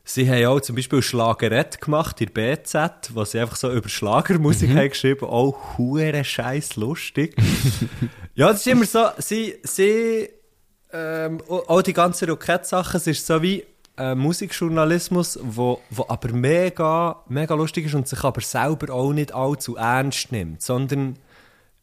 sie 0.08 0.30
haben 0.30 0.46
auch 0.46 0.62
zum 0.62 0.76
Beispiel 0.76 1.02
Schlagerett 1.02 1.82
gemacht 1.82 2.22
in 2.22 2.34
der 2.34 2.56
BZ, 2.56 3.12
wo 3.14 3.26
sie 3.26 3.40
einfach 3.40 3.58
so 3.58 3.72
über 3.72 3.90
Schlagermusik 3.90 4.70
haben 4.70 4.90
geschrieben, 4.90 5.26
auch 5.26 5.78
hure 5.78 6.24
scheiß 6.24 6.78
lustig. 6.78 7.36
ja, 8.36 8.48
das 8.48 8.62
ist 8.62 8.68
immer 8.68 8.86
so, 8.86 9.06
sie, 9.18 9.56
sie, 9.64 10.30
ähm, 10.94 11.42
auch 11.48 11.82
die 11.82 11.94
ganzen 11.94 12.30
Rocket-Sachen, 12.30 12.98
es 12.98 13.08
ist 13.08 13.26
so 13.26 13.42
wie 13.42 13.66
äh, 13.98 14.16
Musikjournalismus, 14.16 15.40
wo, 15.42 15.82
wo 15.90 16.06
aber 16.08 16.32
mega, 16.32 17.24
mega 17.28 17.54
lustig 17.54 17.88
ist 17.88 17.96
und 17.96 18.08
sich 18.08 18.24
aber 18.24 18.42
selber 18.42 18.94
auch 18.94 19.12
nicht 19.12 19.34
allzu 19.34 19.76
ernst 19.76 20.32
nimmt, 20.32 20.62
sondern 20.62 21.18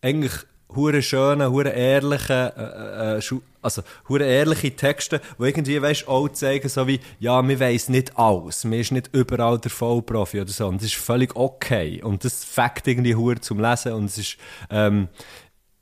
eigentlich 0.00 0.32
hure 0.74 1.02
schöne, 1.02 1.50
hure 1.50 1.70
ehrliche, 1.70 2.52
äh, 2.56 3.16
äh, 3.16 3.20
Schu- 3.20 3.42
also 3.62 3.82
hure 4.08 4.24
ehrliche 4.24 4.74
Texte, 4.76 5.20
wo 5.38 5.44
irgendwie 5.44 5.80
weißt 5.80 6.06
auch 6.08 6.28
zeigen 6.28 6.68
so 6.68 6.86
wie 6.86 7.00
ja, 7.18 7.40
mir 7.42 7.58
weiß 7.58 7.88
nicht 7.88 8.18
alles, 8.18 8.64
mir 8.64 8.80
ist 8.80 8.92
nicht 8.92 9.10
überall 9.12 9.58
der 9.58 9.70
Vollprofi 9.70 10.40
oder 10.40 10.50
so, 10.50 10.66
und 10.68 10.76
das 10.76 10.88
ist 10.88 10.96
völlig 10.96 11.34
okay 11.36 12.02
und 12.02 12.24
das 12.24 12.44
fängt 12.44 12.86
irgendwie 12.86 13.14
hure 13.14 13.40
zum 13.40 13.60
Lesen 13.60 13.92
und 13.92 14.06
es 14.06 14.18
ist 14.18 14.36
ähm, 14.70 15.08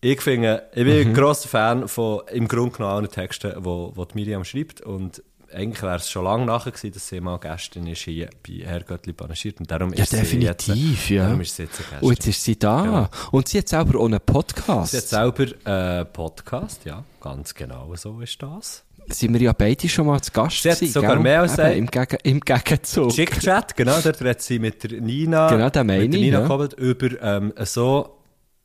Ich 0.05 0.20
finde, 0.20 0.64
ich 0.74 0.84
bin 0.84 1.09
ein 1.09 1.14
grosser 1.14 1.49
Fan 1.49 1.86
von 1.86 2.22
im 2.32 2.49
Grunde 2.49 2.76
genommen 2.76 2.95
allen 2.97 3.09
Texten, 3.09 3.53
wo, 3.59 3.93
wo 3.95 4.05
die 4.05 4.16
Miriam 4.16 4.43
schreibt. 4.45 4.80
Und 4.80 5.22
eigentlich 5.55 5.83
wäre 5.83 5.97
es 5.97 6.11
schon 6.11 6.25
lange 6.25 6.47
nachher 6.47 6.73
gewesen, 6.73 6.93
dass 6.93 7.09
sie 7.09 7.21
mal 7.21 7.39
Gästin 7.39 7.87
ist 7.87 8.03
hier 8.03 8.31
bei 8.47 8.65
Herrgöttli 8.65 9.13
panaschiert. 9.13 9.61
Und 9.61 9.71
darum 9.71 9.93
Ja, 9.93 10.03
ist 10.03 10.11
sie 10.11 10.17
jetzt, 10.17 10.67
definitiv, 10.67 11.11
ja. 11.11 11.25
Darum 11.25 11.41
ist 11.41 11.57
sie 11.57 11.63
jetzt 11.65 11.79
Gästin. 11.79 11.99
Und 12.01 12.11
jetzt 12.11 12.27
ist 12.27 12.45
sie 12.45 12.59
da. 12.59 12.83
Genau. 12.83 13.09
Und 13.31 13.49
sie 13.49 13.59
hat 13.59 13.69
selber 13.69 14.01
auch 14.01 14.07
einen 14.07 14.21
Podcast. 14.21 14.93
Sie 14.93 14.97
hat 14.99 15.05
selber 15.05 15.47
einen 15.65 16.13
Podcast, 16.13 16.85
ja, 16.85 17.05
ganz 17.21 17.55
genau 17.55 17.95
so 17.97 18.21
ist 18.21 18.43
das. 18.43 18.85
Sind 19.09 19.33
wir 19.35 19.41
ja 19.41 19.53
beide 19.53 19.89
schon 19.89 20.07
mal 20.07 20.21
zu 20.21 20.31
Gast 20.31 20.63
Sie 20.63 20.71
hat 20.71 20.79
gewesen, 20.79 20.93
sogar 20.93 21.15
gell? 21.15 21.23
mehr 21.23 21.41
als 21.41 21.59
Eben, 21.59 21.73
im, 21.73 21.87
Gegen 21.87 22.17
Im 22.23 22.41
Gegenzug. 22.41 23.11
Chick-Chat, 23.11 23.77
genau, 23.77 24.01
dort 24.01 24.21
redet 24.21 24.43
sie 24.43 24.59
mit 24.59 24.83
der 24.85 25.01
Nina. 25.01 25.49
Genau, 25.51 25.65
mit 25.65 25.75
der 25.75 25.85
Nina 25.85 26.41
ja. 26.41 26.69
Über 26.77 27.23
ähm, 27.23 27.53
so, 27.65 28.19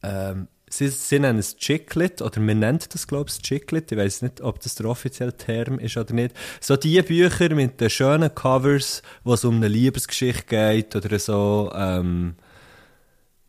ähm, 0.04 0.48
sie, 0.70 0.88
sie 0.89 1.20
nennen 1.20 1.39
es 1.39 1.55
Chicklit, 1.57 2.22
oder 2.22 2.39
man 2.39 2.59
nennt 2.59 2.93
das, 2.93 3.07
glaube 3.07 3.30
ich, 3.30 3.41
Chicklit. 3.41 3.91
Ich 3.91 3.97
weiß 3.97 4.22
nicht, 4.22 4.41
ob 4.41 4.59
das 4.61 4.76
der 4.76 4.88
offizielle 4.88 5.36
Term 5.36 5.80
ist 5.80 5.97
oder 5.97 6.13
nicht. 6.13 6.36
So 6.59 6.76
die 6.78 7.01
Bücher 7.01 7.53
mit 7.55 7.80
den 7.82 7.89
schönen 7.89 8.34
Covers, 8.34 9.01
wo 9.24 9.34
es 9.34 9.43
um 9.45 9.55
eine 9.55 9.68
Liebesgeschichte 9.68 10.45
geht, 10.45 10.95
oder 10.95 11.18
so, 11.20 11.72
ähm, 11.76 12.36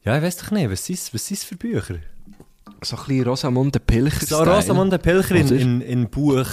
ja, 0.05 0.17
ich 0.17 0.23
weiß 0.23 0.37
doch 0.39 0.51
nicht, 0.53 0.71
was 0.71 0.87
sind 0.87 0.99
was 1.13 1.27
sind's 1.27 1.45
für 1.45 1.57
Bücher? 1.57 1.97
So 2.83 2.97
ein 2.97 3.05
bisschen 3.07 3.25
Rosamunde 3.25 3.81
Pilcher. 3.81 4.25
So 4.25 4.43
Rosamunde 4.43 4.99
Pilcher 4.99 5.35
in, 5.35 5.49
in, 5.49 5.81
in 5.81 6.09
Buch, 6.09 6.47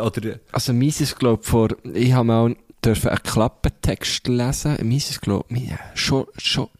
oder, 0.00 0.38
Also 0.52 0.72
meins 0.72 1.00
ist, 1.00 1.18
glaube 1.18 1.42
ich, 1.42 1.48
vor, 1.48 1.68
ich 1.92 2.12
habe 2.12 2.24
mal 2.26 2.56
dürfen 2.84 3.08
einen 3.10 3.22
Klappentext 3.22 4.26
lesen. 4.28 4.76
Meins 4.82 5.10
ist, 5.10 5.20
glaube 5.22 5.46
ich, 5.50 5.70
Jo- 5.94 6.28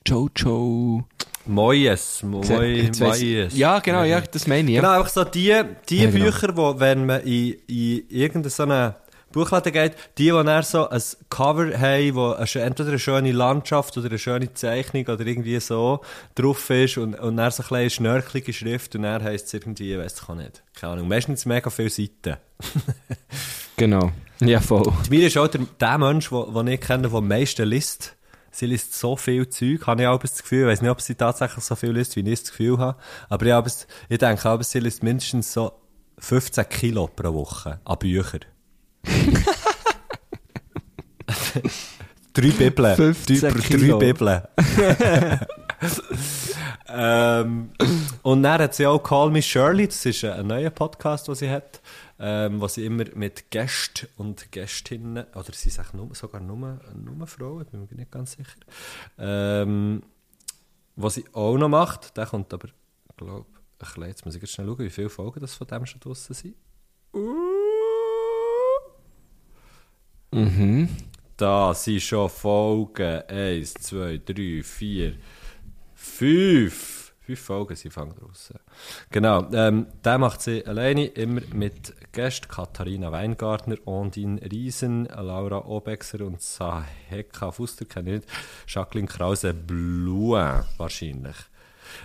Jojo. 0.06 1.04
Moyes, 1.47 2.22
Moy, 2.22 2.90
Moyes. 2.99 3.57
Ja, 3.57 3.78
genau, 3.80 4.03
ja, 4.05 4.20
das 4.20 4.47
meine 4.47 4.70
ich. 4.70 4.76
Genau, 4.76 4.88
Ja. 4.92 4.99
einfach 4.99 5.11
so 5.11 5.24
die, 5.24 5.55
die 5.88 5.99
Ja, 6.05 6.11
genau. 6.11 6.24
Bücher, 6.24 6.57
wo, 6.57 6.80
wenn 6.80 7.07
man 7.07 7.20
in, 7.22 7.55
in 7.66 8.09
irgendeine 8.09 8.51
so 8.51 8.95
Buchladen 9.32 9.72
geht, 9.72 9.95
die, 10.16 10.24
die 10.26 10.30
dann 10.30 10.62
so 10.62 10.88
ein 10.88 11.03
Cover 11.28 11.76
haben, 11.78 12.14
wo 12.14 12.32
eine, 12.32 12.47
entweder 12.64 12.90
eine 12.90 12.99
schöne 13.01 13.32
Landschaft 13.32 13.97
oder 13.99 14.07
eine 14.07 14.18
schöne 14.18 14.55
Zeichnung 14.55 15.07
oder 15.09 15.26
irgendwie 15.26 15.59
so 15.59 16.01
drauf 16.36 16.70
ist 16.70 16.99
und, 16.99 17.14
und 17.18 17.36
dann 17.36 17.51
so 17.51 17.64
ein 17.64 17.74
eine 17.76 17.90
schnörkelige 17.90 18.53
Schrift 18.53 18.95
und 18.95 19.03
dann 19.03 19.22
heisst 19.24 19.49
es 19.49 19.55
irgendwie, 19.55 19.92
ich 19.92 19.99
weiss 19.99 20.20
ich 20.22 20.28
auch 20.28 20.36
nicht. 20.36 20.62
Keine 20.74 20.92
Ahnung. 20.95 21.09
Meistens 21.09 21.47
mega 21.47 21.68
viele 21.70 21.90
Seiten. 21.90 22.36
Genau. 23.76 24.12
Ja, 24.40 24.61
voll. 24.61 24.92
Miri 25.11 25.26
ist 25.26 25.36
auch 25.36 25.49
der, 25.49 25.62
der 25.80 25.99
Mensch, 25.99 26.28
den 26.30 26.66
ich 26.68 26.80
kenne, 26.80 27.09
der 27.09 27.12
am 27.18 27.26
meisten 27.26 27.66
liest. 27.68 28.14
Sie 28.57 28.66
liest 28.66 28.94
so 28.96 29.16
viel 29.16 29.48
Zeug, 29.48 29.84
habe 29.88 30.02
ich 30.02 30.07
auch 30.09 30.20
das 30.20 30.40
Gefühl. 30.40 30.61
Ich 30.62 30.68
weiß 30.74 30.82
nicht, 30.82 30.90
ob 30.92 31.00
sie 31.00 31.16
tatsächlich 31.16 31.64
so 31.64 31.74
viel 31.74 31.90
liest, 31.90 32.14
wie 32.14 32.20
ich 32.20 32.40
das 32.40 32.50
Gefühl 32.50 32.78
habe. 32.78 32.96
Aber 33.28 33.44
ich, 33.46 33.50
habe, 33.52 33.66
es- 33.66 33.88
ich 34.09 34.18
denke 34.18 34.48
auch, 34.48 34.62
sie 34.62 34.78
liest 34.78 35.02
mindestens 35.02 35.52
so 35.52 35.72
15 36.18 36.68
Kilo 36.68 37.09
pro 37.09 37.34
Woche 37.34 37.80
an 37.84 37.98
Büchern. 37.98 38.42
drei 42.32 42.48
Bibeln. 42.50 42.96
15 42.96 43.40
drei, 43.40 43.50
Kilo. 43.61 43.98
Drei 43.98 44.12
Bibeln. 44.12 44.42
ähm, 46.88 47.70
und 48.22 48.42
dann 48.42 48.61
hat 48.62 48.74
sie 48.74 48.86
auch 48.86 48.98
Call 49.02 49.30
Me 49.30 49.42
Shirley, 49.42 49.86
das 49.86 50.05
ist 50.07 50.24
ein 50.24 50.46
neuer 50.46 50.70
Podcast, 50.70 51.28
den 51.28 51.34
sie 51.34 51.50
hat, 51.50 51.80
ähm, 52.18 52.60
wo 52.60 52.68
sie 52.68 52.86
immer 52.86 53.04
mit 53.14 53.50
Gästen 53.50 54.08
und 54.16 54.50
Gästinnen, 54.52 55.26
oder 55.34 55.52
sie 55.52 55.70
sagt 55.70 55.94
nur, 55.94 56.14
sogar 56.14 56.40
nur, 56.40 56.80
nur 56.94 57.26
Frauen, 57.26 57.66
bin 57.66 57.80
mir 57.80 57.96
nicht 57.96 58.10
ganz 58.10 58.32
sicher, 58.32 58.58
ähm, 59.18 60.02
was 60.96 61.14
sie 61.14 61.24
auch 61.32 61.56
noch 61.56 61.68
macht, 61.68 62.16
der 62.16 62.26
kommt 62.26 62.52
aber, 62.54 62.68
ich 62.68 63.16
glaube, 63.16 63.46
bisschen, 63.78 64.06
jetzt 64.06 64.24
muss 64.24 64.34
ich 64.34 64.42
jetzt 64.42 64.52
schnell 64.52 64.66
schauen, 64.66 64.78
wie 64.78 64.90
viele 64.90 65.10
Folgen 65.10 65.40
das 65.40 65.54
von 65.54 65.66
dem 65.66 65.86
schon 65.86 66.00
draussen 66.00 66.34
sind. 66.34 66.54
Mhm. 70.32 70.88
Da 71.36 71.74
sind 71.74 72.02
schon 72.02 72.28
Folgen 72.28 73.22
1, 73.28 73.74
2, 73.74 74.20
3, 74.24 74.62
4, 74.62 75.16
5. 75.94 77.03
Fünf 77.26 77.40
Folgen 77.40 77.74
sind 77.74 77.92
fangen 77.92 78.14
draussen. 78.14 78.58
Genau, 79.10 79.48
ähm, 79.52 79.86
der 80.04 80.18
macht 80.18 80.42
sie 80.42 80.66
alleine, 80.66 81.06
immer 81.06 81.40
mit 81.54 81.94
Gästen 82.12 82.48
Katharina 82.48 83.10
Weingartner, 83.12 83.76
Ondine 83.86 84.40
Riesen, 84.42 85.06
Laura 85.06 85.64
Obexer 85.64 86.20
und 86.20 86.42
Saheka 86.42 87.50
Fuster, 87.50 87.86
kenne 87.86 88.16
ich 88.16 88.20
nicht, 88.20 88.28
Jacqueline 88.68 89.08
Krause 89.08 89.54
Blouin 89.54 90.64
wahrscheinlich. 90.76 91.36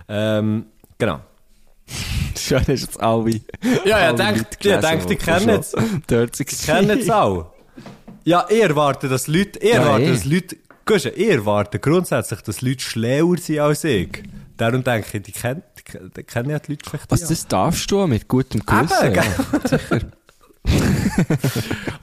Ähm, 0.08 0.66
genau. 0.96 1.20
Schön 2.38 2.62
ist 2.68 2.82
jetzt 2.82 3.00
alle. 3.00 3.40
Ja, 3.84 3.98
ja, 4.00 4.12
denkt- 4.14 4.64
ja, 4.64 4.80
denkt, 4.80 5.04
die 5.04 5.16
die 5.16 5.16
kennen 5.16 5.40
schon 5.40 5.50
es. 5.60 5.74
Dort 6.06 6.38
Die 6.38 6.44
kennen 6.44 6.98
es 7.00 7.10
auch. 7.10 7.52
Ja, 8.24 8.46
ich 8.48 8.62
erwarte, 8.62 9.08
dass 9.08 9.26
Leute, 9.26 9.58
ich 9.58 9.68
Ja, 9.74 9.80
erwarte, 9.82 10.04
eh. 10.04 10.10
dass 10.12 10.24
Leute, 10.24 10.56
Gusch, 10.86 11.04
ich 11.06 11.28
erwarte 11.28 11.78
grundsätzlich, 11.78 12.40
dass 12.42 12.62
Leute 12.62 12.80
schlauer 12.80 13.36
sind 13.38 13.58
als 13.60 13.84
ich. 13.84 14.22
Darum 14.60 14.84
denke 14.84 15.16
ich, 15.16 15.22
die 15.22 15.32
kennen, 15.32 15.62
die, 15.78 15.82
kennen- 16.22 16.50
ja 16.50 16.58
die 16.58 16.72
Leute 16.72 16.90
vielleicht 16.90 17.10
Was, 17.10 17.22
ja. 17.22 17.28
das 17.28 17.48
darfst 17.48 17.90
du 17.90 18.06
mit 18.06 18.28
gutem 18.28 18.60
Gewissen? 18.60 19.06
Eben, 19.06 19.14
ja. 19.94 20.00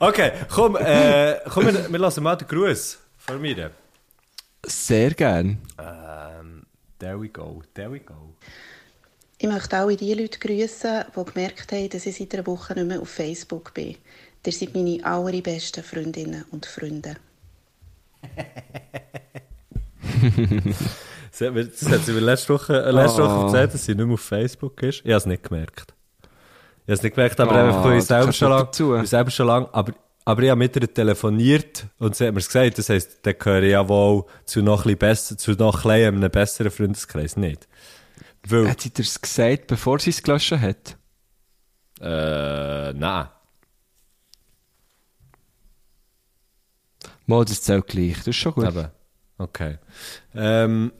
Okay, 0.00 0.32
komm, 0.48 0.74
äh, 0.74 1.36
komm, 1.48 1.66
wir, 1.66 1.92
wir 1.92 1.98
lassen 2.00 2.24
mal 2.24 2.34
den 2.34 2.48
Gruß 2.48 2.98
von 3.16 3.40
mir. 3.40 3.70
Sehr 4.66 5.12
gern. 5.12 5.58
Ähm, 5.78 6.64
there 6.98 7.20
we 7.20 7.28
go, 7.28 7.62
there 7.74 7.92
we 7.92 8.00
go. 8.00 8.34
Ich 9.38 9.48
möchte 9.48 9.76
alle 9.76 9.96
die 9.96 10.12
Leute 10.14 10.40
grüßen, 10.40 11.04
die 11.16 11.24
gemerkt 11.24 11.70
haben, 11.70 11.88
dass 11.90 12.06
ich 12.06 12.16
seit 12.16 12.34
einer 12.34 12.44
Woche 12.48 12.74
nicht 12.74 12.88
mehr 12.88 13.00
auf 13.00 13.08
Facebook 13.08 13.72
bin. 13.72 13.94
Ihr 14.44 14.52
seid 14.52 14.74
meine 14.74 14.98
allerbesten 15.04 15.84
Freundinnen 15.84 16.44
und 16.50 16.66
Freunde. 16.66 17.14
Das 21.38 21.46
hat, 21.48 21.54
mir, 21.54 21.64
das 21.66 21.88
hat 21.88 22.00
sie 22.04 22.12
mir 22.12 22.20
letzte 22.20 22.52
Woche, 22.54 22.82
äh, 22.84 22.90
letzte 22.90 23.22
Woche 23.22 23.38
Oh. 23.38 23.44
erzählt, 23.46 23.74
dass 23.74 23.84
sie 23.84 23.94
nicht 23.94 24.04
mehr 24.04 24.14
auf 24.14 24.20
Facebook 24.20 24.82
ist. 24.82 25.00
Ich 25.04 25.04
habe 25.10 25.16
es 25.18 25.26
nicht 25.26 25.42
gemerkt. 25.44 25.94
Ich 26.22 26.26
habe 26.84 26.92
es 26.94 27.02
nicht 27.02 27.14
gemerkt, 27.14 27.38
aber 27.40 27.52
Oh, 27.52 27.66
einfach, 27.66 27.92
ich 27.92 28.04
selber 28.04 28.32
schon 28.32 29.02
ich 29.04 29.10
selber 29.10 29.30
schon 29.30 29.46
lang, 29.46 29.68
aber, 29.72 29.92
aber 30.24 30.42
ich 30.42 30.50
habe 30.50 30.58
mit 30.58 30.74
ihr 30.74 30.92
telefoniert 30.92 31.86
und 31.98 32.16
sie 32.16 32.26
hat 32.26 32.34
mir 32.34 32.40
gesagt, 32.40 32.78
das 32.78 32.88
heisst, 32.88 33.20
dann 33.24 33.34
gehöre 33.38 33.62
ich 33.62 33.72
ja 33.72 33.88
wohl 33.88 34.24
zu 34.46 34.62
noch 34.62 34.84
ein 34.86 34.96
besser, 34.96 35.36
zu 35.38 35.52
noch 35.52 35.84
ein 35.84 35.90
bisschen 35.92 36.16
einem 36.16 36.30
besseren 36.30 36.70
Freundeskreis, 36.72 37.36
nicht? 37.36 37.68
Weil, 38.46 38.68
Hat 38.70 38.80
sie 38.80 38.90
dir 38.90 39.02
das 39.02 39.20
gesagt, 39.20 39.66
bevor 39.66 39.98
sie 39.98 40.10
es 40.10 40.22
gelöscht 40.22 40.52
hat? 40.52 40.96
äh, 42.00 42.92
nein. 42.94 43.28
Mal, 47.26 47.44
das 47.44 47.62
zählt 47.62 47.86
gleich. 47.88 48.16
Das 48.18 48.28
ist 48.28 48.36
schon 48.36 48.52
gut. 48.54 48.66
Eben. 48.68 48.88
Okay. 49.36 49.78
Ähm, 50.34 50.92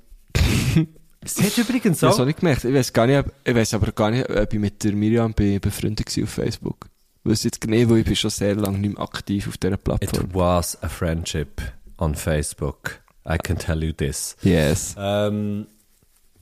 sie 1.24 1.42
hat 1.44 1.58
übrigens 1.58 1.98
Ich 1.98 2.02
habe 2.02 2.12
es 2.12 2.16
auch, 2.18 2.20
auch 2.20 2.24
nicht 2.26 2.40
gemerkt. 2.40 2.64
Ich 2.64 2.74
weiß 2.74 2.92
gar 2.92 3.06
nicht, 3.06 3.18
ob- 3.18 3.32
ich 3.44 3.54
weiß 3.54 3.74
aber 3.74 3.92
gar 3.92 4.10
nicht, 4.10 4.28
ob 4.28 4.52
ich 4.52 4.58
mit 4.60 4.82
der 4.84 4.92
Miriam 4.92 5.32
bin 5.32 5.60
befreundet 5.60 6.16
war 6.16 6.24
auf 6.24 6.30
Facebook. 6.30 6.86
Ich 7.24 7.30
weiß 7.32 7.44
jetzt 7.44 7.64
nicht, 7.66 7.90
weil 7.90 7.98
ich 7.98 8.04
bin 8.06 8.16
schon 8.16 8.30
sehr 8.30 8.54
lange 8.54 8.78
nicht 8.78 8.94
mehr 8.96 9.02
aktiv 9.02 9.48
auf 9.48 9.58
dieser 9.58 9.76
Plattform. 9.76 10.24
it 10.24 10.34
was 10.34 10.82
a 10.82 10.88
friendship 10.88 11.60
on 11.98 12.14
Facebook. 12.14 13.00
I 13.28 13.36
can 13.36 13.58
tell 13.58 13.82
you 13.82 13.92
this. 13.92 14.36
Yes. 14.42 14.94
Ähm, 14.96 15.66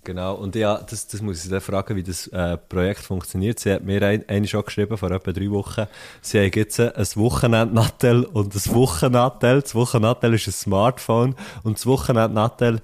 genau, 0.05 0.35
und 0.37 0.55
ja, 0.55 0.79
das, 0.89 1.09
das 1.09 1.21
muss 1.21 1.43
ich 1.45 1.51
dann 1.51 1.61
fragen, 1.61 1.97
wie 1.97 2.05
das 2.05 2.29
äh, 2.29 2.57
Projekt 2.57 3.01
funktioniert. 3.01 3.59
Sie 3.59 3.73
hat 3.73 3.83
mir 3.83 4.01
ein, 4.03 4.29
eine 4.29 4.47
schon 4.47 4.65
geschrieben, 4.65 4.97
vor 4.97 5.11
etwa 5.11 5.33
drei 5.33 5.51
Wochen. 5.51 5.87
Sie 6.21 6.39
haben 6.39 6.53
jetzt 6.55 6.79
ein 6.79 6.93
Wochenend-Nattel 7.17 8.23
und 8.25 8.55
ein 8.55 8.75
Wochennattel. 8.75 9.63
Das 9.63 9.75
Wochennattel 9.75 10.35
ist 10.35 10.47
ein 10.47 10.53
Smartphone 10.53 11.35
und 11.65 11.79
das 11.79 11.87
Wochenend-Nattel 11.87 12.81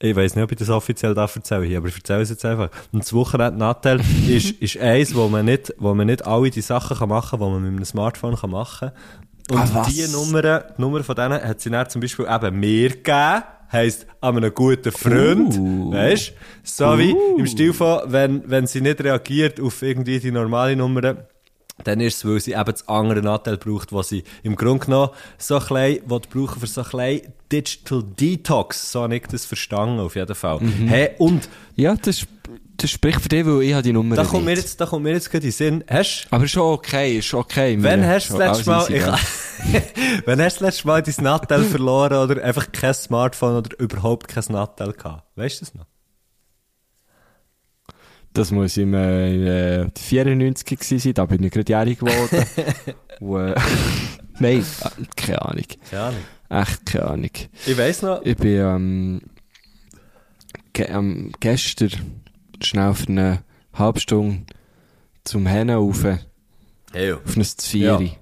ich 0.00 0.14
weiß 0.14 0.36
nicht, 0.36 0.44
ob 0.44 0.52
ich 0.52 0.58
das 0.58 0.70
offiziell 0.70 1.14
darf 1.14 1.34
erzählen 1.34 1.64
hier, 1.64 1.78
aber 1.78 1.88
ich 1.88 1.96
erzähle 1.96 2.22
es 2.22 2.30
jetzt 2.30 2.44
einfach. 2.44 2.70
Und 2.92 3.02
das 3.02 3.12
Wochenend-Nattel 3.12 4.00
ist, 4.28 4.50
ist 4.50 4.78
eins, 4.78 5.14
wo 5.14 5.28
man 5.28 5.46
nicht, 5.46 5.74
wo 5.78 5.92
man 5.94 6.06
nicht 6.06 6.24
alle 6.24 6.50
die 6.50 6.60
Sachen 6.60 6.96
kann 6.96 7.08
machen 7.08 7.38
kann, 7.38 7.48
die 7.48 7.52
man 7.52 7.62
mit 7.62 7.72
einem 7.72 7.84
Smartphone 7.84 8.36
kann 8.36 8.50
machen 8.50 8.90
kann. 8.90 9.58
Und 9.58 9.74
Ah, 9.74 9.86
die 9.88 10.06
Nummern, 10.08 10.62
die 10.76 10.80
Nummer 10.80 11.02
von 11.02 11.16
denen 11.16 11.42
hat 11.42 11.60
sie 11.60 11.70
dann 11.70 11.88
zum 11.88 12.00
Beispiel 12.00 12.26
eben 12.28 12.60
mir 12.60 12.90
gegeben. 12.90 13.42
Heisst, 13.70 14.06
an 14.20 14.36
einem 14.36 14.54
guten 14.54 14.92
Freund. 14.92 15.58
Uh. 15.58 15.92
Weißt 15.92 16.32
So 16.62 16.98
wie 16.98 17.14
im 17.36 17.46
Stil 17.46 17.74
von, 17.74 18.00
wenn, 18.06 18.48
wenn 18.48 18.66
sie 18.66 18.80
nicht 18.80 19.02
reagiert 19.02 19.60
auf 19.60 19.82
irgendwie 19.82 20.20
die 20.20 20.30
normale 20.30 20.74
Nummer, 20.74 21.16
dann 21.84 22.00
ist 22.00 22.16
es, 22.16 22.24
weil 22.24 22.40
sie 22.40 22.52
eben 22.52 22.64
das 22.64 22.88
andere 22.88 23.22
Nattel 23.22 23.56
braucht, 23.56 23.92
was 23.92 24.08
sie 24.08 24.24
im 24.42 24.56
Grunde 24.56 24.86
genommen 24.86 25.10
so 25.38 25.58
klein, 25.58 26.00
brauchen 26.06 26.60
für 26.60 26.66
so 26.66 26.82
klein 26.82 27.20
Digital 27.50 28.02
Detox. 28.02 28.92
So 28.92 29.02
habe 29.02 29.16
ich 29.16 29.26
das 29.26 29.44
verstanden, 29.44 30.00
auf 30.00 30.16
jeden 30.16 30.34
Fall. 30.34 30.60
Mhm. 30.60 30.88
Hey, 30.88 31.10
und 31.18 31.48
Ja, 31.76 31.94
das, 31.94 32.26
das 32.76 32.90
spricht 32.90 33.20
für 33.20 33.28
dich, 33.28 33.46
weil 33.46 33.62
ich 33.62 33.72
habe 33.72 33.82
die 33.82 33.92
Nummer 33.92 34.16
da 34.16 34.24
kommt, 34.24 34.44
mir 34.44 34.54
jetzt, 34.54 34.80
da 34.80 34.86
kommt 34.86 35.04
mir 35.04 35.12
jetzt 35.12 35.30
gerade 35.30 35.46
in 35.46 35.50
den 35.50 35.56
Sinn, 35.56 35.84
hast 35.88 36.26
Aber 36.30 36.44
ist 36.44 36.50
schon 36.50 36.72
okay, 36.74 37.18
ist 37.18 37.32
okay. 37.32 37.76
Wenn 37.80 38.06
hast 38.06 38.30
du 38.30 38.38
das 38.38 38.58
letzte 38.58 38.70
Mal, 38.70 38.92
ich, 38.92 39.02
wenn 40.26 40.42
hast 40.42 40.60
du 40.60 40.64
das 40.64 40.74
letzte 40.74 40.86
Mal 40.86 41.02
dein 41.02 41.24
Nattel 41.24 41.64
verloren 41.64 42.18
oder 42.18 42.42
einfach 42.42 42.70
kein 42.72 42.94
Smartphone 42.94 43.56
oder 43.56 43.78
überhaupt 43.78 44.28
kein 44.28 44.44
Nattel 44.48 44.92
gehabt? 44.92 45.24
Weißt 45.36 45.60
du 45.60 45.64
das 45.64 45.74
noch? 45.74 45.86
Das 48.38 48.52
muss 48.52 48.76
im 48.76 48.94
äh, 48.94 49.88
94 49.98 50.64
gewesen 50.64 50.98
sein, 51.00 51.14
da 51.14 51.24
bin 51.24 51.42
ich 51.42 51.50
gerade 51.50 51.72
jährig 51.72 51.98
geworden. 51.98 52.46
Und, 53.18 53.48
äh, 53.48 53.54
Nein, 54.38 54.64
keine 55.16 55.42
Ahnung. 55.42 55.64
Ja, 55.90 56.10
nicht. 56.12 56.22
Echt 56.48 56.86
keine 56.86 57.06
Ahnung. 57.06 57.30
Ich 57.66 57.76
weiss 57.76 58.00
noch, 58.02 58.24
Ich 58.24 58.36
bin 58.36 58.60
ähm, 58.60 59.20
ge 60.72 60.86
ähm, 60.88 61.32
gestern 61.40 61.90
schnell 62.62 62.94
für 62.94 63.08
eine 63.08 63.42
halbe 63.72 63.98
Stunde 63.98 64.44
zum 65.24 65.46
Hennen 65.46 65.76
rauf, 65.76 66.04
auf 66.04 66.18
hey, 66.92 67.14
ein 67.14 67.42
Zvieri. 67.42 68.12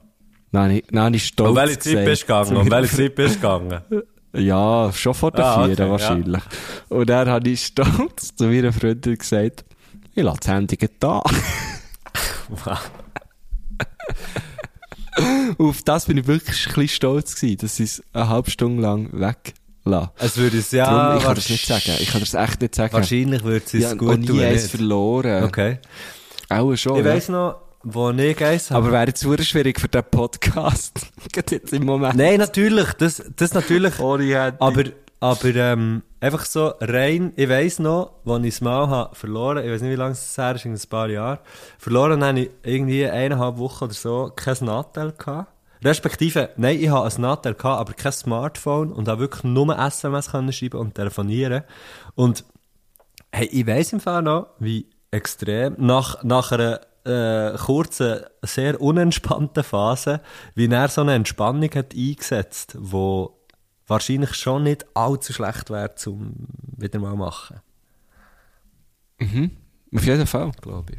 Dann 0.51 0.63
habe 0.63 0.75
ich, 0.79 0.85
dann 0.91 1.05
habe 1.05 1.17
ich 1.17 1.27
stolz 1.27 1.51
um 1.51 1.57
welche 1.57 1.79
Zeit 1.79 2.05
bist 2.07 2.23
du 2.23 2.27
gegangen? 2.27 2.57
Um 2.57 2.71
welche 2.71 2.97
Zeit 2.97 3.15
bist 3.15 3.35
du 3.35 3.41
gegangen? 3.41 3.83
Ja, 4.33 4.91
schon 4.95 5.13
vor 5.13 5.31
der 5.31 5.45
Ah, 5.45 5.65
Vier 5.67 5.75
okay, 5.75 5.91
wahrscheinlich. 5.91 6.43
Und 6.89 7.11
dann 7.11 7.29
habe 7.29 7.51
ich 7.51 7.67
stolz 7.67 8.35
zu 8.35 8.47
meiner 8.47 8.73
Freundin 8.73 9.19
gesagt, 9.19 9.67
ich 10.17 10.25
lasse 10.25 10.41
das 10.41 10.49
Handy 10.49 10.79
da. 10.99 11.23
Auf 15.59 15.83
das 15.83 16.07
bin 16.07 16.19
ich 16.19 16.27
wirklich 16.27 16.67
ein 16.67 16.75
bisschen 16.75 16.89
stolz 16.89 17.35
gewesen, 17.37 17.59
dass 17.59 17.79
ich 17.79 17.85
es 17.91 18.03
eine 18.13 18.29
halbe 18.29 18.51
Stunde 18.51 18.83
lang 18.83 19.11
weglasse. 19.13 20.11
Es 20.19 20.37
würde 20.37 20.59
es 20.59 20.71
ja... 20.71 20.87
Darum, 20.87 21.19
ich 21.19 21.25
kann 21.25 21.35
das 21.35 21.45
wahrsch- 21.45 21.53
nicht 21.53 21.67
sagen. 21.67 21.93
Ich 22.01 22.11
kann 22.11 22.21
das 22.21 22.35
echt 22.35 22.61
nicht 22.61 22.75
sagen. 22.75 22.93
Wahrscheinlich 22.95 23.45
würde 23.45 23.65
es 23.65 23.73
ja, 23.73 23.93
es 23.93 23.99
gut 23.99 24.19
nie 24.19 24.27
tun. 24.27 24.41
eins 24.41 24.63
nicht? 24.63 24.71
verloren. 24.77 25.45
Okay. 25.45 25.79
Auch 26.49 26.75
schon. 26.77 26.99
Ich 26.99 27.05
ja. 27.05 27.13
weiss 27.13 27.29
noch, 27.29 27.57
wo 27.83 28.11
ich 28.11 28.45
eins 28.45 28.71
habe. 28.71 28.85
Aber 28.85 28.93
wäre 28.93 29.07
jetzt 29.09 29.21
super 29.21 29.43
schwierig 29.43 29.81
für 29.81 29.89
den 29.89 30.05
Podcast. 30.11 31.07
Jetzt 31.51 31.73
im 31.73 31.85
Moment. 31.85 32.15
Nein, 32.17 32.39
natürlich, 32.39 32.93
das, 32.95 33.23
das 33.37 33.53
natürlich. 33.53 33.99
Ohne 33.99 34.25
Handy. 34.25 34.57
Aber, 34.61 34.85
aber, 35.21 35.55
ähm, 35.55 36.03
einfach 36.27 36.45
so 36.45 36.75
rein, 36.81 37.33
ich 37.37 37.49
weiss 37.49 37.79
noch, 37.79 38.13
als 38.27 38.45
ich 38.45 38.55
es 38.55 38.61
mal 38.61 38.89
habe 38.89 39.15
verloren, 39.15 39.65
ich 39.65 39.71
weiss 39.71 39.83
nicht, 39.83 39.93
wie 39.93 39.97
lange 39.97 40.13
es 40.13 40.37
her 40.37 40.55
ist, 40.55 40.65
in 40.65 40.75
ein 40.75 40.81
paar 40.89 41.09
Jahren, 41.09 41.39
verloren 41.79 42.25
habe 42.25 42.41
ich 42.41 42.51
irgendwie 42.63 43.07
eineinhalb 43.07 43.59
Wochen 43.59 43.85
oder 43.85 43.95
so 43.95 44.33
kein 44.35 44.57
Nattel 44.61 45.13
gehabt. 45.13 45.53
Respektive, 45.85 46.51
nein, 46.57 46.81
ich 46.81 46.89
habe 46.89 47.07
ein 47.07 47.21
Nattel 47.21 47.55
gehabt, 47.55 47.81
aber 47.81 47.93
kein 47.93 48.13
Smartphone 48.13 48.93
und 48.93 49.09
habe 49.09 49.21
wirklich 49.21 49.45
nur 49.45 49.79
SMS 49.79 50.31
können 50.31 50.53
schreiben 50.53 50.81
und 50.81 50.95
telefonieren. 50.95 51.65
Und, 52.15 52.45
hey, 53.31 53.47
ich 53.47 53.67
weiss 53.67 53.93
im 53.93 54.01
Fall 54.01 54.23
noch, 54.23 54.49
wie 54.59 54.87
extrem, 55.11 55.75
nach, 55.79 56.23
nach 56.25 56.53
einer, 56.53 56.81
äh, 57.05 57.57
kurzen, 57.57 58.21
sehr 58.43 58.81
unentspannten 58.81 59.63
Phase, 59.63 60.21
wie 60.55 60.69
er 60.69 60.89
so 60.89 61.03
eine 61.03 61.15
Entspannung 61.15 61.71
hat 61.75 61.95
eingesetzt, 61.95 62.77
wo 62.79 63.37
wahrscheinlich 63.87 64.35
schon 64.35 64.65
nicht 64.65 64.87
allzu 64.95 65.33
schlecht 65.33 65.71
wäre 65.71 65.95
zum 65.95 66.35
wieder 66.77 66.99
mal 66.99 67.15
machen, 67.17 67.61
Auf 69.95 70.05
jeden 70.05 70.27
Fall. 70.27 70.51
glaube 70.61 70.93
ich. 70.95 70.99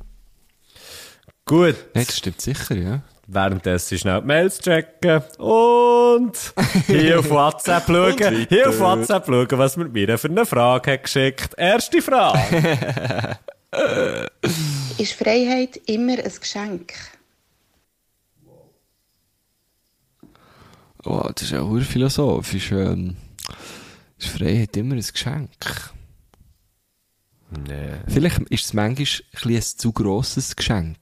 Gut. 1.46 1.76
Nein, 1.94 2.06
das 2.06 2.18
stimmt 2.18 2.42
sicher, 2.42 2.76
ja. 2.76 3.02
Währenddessen 3.28 3.98
schnell 3.98 4.22
die 4.22 4.28
Mails 4.28 4.60
checken 4.60 5.22
und 5.38 6.54
hier 6.88 7.20
auf 7.20 7.30
WhatsApp 7.30 7.84
schauen, 7.88 8.46
hier 8.48 8.70
auf 8.70 8.80
WhatsApp 8.80 9.26
schauen, 9.26 9.48
was 9.52 9.76
mir 9.76 9.90
mir 9.90 10.18
für 10.18 10.30
eine 10.30 10.46
Frage 10.46 10.94
hat 10.94 11.04
geschickt. 11.04 11.54
Erste 11.58 12.02
Frage. 12.02 13.38
Ist 14.98 15.14
Freiheit 15.14 15.76
immer 15.88 16.18
ein 16.18 16.32
Geschenk? 16.40 16.94
Oh, 21.08 21.30
das 21.34 21.44
ist 21.44 21.52
ja 21.52 21.62
auch 21.62 21.80
philosophisch. 21.80 22.72
Ähm, 22.74 23.16
ist 24.18 24.28
Freiheit 24.28 24.76
immer 24.76 24.96
ein 24.96 25.02
Geschenk? 25.02 25.52
nee. 27.68 27.94
Vielleicht 28.08 28.40
ist 28.50 28.66
es 28.66 28.74
manchmal 28.74 29.08
ein, 29.46 29.56
ein 29.56 29.62
zu 29.62 29.94
grosses 29.94 30.56
Geschenk. 30.56 30.98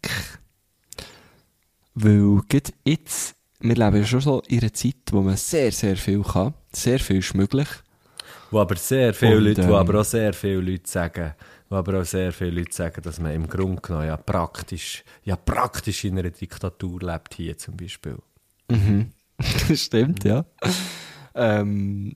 Weil 1.95 2.41
jetzt, 2.83 3.35
wir 3.59 3.75
leben 3.75 3.97
ja 3.97 4.05
schon 4.05 4.21
so 4.21 4.41
in 4.47 4.59
einer 4.59 4.73
Zeit, 4.73 4.95
wo 5.11 5.21
man 5.21 5.37
sehr, 5.37 5.71
sehr 5.71 5.95
viel 5.95 6.21
kann. 6.21 6.53
Sehr 6.71 6.99
viel 6.99 7.17
ist 7.17 7.33
möglich. 7.33 7.69
Wo 8.51 8.59
aber 8.59 8.75
sehr 8.75 9.13
viele 9.13 9.37
Und, 9.37 9.43
Leute, 9.43 9.63
wo 9.67 9.71
ähm, 9.71 9.75
aber 9.75 10.01
auch 10.01 10.05
sehr 10.05 10.33
viele 10.33 10.59
Leute 10.61 10.87
sagen, 10.87 11.33
wo 11.69 11.77
aber 11.77 12.01
auch 12.01 12.05
sehr 12.05 12.31
viele 12.31 12.51
Leute 12.51 12.73
sagen, 12.73 13.01
dass 13.01 13.19
man 13.19 13.33
im 13.33 13.47
Grunde 13.47 13.81
genommen 13.81 14.05
ja 14.05 14.17
praktisch, 14.17 15.03
ja 15.23 15.35
praktisch 15.35 16.03
in 16.03 16.19
einer 16.19 16.29
Diktatur 16.29 17.01
lebt 17.01 17.33
hier 17.33 17.57
zum 17.57 17.75
Beispiel. 17.75 18.17
Das 18.67 18.79
stimmt, 19.73 20.23
ja. 20.23 20.45
ähm, 21.33 22.15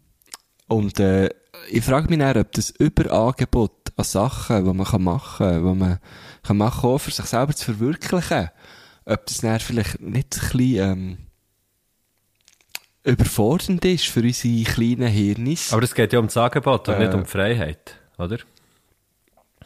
und 0.67 0.99
äh, 0.99 1.29
ich 1.69 1.83
frage 1.83 2.09
mich 2.09 2.19
dann, 2.19 2.37
ob 2.37 2.51
das 2.53 2.69
Überangebot 2.71 3.71
an 3.95 4.03
Sachen, 4.05 4.65
die 4.65 4.73
man 4.73 4.85
kann 4.85 5.03
machen 5.03 5.37
kann, 5.47 5.63
die 5.63 5.79
man 5.79 5.99
kann 6.43 6.57
machen 6.57 6.89
kann, 6.89 6.99
für 6.99 7.11
sich 7.11 7.25
selber 7.25 7.53
zu 7.53 7.65
verwirklichen, 7.65 8.49
ob 9.05 9.25
das 9.25 9.37
dann 9.37 9.59
vielleicht 9.59 9.99
nicht 9.99 10.35
ein 10.35 10.57
bisschen 10.57 10.75
ähm, 10.91 11.17
überfordernd 13.03 13.83
ist 13.85 14.05
für 14.05 14.21
unsere 14.21 14.63
kleinen 14.63 15.07
Hirnis. 15.07 15.73
Aber 15.73 15.83
es 15.83 15.93
geht 15.95 16.13
ja 16.13 16.19
um 16.19 16.27
das 16.27 16.37
Angebot 16.37 16.87
und 16.87 16.95
Äh. 16.95 16.99
nicht 16.99 17.13
um 17.13 17.23
die 17.23 17.29
Freiheit, 17.29 17.95
oder? 18.17 18.37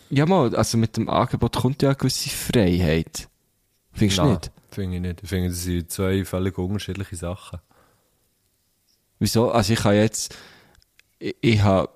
ja, 0.09 0.25
mal, 0.25 0.55
also 0.55 0.77
mit 0.77 0.95
dem 0.95 1.09
Angebot 1.09 1.55
kommt 1.57 1.81
ja 1.81 1.89
eine 1.89 1.95
gewisse 1.95 2.29
Freiheit. 2.29 3.27
Findest 3.91 4.19
du 4.19 4.25
nicht? 4.25 4.51
Finde 4.73 4.95
ich 4.97 5.01
nicht. 5.01 5.23
Ich 5.23 5.29
finde, 5.29 5.49
das 5.49 5.63
sind 5.63 5.91
zwei 5.91 6.25
völlig 6.25 6.57
unterschiedliche 6.57 7.15
Sachen. 7.15 7.59
Wieso? 9.19 9.51
Also 9.51 9.73
ich 9.73 9.79
kann 9.79 9.95
jetzt, 9.95 10.35
ich, 11.19 11.35
ich 11.41 11.61
habe, 11.61 11.89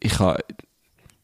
ich 0.00 0.18
habe 0.18 0.44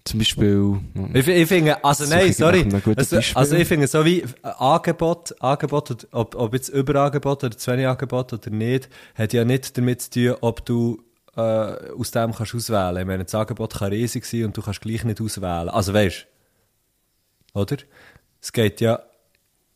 zum 0.05 0.18
Beispiel, 0.18 0.80
Ich, 1.14 1.24
fi- 1.24 1.33
ich 1.33 1.49
finde, 1.49 1.85
also 1.85 2.05
nein, 2.07 2.30
ich 2.30 2.37
sorry. 2.37 2.68
Also, 2.97 3.20
also 3.35 3.55
ich 3.57 3.68
finde, 3.68 3.87
so 3.87 4.05
wie 4.05 4.22
äh, 4.22 4.26
Angebot, 4.43 5.41
Angebot, 5.41 6.09
ob, 6.11 6.35
ob 6.35 6.55
jetzt 6.55 6.70
Überangebot 6.70 7.45
oder 7.45 7.57
zu 7.57 7.70
wenig 7.70 7.87
Angebot 7.87 8.33
oder 8.33 8.51
nicht, 8.51 8.89
hat 9.14 9.33
ja 9.33 9.45
nicht 9.45 9.78
damit 9.78 10.03
zu 10.03 10.11
tun, 10.11 10.37
ob 10.41 10.66
du 10.66 11.01
äh, 11.37 11.41
aus 11.41 12.11
dem 12.11 12.35
kannst 12.35 12.55
auswählen. 12.55 12.97
Ich 12.97 13.07
meine, 13.07 13.24
das 13.24 13.35
Angebot 13.35 13.74
kann 13.74 13.93
riesig 13.93 14.24
sein 14.24 14.47
und 14.47 14.57
du 14.57 14.62
kannst 14.62 14.80
gleich 14.80 15.05
nicht 15.05 15.20
auswählen. 15.20 15.68
Also 15.68 15.95
weißt 15.95 16.26
oder? 17.55 17.76
Es 18.41 18.53
geht 18.53 18.80
ja, 18.80 19.01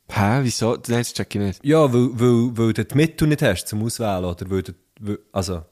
hä, 0.08 0.40
wieso? 0.42 0.72
Nein, 0.72 0.98
das 0.98 1.12
check 1.14 1.34
ich 1.34 1.40
nicht. 1.40 1.64
ja, 1.64 1.92
weil, 1.92 2.10
weil, 2.18 2.58
weil 2.58 2.72
du 2.72 2.84
die 2.84 2.94
Mittel 2.94 3.28
nicht 3.28 3.42
hast 3.42 3.66
zum 3.66 3.82
Auswählen, 3.82 4.24
oder 4.24 4.50
weil 4.50 4.62
weil, 5.00 5.18
also, 5.32 5.62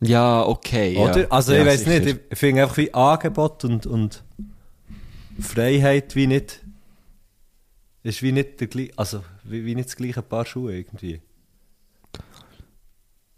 Ja, 0.00 0.46
okay. 0.46 0.96
Oder? 0.96 1.22
Ja. 1.22 1.30
Also 1.30 1.52
ja, 1.52 1.60
ich 1.60 1.66
weiß 1.66 1.86
nicht, 1.86 2.20
ich 2.30 2.38
finde 2.38 2.62
einfach 2.62 2.76
wie 2.76 2.92
Angebot 2.94 3.64
und, 3.64 3.86
und 3.86 4.22
Freiheit 5.40 6.14
wie 6.14 6.26
nicht, 6.26 6.60
ist 8.02 8.22
wie 8.22 8.32
nicht 8.32 8.60
der 8.60 8.88
also 8.96 9.24
wie, 9.44 9.64
wie 9.64 9.74
nicht 9.74 9.88
das 9.88 9.96
gleiche 9.96 10.22
Paar 10.22 10.46
Schuhe 10.46 10.76
irgendwie. 10.76 11.20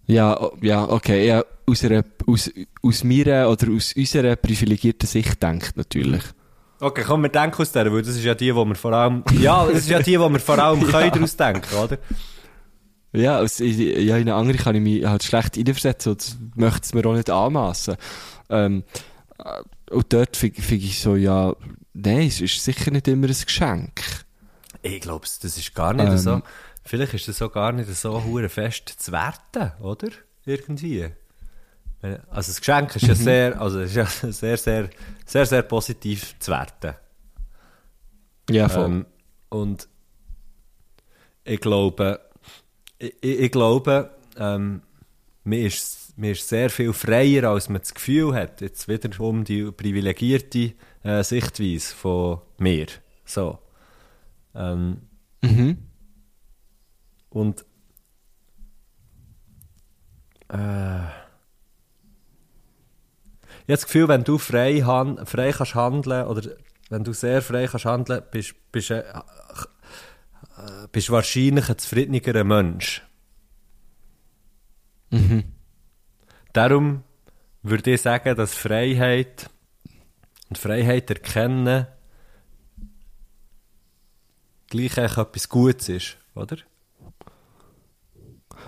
Ja, 0.06 0.50
ja, 0.60 0.88
okay. 0.88 1.26
Ja, 1.26 1.44
aus, 1.66 1.84
einer, 1.84 2.04
aus, 2.26 2.50
aus 2.82 3.04
meiner 3.04 3.48
oder 3.48 3.70
aus 3.70 3.92
unserer 3.94 4.36
privilegierten 4.36 5.06
Sicht 5.06 5.42
denkt 5.42 5.76
natürlich. 5.76 6.22
Okay, 6.80 7.04
komm, 7.06 7.22
wir 7.22 7.28
denken 7.28 7.60
aus 7.60 7.72
der, 7.72 7.92
weil 7.92 8.00
das 8.02 8.16
ist 8.16 8.24
ja 8.24 8.34
die, 8.34 8.54
wo 8.54 8.64
wir 8.64 8.74
vor 8.74 8.92
allem, 8.92 9.22
ja, 9.38 9.66
das 9.66 9.80
ist 9.80 9.90
ja 9.90 10.00
die, 10.00 10.18
wo 10.18 10.28
wir 10.30 10.40
vor 10.40 10.58
allem 10.58 10.82
können 10.90 11.10
daraus 11.12 11.36
denken, 11.36 11.74
oder? 11.76 11.98
Ja, 13.12 13.40
aus, 13.40 13.58
ja, 13.58 14.16
in 14.16 14.22
eine 14.22 14.34
andere 14.34 14.56
kann 14.56 14.76
ich 14.76 14.80
mich 14.80 15.04
halt 15.04 15.22
schlecht 15.22 15.56
hineinversetzen 15.56 16.12
und 16.12 16.56
möchte 16.56 16.80
es 16.84 16.94
mir 16.94 17.04
auch 17.06 17.14
nicht 17.14 17.28
anmassen. 17.28 17.96
Ähm, 18.48 18.84
äh, 19.38 19.62
und 19.92 20.12
dort 20.12 20.36
finde 20.36 20.62
find 20.62 20.82
ich 20.82 21.00
so, 21.00 21.16
ja, 21.16 21.54
nein, 21.92 22.28
es 22.28 22.40
ist 22.40 22.64
sicher 22.64 22.90
nicht 22.90 23.08
immer 23.08 23.26
ein 23.26 23.36
Geschenk. 23.44 24.00
Ich 24.82 25.00
glaube, 25.00 25.26
das 25.42 25.58
ist 25.58 25.74
gar 25.74 25.92
nicht 25.92 26.08
Ähm. 26.08 26.18
so, 26.18 26.42
vielleicht 26.84 27.14
ist 27.14 27.28
das 27.28 27.38
so 27.38 27.50
gar 27.50 27.72
nicht 27.72 27.94
so 27.94 28.24
hure 28.24 28.48
fest 28.48 28.94
zu 28.96 29.12
werten, 29.12 29.72
oder? 29.82 30.08
Irgendwie. 30.46 31.10
Also 32.02 32.50
das 32.50 32.60
Geschenk 32.60 32.96
ist 32.96 33.06
ja 33.06 33.14
sehr, 33.14 33.60
also 33.60 33.80
ist 33.80 33.94
ja 33.94 34.06
sehr, 34.32 34.56
sehr, 34.56 34.90
sehr, 35.26 35.46
sehr 35.46 35.62
positiv 35.62 36.38
zu 36.38 36.50
werten. 36.50 36.94
Ja, 38.48 38.68
voll. 38.68 38.84
Ähm, 38.84 39.06
und 39.50 39.88
ich 41.44 41.60
glaube, 41.60 42.20
ich, 42.98 43.14
ich 43.22 43.52
glaube, 43.52 44.10
ähm, 44.36 44.82
mir 45.44 45.66
ist, 45.66 46.16
mir 46.16 46.32
ist 46.32 46.48
sehr 46.48 46.70
viel 46.70 46.92
freier, 46.92 47.50
als 47.50 47.68
man 47.68 47.80
das 47.80 47.94
Gefühl 47.94 48.34
hat. 48.34 48.60
Jetzt 48.60 48.88
wiederum 48.88 49.44
die 49.44 49.70
privilegierte 49.70 50.72
äh, 51.02 51.22
Sichtweise 51.22 51.94
von 51.94 52.40
mir. 52.58 52.86
So. 53.24 53.58
Ähm, 54.54 55.02
mhm. 55.42 55.78
und 57.30 57.64
äh, 60.48 61.19
habe 63.70 63.76
das 63.76 63.86
Gefühl, 63.86 64.08
wenn 64.08 64.24
du 64.24 64.38
frei, 64.38 64.80
han 64.80 65.24
frei 65.26 65.52
kannst 65.52 65.74
handeln 65.74 66.26
oder 66.26 66.50
wenn 66.88 67.04
du 67.04 67.12
sehr 67.12 67.42
frei 67.42 67.66
kannst 67.66 67.84
handeln, 67.84 68.22
bist 68.30 68.54
bist 68.72 68.90
äh, 68.90 69.04
bist 70.92 71.10
wahrscheinlich 71.10 71.68
ein 71.68 71.78
zufriedenerer 71.78 72.44
Mensch. 72.44 73.02
Mhm. 75.10 75.44
Darum 76.52 77.04
würde 77.62 77.92
ich 77.92 78.02
sagen, 78.02 78.36
dass 78.36 78.54
Freiheit 78.54 79.50
und 80.48 80.58
Freiheit 80.58 81.10
erkennen 81.10 81.86
gleich 84.68 84.96
etwas 84.96 85.48
Gutes 85.48 85.88
ist, 85.88 86.16
oder? 86.34 86.56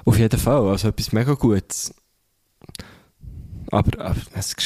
Auf 0.04 0.18
jeden 0.18 0.38
Fall, 0.38 0.68
also 0.68 0.88
etwas 0.88 1.12
mega 1.12 1.34
Gutes. 1.34 1.94
Aber, 3.72 3.98
äh, 3.98 4.12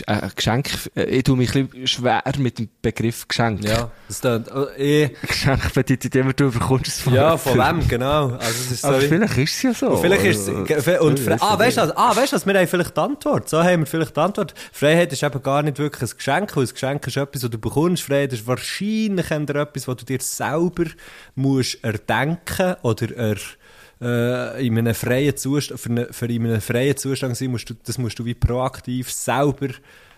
ein 0.08 0.32
Geschenk, 0.34 0.68
äh, 0.96 1.04
ich 1.04 1.22
tue 1.22 1.36
mich 1.36 1.54
ein 1.54 1.68
bisschen 1.68 1.86
schwer 1.86 2.22
mit 2.38 2.58
dem 2.58 2.68
Begriff 2.82 3.28
Geschenk. 3.28 3.62
Ja, 3.64 3.90
das 4.08 4.20
klingt, 4.20 4.48
äh, 4.76 5.04
eh, 5.04 5.16
Geschenk 5.26 5.72
bedeutet 5.72 6.12
immer, 6.16 6.32
du 6.32 6.50
bekommst 6.50 6.88
es 6.88 7.00
von 7.00 7.14
ja, 7.14 7.36
von 7.36 7.56
wem, 7.56 7.86
genau. 7.86 8.30
Also, 8.30 8.42
es 8.48 8.70
ist 8.72 8.82
so 8.82 8.88
Aber 8.88 9.00
wie- 9.00 9.06
vielleicht 9.06 9.38
ist 9.38 9.54
es 9.54 9.62
ja 9.62 9.74
so. 9.74 9.90
Und 9.90 10.00
vielleicht 10.00 10.24
ist 10.24 10.48
Also, 10.48 10.64
es, 10.64 11.00
und, 11.00 11.20
ich 11.20 11.26
weiss 11.26 11.40
ah, 11.40 11.56
weißt 11.56 11.76
du, 11.76 11.80
was- 11.82 11.96
ah, 11.96 12.16
weißt 12.16 12.32
du, 12.32 12.46
wir 12.46 12.58
haben 12.58 12.66
vielleicht 12.66 12.96
die 12.96 13.00
Antwort. 13.00 13.48
So 13.48 13.62
haben 13.62 13.80
wir 13.82 13.86
vielleicht 13.86 14.16
die 14.16 14.20
Antwort. 14.20 14.54
Freiheit 14.72 15.12
ist 15.12 15.22
eben 15.22 15.42
gar 15.42 15.62
nicht 15.62 15.78
wirklich 15.78 16.10
ein 16.10 16.16
Geschenk, 16.16 16.56
weil 16.56 16.64
ein 16.64 16.70
Geschenk 16.72 17.06
ist 17.06 17.16
etwas, 17.16 17.42
was 17.44 17.50
du 17.50 17.58
bekommst. 17.58 18.02
Freiheit 18.02 18.32
ist 18.32 18.44
wahrscheinlich 18.46 19.30
etwas, 19.30 19.86
was 19.86 19.96
du 19.98 20.04
dir 20.04 20.18
selber 20.20 20.86
musst 21.36 21.78
erdenken 21.84 22.74
oder 22.82 23.16
er, 23.16 23.36
äh, 24.00 24.66
in 24.66 24.78
einem 24.78 24.94
freien 24.94 25.36
Zustand, 25.36 25.80
für, 25.80 25.90
eine, 25.90 26.12
für 26.12 26.26
in 26.26 26.46
einem 26.46 26.60
freien 26.60 26.96
Zustand 26.96 27.36
sein, 27.36 27.50
musst 27.50 27.70
du, 27.70 27.74
das 27.74 27.98
musst 27.98 28.18
du 28.18 28.24
wie 28.24 28.34
proaktiv 28.34 29.10
selber 29.10 29.68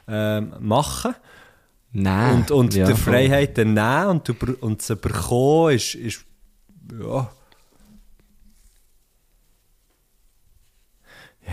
ähm, 0.06 0.54
machen. 0.60 1.14
Nein. 1.92 2.34
Und, 2.34 2.50
und 2.50 2.74
ja, 2.74 2.86
der. 2.86 2.96
Freiheit 2.96 3.56
dann 3.56 3.74
nehmen 3.74 4.08
und, 4.08 4.28
über- 4.28 4.54
und 4.60 4.82
zu 4.82 4.96
bekommen 4.96 5.74
ist, 5.74 5.94
ist 5.94 6.24
ja. 7.00 7.30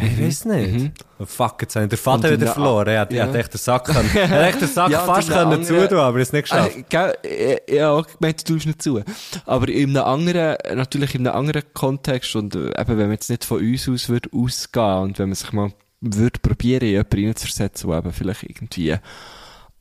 Ich 0.02 0.22
weiß 0.22 0.46
nicht. 0.46 0.92
Oh, 1.20 1.26
fuck, 1.26 1.62
jetzt 1.62 1.76
habe 1.76 1.86
ich 1.86 1.90
den 1.90 1.98
Mhm. 2.00 2.26
In 2.26 2.32
wieder 2.32 2.46
der- 2.46 2.54
verloren. 2.54 2.88
Er 2.88 3.00
hat, 3.02 3.14
ja. 3.14 3.24
er 3.24 3.28
hat 3.30 3.36
echt 3.36 3.54
den 3.54 3.58
Sack, 3.60 3.86
können, 3.86 4.10
er 4.16 4.30
hat 4.30 4.42
echt 4.50 4.62
den 4.62 4.68
Sack 4.68 4.92
Ja, 4.92 5.00
fast 5.06 5.28
können 5.30 5.40
anderen- 5.42 5.64
zutun, 5.64 5.98
aber 5.98 6.18
er 6.18 6.22
hat 6.22 6.22
es 6.22 6.34
nicht 6.34 6.44
geschafft. 6.44 6.76
Äh, 6.78 6.84
gell, 6.90 7.14
äh, 7.24 7.76
ja, 7.76 7.92
auch 7.92 8.06
gemeint, 8.08 8.48
du 8.50 8.54
tust 8.54 8.66
nicht 8.66 8.82
zu. 8.82 9.02
Aber 9.46 9.70
in 9.70 9.90
einem 9.98 10.04
anderen, 10.06 10.58
natürlich 10.76 11.16
in 11.16 11.26
einem 11.28 11.38
anderen 11.38 11.64
Kontext 11.74 12.36
und 12.36 12.56
äh, 12.56 12.68
eben, 12.80 12.88
wenn 12.88 12.98
man 12.98 13.12
jetzt 13.12 13.30
nicht 13.30 13.46
von 13.46 13.60
uns 13.60 13.88
aus 13.88 14.10
würde 14.10 14.30
ausgehen 14.34 14.98
und 15.04 15.20
wenn 15.20 15.30
man 15.30 15.36
sich 15.36 15.52
mal 15.54 15.72
würde 16.02 16.40
probieren, 16.42 16.82
in 16.84 16.90
jemanden 16.90 17.26
reinzuversetzen, 17.26 17.90
der 17.90 18.00
eben 18.00 18.12
vielleicht 18.14 18.44
irgendwie, 18.44 18.96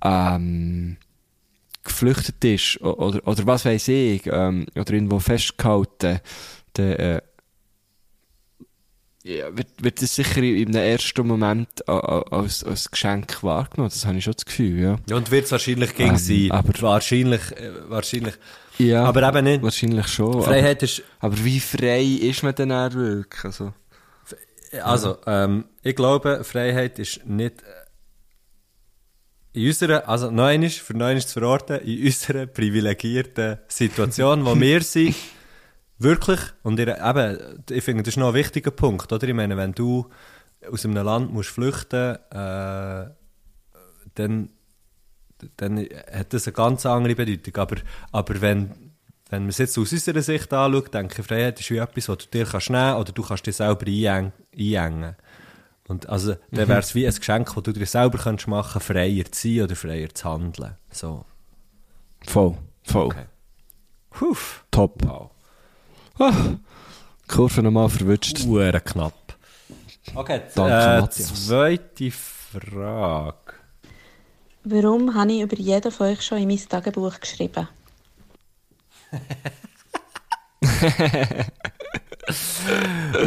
ähm, 0.04 0.96
geflüchtet 1.82 2.42
ist, 2.44 2.80
oder, 2.80 3.26
oder 3.26 3.46
was 3.46 3.64
weiß 3.64 3.88
ich, 3.88 4.26
ähm, 4.26 4.66
oder 4.74 4.92
irgendwo 4.94 5.18
festgehalten, 5.18 6.20
dann, 6.74 6.86
äh, 6.86 7.20
ja, 9.24 9.56
wird, 9.56 9.68
wird 9.82 10.02
das 10.02 10.14
sicher 10.14 10.42
in 10.42 10.68
einem 10.68 10.84
ersten 10.86 11.26
Moment 11.26 11.88
als, 11.88 12.62
als 12.62 12.90
Geschenk 12.90 13.42
wahrgenommen. 13.42 13.88
Das 13.88 14.04
habe 14.06 14.18
ich 14.18 14.24
schon 14.24 14.34
das 14.34 14.44
Gefühl, 14.44 14.78
ja. 14.80 14.98
Ja, 15.08 15.16
und 15.16 15.30
wird 15.30 15.46
es 15.46 15.52
wahrscheinlich 15.52 15.94
gegen 15.94 16.10
Ähm, 16.10 16.16
sein. 16.18 16.50
aber- 16.50 16.82
wahrscheinlich, 16.82 17.40
äh, 17.52 17.70
wahrscheinlich. 17.88 18.34
Ja. 18.78 19.04
Aber 19.04 19.26
eben 19.26 19.44
nicht. 19.44 19.62
Wahrscheinlich 19.62 20.08
schon. 20.08 20.42
Freiheit 20.42 20.82
ist, 20.82 21.02
Aber, 21.20 21.34
aber 21.34 21.44
wie 21.44 21.58
frei 21.60 22.02
ist 22.04 22.42
man 22.42 22.54
denn 22.54 22.70
auch 22.72 22.92
wirklich? 22.92 23.44
Also, 23.44 23.72
also, 24.82 25.16
ähm, 25.26 25.64
ich 25.82 25.94
glaube, 25.96 26.42
Freiheit 26.44 26.98
ist 26.98 27.24
nicht, 27.24 27.62
äh, 27.62 27.66
in 29.60 29.68
unserer, 29.68 30.08
also 30.08 30.30
noch 30.32 30.46
einmal, 30.46 30.68
für 30.68 30.94
noch 30.94 31.06
einmal 31.06 31.24
zu 31.24 31.38
verorten, 31.38 31.78
in 31.82 32.04
unserer 32.06 32.46
privilegierten 32.46 33.58
Situation, 33.68 34.44
wo 34.44 34.58
wir 34.58 34.82
sind, 34.82 35.14
wirklich, 35.98 36.40
und 36.62 36.78
ihr, 36.78 36.98
eben, 36.98 37.64
ich 37.70 37.84
finde, 37.84 38.02
das 38.02 38.14
ist 38.14 38.18
noch 38.18 38.28
ein 38.28 38.34
wichtiger 38.34 38.70
Punkt, 38.70 39.12
oder? 39.12 39.26
Ich 39.26 39.34
meine, 39.34 39.56
wenn 39.56 39.72
du 39.72 40.08
aus 40.70 40.84
einem 40.84 41.04
Land 41.04 41.32
musst 41.32 41.50
flüchten, 41.50 42.16
äh, 42.30 43.10
dann, 44.14 44.50
dann 45.56 45.78
hat 46.12 46.32
das 46.32 46.46
eine 46.46 46.54
ganz 46.54 46.86
andere 46.86 47.14
Bedeutung. 47.14 47.56
Aber, 47.56 47.76
aber 48.12 48.40
wenn, 48.40 48.92
wenn 49.30 49.42
man 49.42 49.50
es 49.50 49.58
jetzt 49.58 49.76
aus 49.78 49.92
unserer 49.92 50.22
Sicht 50.22 50.52
anschaut, 50.52 50.94
denke 50.94 51.20
ich, 51.20 51.26
Freiheit 51.26 51.60
ist 51.60 51.70
wie 51.70 51.78
etwas, 51.78 52.08
was 52.08 52.18
du 52.18 52.26
dir 52.26 52.46
kannst 52.46 52.70
nehmen 52.70 52.94
oder 52.94 53.12
du 53.12 53.22
kannst 53.22 53.46
dir 53.46 53.52
selber 53.52 53.86
eineng- 53.86 54.32
einengen. 54.56 55.16
Und 55.86 56.08
also, 56.08 56.36
dann 56.50 56.68
wäre 56.68 56.78
es 56.78 56.94
wie 56.94 57.06
ein 57.06 57.14
Geschenk, 57.14 57.54
das 57.54 57.62
du 57.62 57.72
dir 57.72 57.84
selber 57.84 58.16
kannst 58.16 58.48
machen 58.48 58.80
freier 58.80 59.30
zu 59.30 59.48
sein 59.48 59.64
oder 59.64 59.76
freier 59.76 60.08
zu 60.14 60.24
handeln. 60.24 60.76
So. 60.90 61.26
voll. 62.26 62.56
Voll. 62.84 63.06
Okay. 63.06 63.26
Top. 64.70 65.02
Wow. 65.04 65.30
Ah, 66.18 66.32
Kurve 67.28 67.62
nochmal 67.62 67.88
verwünscht. 67.88 68.44
Uhren 68.46 68.84
knapp. 68.84 69.14
Okay, 70.14 70.42
Danke, 70.54 71.06
äh, 71.06 71.10
zweite 71.10 72.10
Frage. 72.10 73.54
Warum 74.64 75.14
habe 75.14 75.32
ich 75.32 75.40
über 75.42 75.56
jeden 75.56 75.90
von 75.90 76.08
euch 76.08 76.22
schon 76.22 76.38
in 76.38 76.48
mein 76.48 76.58
Tagebuch 76.58 77.18
geschrieben? 77.20 77.68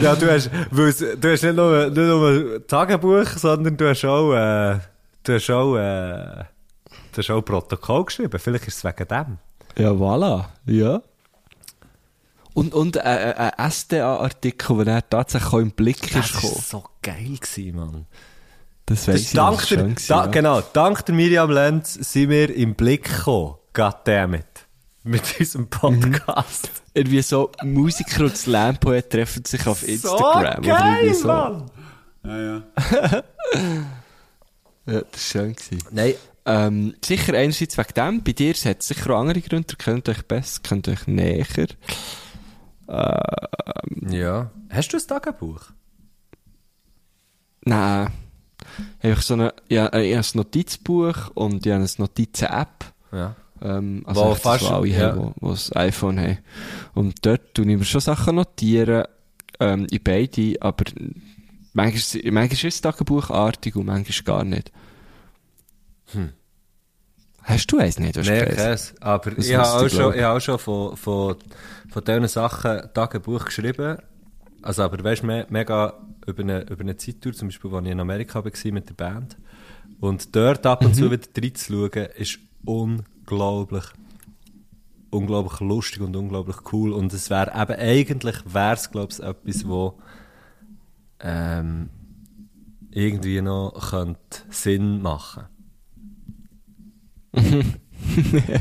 Ja, 0.01 0.15
du 0.15 0.31
hast, 0.31 0.49
du 0.71 0.87
hast 0.87 1.01
nicht 1.43 1.55
nur, 1.55 1.85
nicht 1.87 1.97
nur 1.97 2.29
ein 2.29 2.67
Tagebuch, 2.67 3.27
sondern 3.37 3.77
du 3.77 3.89
hast 3.89 4.03
auch, 4.05 4.33
äh, 4.33 4.79
du 5.23 5.33
hast 5.35 5.49
auch, 5.51 5.75
äh, 5.75 6.43
du 7.11 7.17
hast 7.17 7.29
auch 7.29 7.37
ein 7.37 7.43
Protokoll 7.43 8.05
geschrieben. 8.05 8.39
Vielleicht 8.39 8.67
ist 8.67 8.77
es 8.77 8.83
wegen 8.83 9.07
dem. 9.07 9.37
Ja, 9.77 9.91
voilà. 9.91 10.45
Ja. 10.65 11.01
Und, 12.57 12.73
und 12.73 12.95
äh, 12.95 13.01
äh, 13.01 13.51
ein 13.55 13.69
SDA-Artikel, 13.71 14.77
der 14.77 14.85
dann 14.85 15.03
tatsächlich 15.11 15.53
auch 15.53 15.59
im 15.59 15.69
Blick 15.69 16.15
ist 16.15 16.33
gekommen. 16.33 16.63
so 16.67 16.83
geil 17.03 17.37
gewesen, 17.39 17.75
Mann. 17.75 18.07
Das 18.87 19.05
Das 19.05 19.07
weiss 19.09 19.15
ist 19.21 19.27
ich, 19.27 19.33
dank 19.33 19.59
das 19.59 19.69
der, 19.69 19.77
schön 19.77 19.89
gewesen, 19.93 20.07
da, 20.07 20.25
ja. 20.25 20.31
Genau, 20.31 20.61
dank 20.73 21.05
der 21.05 21.13
Miriam 21.13 21.51
Lenz 21.51 21.93
sind 21.93 22.31
wir 22.31 22.55
im 22.55 22.73
Blick 22.73 23.03
gekommen. 23.15 23.57
Goddammit. 23.73 24.47
Mit 25.03 25.39
unserem 25.39 25.67
Podcast. 25.69 26.71
Irgendwie 26.95 27.21
so 27.21 27.51
Musiker 27.63 28.23
und 28.23 28.35
Slam-Poet 28.35 29.11
treffen 29.11 29.45
sich 29.45 29.67
auf 29.67 29.87
Instagram. 29.87 30.63
So 30.63 30.67
geil, 30.67 31.13
so. 31.13 31.27
Mann! 31.27 31.71
Ja, 32.23 32.63
das 34.85 35.03
war 35.03 35.03
schön. 35.15 35.53
Gewesen. 35.53 35.83
Nein, 35.91 36.13
Ähm, 36.47 36.95
sicher 37.05 37.35
einerseits 37.35 37.77
wegen 37.77 37.93
dem, 37.93 38.23
bei 38.23 38.31
dir 38.31 38.55
hat 38.55 38.79
es 38.79 38.87
sicher 38.87 39.11
auch 39.11 39.19
andere 39.19 39.41
Gründe, 39.41 39.73
ihr 39.73 39.77
kennt 39.77 40.09
euch 40.09 40.23
besser, 40.25 40.61
kennt 40.63 40.87
euch 40.87 41.05
näher. 41.05 41.45
Ja. 42.87 44.51
Hast 44.69 44.93
du 44.93 44.97
ein 44.97 45.07
Tagebuch? 45.07 45.61
Nein. 47.65 48.11
Einfach 49.01 49.21
so 49.21 49.33
eine, 49.33 49.53
ja, 49.69 49.87
äh, 49.87 50.09
ich 50.09 50.15
habe 50.17 50.25
ein 50.25 50.37
Notizbuch 50.37 51.31
und 51.33 51.65
ich 51.65 51.71
habe 51.71 51.83
eine 51.83 51.89
Notizen-App. 51.97 52.85
Ja. 53.11 53.35
Ähm, 53.61 54.03
also 54.05 54.21
Wo 54.25 54.29
das, 54.29 54.39
fast- 54.41 54.63
was 54.65 54.71
alle 54.71 54.87
ja. 54.87 54.99
haben, 55.15 55.33
die 55.41 55.47
das 55.47 55.75
iPhone 55.75 56.19
haben. 56.19 56.37
Und 56.93 57.25
dort 57.25 57.53
tue 57.53 57.65
ich 57.69 57.77
mir 57.77 57.83
schon 57.85 58.01
Sachen 58.01 58.35
notieren, 58.35 59.05
ähm, 59.59 59.87
in 59.89 60.03
beide, 60.03 60.55
aber 60.61 60.85
manchmal, 61.73 62.31
manchmal 62.31 62.53
ist 62.53 62.63
es 62.63 62.81
Tagebuchartig 62.81 63.75
und 63.75 63.87
manchmal 63.87 64.23
gar 64.23 64.43
nicht. 64.43 64.71
Hast 67.49 67.67
du 67.71 67.77
eins 67.77 67.97
nicht? 67.97 68.17
Nein, 68.17 68.27
eins? 68.27 68.55
Käse. 68.55 68.93
Aber 68.99 69.31
Das 69.31 69.47
ich 69.47 69.55
habe 69.55 69.67
auch 69.69 69.89
schon, 69.89 70.13
ich 70.15 70.21
habe 70.21 70.37
auch 70.37 70.41
schon 70.41 70.59
von, 70.59 70.97
von, 70.97 71.35
von 71.89 72.03
diesen 72.03 72.27
Sachen 72.27 72.81
Tagebuch 72.93 73.45
geschrieben. 73.45 73.97
Also, 74.61 74.83
aber 74.83 75.01
weißt 75.01 75.23
du, 75.23 75.27
me 75.27 75.47
mega 75.49 75.93
über 76.25 76.43
eine, 76.43 76.61
über 76.69 76.81
eine 76.81 76.97
Zeittour, 76.97 77.31
zum 77.31 77.47
Beispiel, 77.47 77.73
als 77.73 77.85
ich 77.85 77.91
in 77.91 77.99
Amerika 78.01 78.43
war 78.43 78.51
mit 78.73 78.89
der 78.89 78.93
Band. 78.95 79.37
Und 80.01 80.35
dort 80.35 80.65
ab 80.65 80.83
und 80.83 80.89
Mhm. 80.89 80.93
zu 80.99 81.11
wieder 81.11 81.27
reinzuschauen, 81.41 82.07
ist 82.17 82.39
unglaublich, 82.65 83.85
unglaublich 85.09 85.59
lustig 85.61 86.01
und 86.01 86.15
unglaublich 86.17 86.57
cool. 86.73 86.91
Und 86.91 87.13
es 87.13 87.29
wäre 87.29 87.51
eben, 87.55 87.79
eigentlich 87.79 88.35
wäre 88.45 88.73
es, 88.73 88.91
glaube 88.91 89.13
ich, 89.13 89.19
etwas, 89.21 89.67
wo, 89.67 89.97
ähm, 91.21 91.89
irgendwie 92.91 93.41
noch 93.41 93.91
könnte 93.91 94.41
Sinn 94.49 95.01
machen 95.01 95.45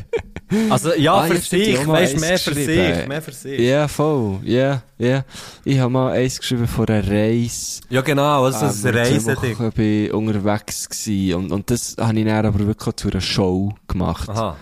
Also, 0.70 0.94
ja, 0.94 1.12
Ah, 1.14 1.26
für 1.26 1.38
sich, 1.38 1.84
weißt 1.86 2.20
mehr 2.20 2.38
für 2.38 2.54
sich, 2.54 3.08
mehr 3.08 3.20
für 3.20 3.32
sich. 3.32 3.58
Ja, 3.60 3.88
voll. 3.88 4.38
Ja, 4.44 4.82
ja. 4.96 5.24
Ich 5.64 5.76
habe 5.80 5.90
mal 5.90 6.12
eins 6.12 6.38
geschrieben 6.38 6.68
von 6.68 6.86
einer 6.86 7.04
Reise. 7.04 7.80
Ja, 7.90 8.00
genau, 8.02 8.44
also 8.44 8.60
das 8.60 8.84
Ähm, 8.84 8.92
zwei 8.92 9.00
Reiseding. 9.00 9.72
Ich 10.06 10.12
unterwegs 10.12 10.88
gewesen. 10.88 11.34
Und, 11.34 11.50
und 11.52 11.68
das 11.70 11.96
habe 11.98 12.16
ich 12.16 12.24
dann 12.24 12.46
aber 12.46 12.64
wirklich 12.64 12.94
zu 12.94 13.08
einer 13.10 13.20
Show 13.20 13.74
gemacht. 13.88 14.28
Aha. 14.28 14.56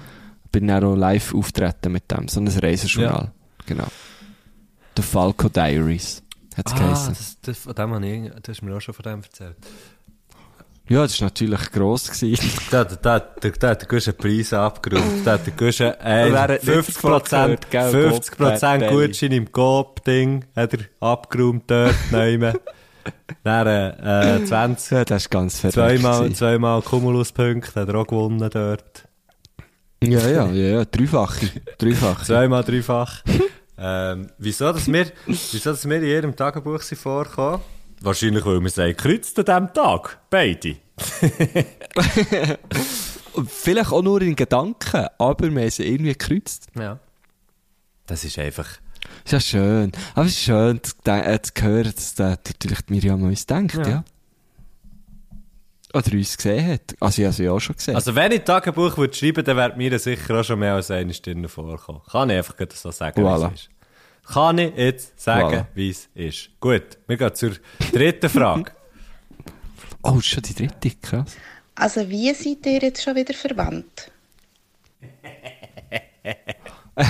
Bin 0.51 0.69
dann 0.69 0.85
auch 0.85 0.95
live 0.97 1.35
auftreten 1.35 1.93
mit 1.93 2.11
dem. 2.11 2.29
So 2.29 2.41
ein 2.41 2.49
Reisejournal. 2.49 3.31
Genau. 3.67 3.87
The 4.97 5.03
Falco 5.03 5.51
Diaries. 5.51 6.23
Hat's 6.57 6.73
Ah, 6.73 6.79
geheißen. 6.79 7.09
das, 7.15 7.37
das, 7.43 7.59
von 7.59 7.75
dem 7.75 7.93
habe 7.93 8.07
ich, 8.07 8.31
das 8.31 8.43
hast 8.49 8.61
du 8.63 8.65
mir 8.67 8.77
auch 8.77 8.81
schon 8.81 8.95
von 8.95 9.03
dem 9.03 9.23
erzählt. 9.23 9.57
Ja, 10.87 11.03
das 11.03 11.19
war 11.21 11.27
natürlich 11.29 11.73
gross 11.73 12.11
gewesen. 12.11 12.51
Da, 12.71 12.85
da, 12.85 12.97
da, 12.97 13.19
da, 13.41 13.49
da 13.49 13.69
hat 13.71 13.81
der 13.81 13.89
Gusch 13.89 14.07
einen 14.07 14.19
Preis 14.19 14.53
abgeräumt. 14.53 15.25
Da 15.27 15.33
hat 15.33 15.47
der 15.47 15.55
Gusch 15.55 15.81
ein 15.81 15.95
Wer 16.03 16.41
hat 16.43 16.51
nicht 16.51 16.63
50 16.65 16.95
davon 17.01 17.23
gehört, 17.23 17.71
gell, 17.71 17.91
50 17.91 18.37
Coop, 18.37 18.61
Bad 18.61 18.91
Gutschein 18.91 19.33
im 19.33 19.51
Coop-Ding 19.51 20.45
hat 20.55 20.75
er 20.75 20.81
abgeräumt 21.01 21.65
dort, 21.71 21.95
nehmen. 22.13 22.55
Dann, 23.43 23.67
äh, 23.67 24.45
20, 24.45 24.91
Ja, 24.91 25.05
das 25.07 25.23
ist 25.23 25.31
ganz 25.31 25.59
verrückt. 25.61 25.75
zweimal, 25.75 26.33
zweimal 26.33 26.83
Cumulus-Punkte, 26.83 27.81
hat 27.81 27.89
er 27.89 27.95
auch 27.95 28.07
gewonnen 28.07 28.51
dort. 28.53 29.09
Ja, 30.03 30.21
ja, 30.29 30.47
ja, 30.47 30.79
ja, 30.79 30.85
dreifache. 30.85 31.49
Dreifache. 31.79 32.25
Zweimal 32.27 32.63
dreifach. 32.63 33.23
ähm, 33.79 34.29
wieso, 34.37 34.71
dass 34.71 34.87
wir, 34.93 35.07
wieso, 35.27 35.71
dass 35.71 35.89
wir 35.89 35.97
in 35.97 36.05
ihrem 36.05 36.37
Tagebuch 36.37 36.83
sind 36.83 36.99
vorgekommen? 37.01 37.61
Wahrscheinlich, 38.05 38.45
weil 38.45 38.61
wir 38.61 38.69
sie 38.71 38.95
gekreuzt 38.95 39.39
an 39.39 39.45
diesem 39.47 39.73
Tag. 39.73 40.19
Beide. 40.29 40.77
Vielleicht 43.49 43.93
auch 43.93 44.03
nur 44.03 44.21
in 44.21 44.37
Gedanken, 44.37 45.07
aber 45.19 45.51
wir 45.51 45.63
haben 45.63 45.71
sie 45.71 45.87
irgendwie 45.87 46.13
gekreuzt. 46.13 46.67
Ja. 46.79 46.99
Das 48.07 48.23
ist 48.25 48.39
einfach... 48.39 48.69
Ist 49.25 49.33
ja 49.33 49.41
schön. 49.41 49.93
Aber 50.15 50.27
es 50.27 50.33
ist 50.33 50.41
schön 50.41 50.81
zu, 50.83 50.95
äh, 51.07 51.41
zu 51.41 51.53
hören, 51.63 51.93
dass 51.95 52.15
da 52.15 52.31
natürlich 52.31 52.83
die 52.83 52.93
Miriam 52.93 53.23
an 53.23 53.31
uns 53.31 53.47
denkt, 53.47 53.75
ja. 53.77 53.89
Ja. 53.89 54.05
Oder 55.95 56.13
uns 56.13 56.37
gesehen 56.37 56.73
hat. 56.73 56.95
Also 57.01 57.23
ich 57.23 57.27
habe 57.27 57.35
sie 57.35 57.49
auch 57.49 57.61
schon 57.61 57.77
gesehen. 57.77 57.95
Also, 57.95 58.15
wenn 58.15 58.33
ich 58.33 58.43
Tagebuch 58.43 58.99
würde 58.99 59.15
schreiben, 59.15 59.45
dann 59.45 59.57
wäre 59.57 59.77
mir 59.77 59.99
sicher 59.99 60.41
auch 60.41 60.45
schon 60.45 60.59
mehr 60.59 60.75
als 60.75 60.91
eine 60.91 61.15
Stunde 61.15 61.49
vorkommen. 61.49 62.01
Kann 62.11 62.31
ich 62.31 62.37
einfach 62.37 62.57
so 62.75 62.91
sagen, 62.91 63.23
Voilà. 63.23 63.51
wie 63.51 63.55
es 63.55 63.61
ist. 63.63 63.71
Kann 64.27 64.59
ich 64.59 64.75
jetzt 64.77 65.21
sagen, 65.21 65.55
Voilà. 65.59 65.67
wie 65.75 65.91
es 65.91 66.09
ist. 66.15 66.49
Gut, 66.61 66.99
wir 67.07 67.17
gehen 67.17 67.35
zur 67.35 67.53
dritten 67.93 68.29
Frage. 68.31 68.73
oh, 70.03 70.17
ist 70.19 70.27
schon 70.27 70.43
die 70.43 70.55
dritte, 70.55 70.91
krass. 71.03 71.37
Also 71.75 72.09
wie 72.09 72.33
seid 72.33 72.65
ihr 72.67 72.81
jetzt 72.81 73.03
schon 73.03 73.15
wieder 73.17 73.35
verwandt? 73.35 74.11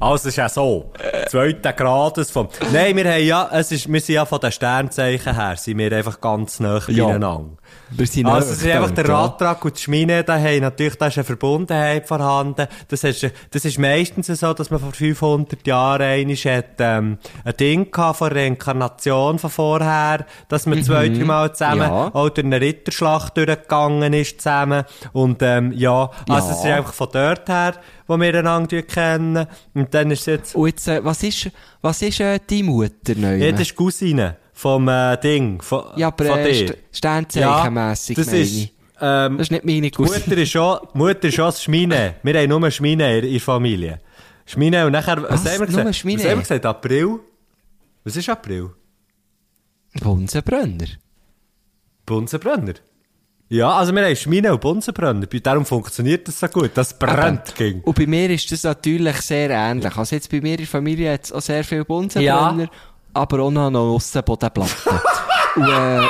Also, 0.00 0.14
es 0.14 0.24
ist 0.26 0.36
ja 0.36 0.48
so. 0.48 0.92
Zweiter 1.28 1.72
Grades 1.72 2.30
vom... 2.30 2.48
Nein, 2.72 2.94
wir 2.96 3.12
haben 3.12 3.24
ja, 3.24 3.48
es 3.52 3.72
ist, 3.72 3.92
wir 3.92 4.00
sind 4.00 4.14
ja 4.14 4.24
von 4.24 4.38
den 4.38 4.52
Sternzeichen 4.52 5.34
her, 5.34 5.56
sind 5.56 5.76
wir 5.78 5.90
einfach 5.92 6.20
ganz 6.20 6.60
nah 6.60 6.80
Ja. 6.86 7.06
beieinander. 7.06 7.56
Sind 7.96 8.26
Also, 8.26 8.52
es 8.52 8.58
ist 8.62 8.66
einfach 8.70 8.90
der. 8.90 9.08
Radtrag 9.08 9.64
und 9.64 9.76
die 9.78 9.82
Schmine, 9.82 10.22
da 10.22 10.38
haben 10.38 10.60
natürlich, 10.60 10.96
da 10.96 11.06
ist 11.06 11.16
eine 11.16 11.24
Verbundenheit 11.24 12.06
vorhanden. 12.06 12.66
Das 12.88 13.02
ist, 13.02 13.26
das 13.50 13.64
ist 13.64 13.78
meistens 13.78 14.26
so, 14.26 14.52
dass 14.52 14.70
man 14.70 14.78
vor 14.78 14.92
500 14.92 15.66
Jahren 15.66 16.02
einmal 16.02 16.36
hat, 16.36 16.64
ähm, 16.80 17.16
ein 17.44 17.56
Ding 17.56 17.90
gehabt 17.90 18.18
von 18.18 18.30
Reinkarnation 18.30 19.38
von 19.38 19.48
vorher, 19.50 20.26
dass 20.48 20.66
man 20.66 20.82
zwei, 20.82 21.08
dreimal 21.08 21.52
zusammen 21.54 21.80
Ja. 21.80 22.10
auch 22.12 22.28
durch 22.28 22.44
eine 22.44 22.60
Ritterschlacht 22.60 23.36
durchgegangen 23.38 24.12
ist 24.12 24.40
zusammen. 24.42 24.84
Und, 25.12 25.38
ähm, 25.42 25.72
ja, 25.72 26.10
also, 26.28 26.48
Ja. 26.48 26.52
es 26.54 26.58
ist 26.58 26.66
einfach 26.66 26.92
von 26.92 27.08
dort 27.12 27.48
her, 27.48 27.74
wo 28.06 28.18
wir 28.18 28.34
einander 28.34 28.82
kennen. 28.82 29.46
Und 29.74 29.94
dann 29.94 30.10
ist 30.10 30.26
jetzt, 30.26 30.54
Und 30.54 30.66
jetzt, 30.68 30.88
äh, 30.88 31.02
was 31.02 31.22
ist, 31.22 31.50
was 31.80 32.02
ist 32.02 32.20
äh, 32.20 32.38
die 32.50 32.62
Mutter 32.62 33.14
neu? 33.16 33.36
ja, 33.36 33.50
das 33.52 33.62
ist 33.62 33.76
Cousine 33.76 34.36
vom, 34.58 34.88
äh, 34.88 35.16
Ding, 35.18 35.62
von, 35.62 35.84
ja, 35.94 36.08
aber 36.08 36.24
von 36.24 36.38
äh, 36.40 36.74
Sternzeichenmässig, 36.90 38.16
das 38.16 38.26
meine 38.26 38.38
ist, 38.40 38.70
ähm, 39.00 39.38
Das 39.38 39.46
ist 39.46 39.50
nicht 39.52 39.64
meine 39.64 39.90
Cousine. 39.92 40.18
Mutter 40.18 40.36
ist 40.36 40.50
schon, 40.50 40.78
Mutter 40.94 41.28
ist 41.28 41.34
schon 41.36 41.44
das 41.44 41.62
Schmine. 41.62 42.16
Wir 42.24 42.40
haben 42.40 42.48
nur 42.48 42.68
Schmine 42.72 43.20
in 43.20 43.30
der 43.30 43.40
Familie. 43.40 44.00
Schmine 44.46 44.84
und 44.86 44.92
nachher, 44.92 45.22
was, 45.22 45.44
Was? 45.44 45.52
haben 45.52 45.60
wir 45.60 45.66
gesagt? 45.66 45.94
Schmine? 45.94 46.18
Was 46.18 46.30
haben 46.30 46.38
wir 46.38 46.42
gesagt? 46.42 46.66
April? 46.66 47.20
Was 48.02 48.16
ist 48.16 48.28
April? 48.28 48.70
Bunsenbrenner. 50.02 50.88
Bunsenbrenner. 52.04 52.74
Ja, 53.50 53.70
also 53.70 53.94
wir 53.94 54.04
haben 54.04 54.16
Schmine 54.16 54.52
und 54.52 54.60
Bunsenbrenner. 54.60 55.26
Darum 55.26 55.64
funktioniert 55.64 56.26
das 56.28 56.40
so 56.40 56.48
gut. 56.48 56.72
Das 56.74 56.98
brennt 56.98 57.54
ging. 57.54 57.80
Und 57.82 57.96
bei 57.96 58.06
mir 58.06 58.28
ist 58.28 58.50
das 58.52 58.64
natürlich 58.64 59.16
sehr 59.22 59.48
ähnlich. 59.50 59.96
Also 59.96 60.16
jetzt 60.16 60.30
bei 60.30 60.40
mir 60.40 60.50
in 60.52 60.58
der 60.58 60.66
Familie 60.66 61.12
hat 61.14 61.24
es 61.24 61.32
auch 61.32 61.40
sehr 61.40 61.64
viele 61.64 61.84
Bunsenbrenner, 61.84 62.62
Ja. 62.64 62.68
Aber 63.18 63.40
auch 63.42 63.50
noch 63.50 63.66
eine 63.66 63.78
Aussenbodenplatte. 63.78 64.72
und, 65.56 65.68
äh, 65.68 66.00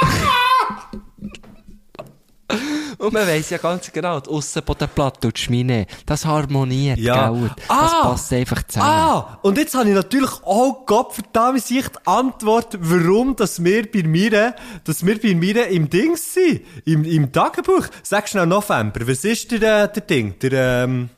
und 2.98 3.12
man 3.12 3.26
weiss 3.28 3.50
ja 3.50 3.58
ganz 3.58 3.92
genau, 3.92 4.18
die 4.20 4.28
Aussenbodenplatte 4.30 5.28
und 5.28 5.36
die 5.36 5.40
Schmine, 5.40 5.86
das 6.06 6.24
harmoniert, 6.24 6.98
Ja. 6.98 7.30
gell? 7.30 7.50
Das 7.56 7.68
Ah! 7.68 8.08
passt 8.08 8.32
einfach 8.32 8.62
zusammen. 8.64 8.90
Ah, 8.90 9.38
und 9.42 9.56
jetzt 9.56 9.74
habe 9.76 9.88
ich 9.88 9.94
natürlich 9.94 10.30
auch 10.44 10.84
Gott 10.86 11.12
verdammt 11.14 11.62
sich 11.62 11.86
die 11.88 12.06
Antwort, 12.06 12.76
warum 12.80 13.36
dass 13.36 13.62
wir 13.62 13.90
bei 13.90 14.02
mir, 14.02 14.54
dass 14.84 15.06
wir 15.06 15.20
bei 15.20 15.34
mir 15.34 15.68
im 15.68 15.88
Ding 15.88 16.16
sind, 16.16 16.62
im, 16.86 17.04
im 17.04 17.30
Tagebuch. 17.32 17.86
Sag 18.02 18.28
schnell 18.28 18.46
November, 18.46 19.06
was 19.06 19.24
ist 19.24 19.50
der, 19.52 19.84
äh, 19.84 19.92
der 19.92 20.02
Ding, 20.02 20.38
der, 20.40 20.84
ähm, 20.84 21.10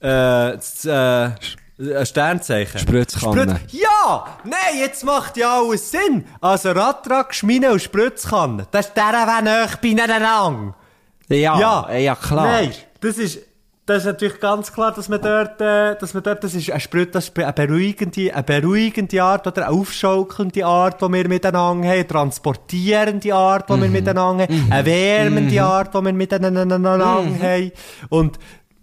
äh, 0.00 0.08
das, 0.56 0.84
äh, 0.84 1.30
ein 1.78 2.06
Sternzeichen. 2.06 2.78
Spritzkanne. 2.78 3.42
Sprütz- 3.58 3.72
Ja! 3.82 4.26
Nein, 4.44 4.78
jetzt 4.80 5.04
macht 5.04 5.36
ja 5.36 5.58
alles 5.60 5.90
Sinn. 5.90 6.24
Also 6.40 6.70
Radtrag, 6.70 7.34
Schmine 7.34 7.72
und 7.72 7.82
Spritzkanne. 7.82 8.66
Das 8.70 8.86
ist 8.86 8.96
der, 8.96 9.10
der 9.12 9.42
näher 9.42 9.68
beieinander. 9.82 10.74
Ja, 11.28 11.58
Ja, 11.58 11.86
ja, 11.90 11.96
ja 11.98 12.14
klar. 12.14 12.46
Nein, 12.46 12.72
das 13.00 13.18
ist, 13.18 13.38
das 13.86 13.98
ist 13.98 14.04
natürlich 14.06 14.40
ganz 14.40 14.72
klar, 14.72 14.92
dass 14.92 15.08
man 15.08 15.20
dort, 15.20 15.60
äh, 15.60 15.96
dass 15.98 16.14
man 16.14 16.22
dort, 16.22 16.44
das 16.44 16.54
ist 16.54 16.70
ein 16.70 16.80
Sprit, 16.80 17.14
das 17.14 17.24
ist 17.28 17.38
eine 17.38 17.52
beruhigende, 17.52 18.32
eine 18.32 18.42
beruhigende 18.42 19.22
Art 19.22 19.46
oder 19.46 19.66
eine 19.66 19.76
aufschaukelnde 19.78 20.64
Art, 20.64 21.02
die 21.02 21.12
wir 21.12 21.28
miteinander 21.28 21.68
haben, 21.68 21.82
eine 21.84 22.06
transportierende 22.06 23.34
Art, 23.34 23.68
die 23.68 23.80
wir 23.82 23.88
miteinander 23.88 24.44
haben, 24.44 24.66
eine 24.70 24.86
wärmende 24.86 25.62
Art, 25.62 25.92
die 25.94 26.00
wir 26.02 26.12
miteinander 26.12 27.04
haben. 27.04 27.72
Und 28.10 28.38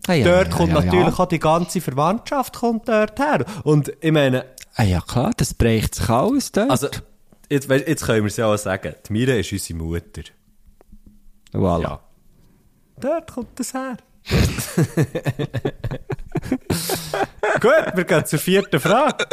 Ah 0.08 0.14
ja, 0.14 0.26
dort 0.26 0.48
ja, 0.52 0.58
kommt 0.58 0.70
ja, 0.74 0.80
ja. 0.80 0.86
natürlich 0.86 1.20
auch 1.20 1.26
die 1.28 1.40
ganze 1.40 1.82
Verwandtschaft 1.82 2.56
kommt 2.58 2.88
dort 2.90 3.20
her. 3.20 3.46
Und 3.64 3.92
ich 4.02 4.12
meine, 4.12 4.46
Ah, 4.76 4.84
ja 4.84 5.02
klar, 5.02 5.32
das 5.36 5.54
bricht 5.54 5.96
sich 5.96 6.10
alles 6.10 6.52
dort. 6.52 6.72
also, 6.72 6.88
jetzt, 7.50 7.70
jetzt 7.70 8.06
können 8.06 8.22
wir 8.24 8.28
es 8.28 8.38
ja 8.38 8.48
auch 8.48 8.58
sagen, 8.58 8.96
die 9.08 9.14
Mira 9.14 9.34
ist 9.34 9.52
unsere 9.52 9.78
Mutter. 9.80 10.22
voilà. 11.54 11.82
Ja. 11.82 12.00
Dort 13.00 13.32
kommt 13.34 13.60
das 13.60 13.74
her. 13.74 13.98
Gut, 17.60 17.96
wir 17.96 18.04
gehen 18.06 18.26
zur 18.26 18.40
vierten 18.40 18.80
Frage. 18.80 19.26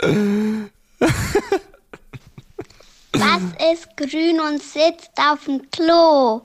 Was 3.13 3.43
ist 3.73 3.97
grün 3.97 4.41
und 4.41 4.63
sitzt 4.63 5.11
auf 5.17 5.45
dem 5.45 5.63
Klo? 5.71 6.43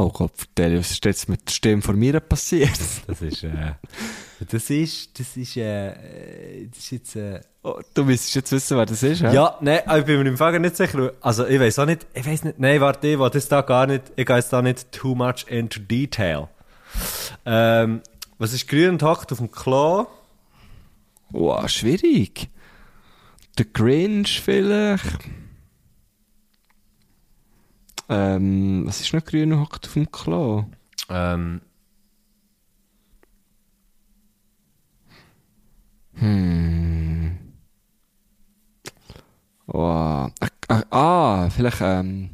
Oh 0.00 0.10
Gott, 0.10 0.30
vertell, 0.36 0.78
was 0.78 0.92
ist 0.92 1.04
jetzt 1.04 1.28
mit 1.28 1.48
der 1.48 1.52
Stimme 1.52 1.82
von 1.82 1.98
mir 1.98 2.20
passiert? 2.20 2.70
Das 3.08 3.20
ist, 3.20 3.42
äh, 3.42 3.72
das 4.48 4.70
ist, 4.70 5.18
das 5.18 5.36
ist, 5.36 5.56
äh, 5.56 6.68
das 6.68 6.78
ist 6.78 6.90
jetzt, 6.92 7.16
äh, 7.16 7.40
Oh, 7.64 7.80
du 7.94 8.04
müsstest 8.04 8.36
jetzt 8.36 8.52
wissen, 8.52 8.76
wer 8.76 8.86
das 8.86 9.02
ist, 9.02 9.22
hä? 9.24 9.34
ja, 9.34 9.58
nein, 9.60 9.80
ich 9.98 10.04
bin 10.04 10.22
mir 10.22 10.28
im 10.28 10.36
Fall 10.36 10.56
nicht 10.60 10.76
sicher. 10.76 11.14
Also, 11.20 11.48
ich 11.48 11.58
weiß 11.58 11.80
auch 11.80 11.86
nicht, 11.86 12.06
ich 12.14 12.24
weiß 12.24 12.44
nicht, 12.44 12.60
nein, 12.60 12.80
warte, 12.80 13.08
ich 13.08 13.18
will 13.18 13.28
das 13.28 13.48
da 13.48 13.62
gar 13.62 13.88
nicht, 13.88 14.04
ich 14.14 14.24
gehe 14.24 14.36
jetzt 14.36 14.52
da 14.52 14.62
nicht 14.62 14.92
too 14.92 15.16
much 15.16 15.46
into 15.48 15.80
detail. 15.80 16.48
Ähm, 17.44 18.02
was 18.38 18.52
ist 18.52 18.68
grün 18.68 18.90
und 18.90 19.02
hockt 19.02 19.32
auf 19.32 19.38
dem 19.38 19.50
Klo? 19.50 20.06
Wow, 21.30 21.68
schwierig. 21.68 22.48
Der 23.58 23.64
Grinch 23.64 24.40
vielleicht. 24.40 25.18
Ähm, 28.08 28.84
was 28.86 29.00
ist 29.00 29.12
noch 29.12 29.24
grün 29.24 29.52
und 29.52 29.60
hockt 29.60 29.86
auf 29.86 29.92
dem 29.94 30.10
Klo? 30.10 30.64
Ähm, 31.10 31.60
Wow. 39.66 40.32
Ah, 40.40 40.48
ah, 40.68 40.82
ah, 40.90 41.50
vielleicht, 41.50 41.80
ähm, 41.82 42.30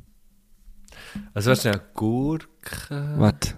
also, 1.34 1.50
was 1.50 1.58
ist 1.58 1.66
eine 1.66 1.82
Gurke? 1.92 3.14
warte. 3.18 3.54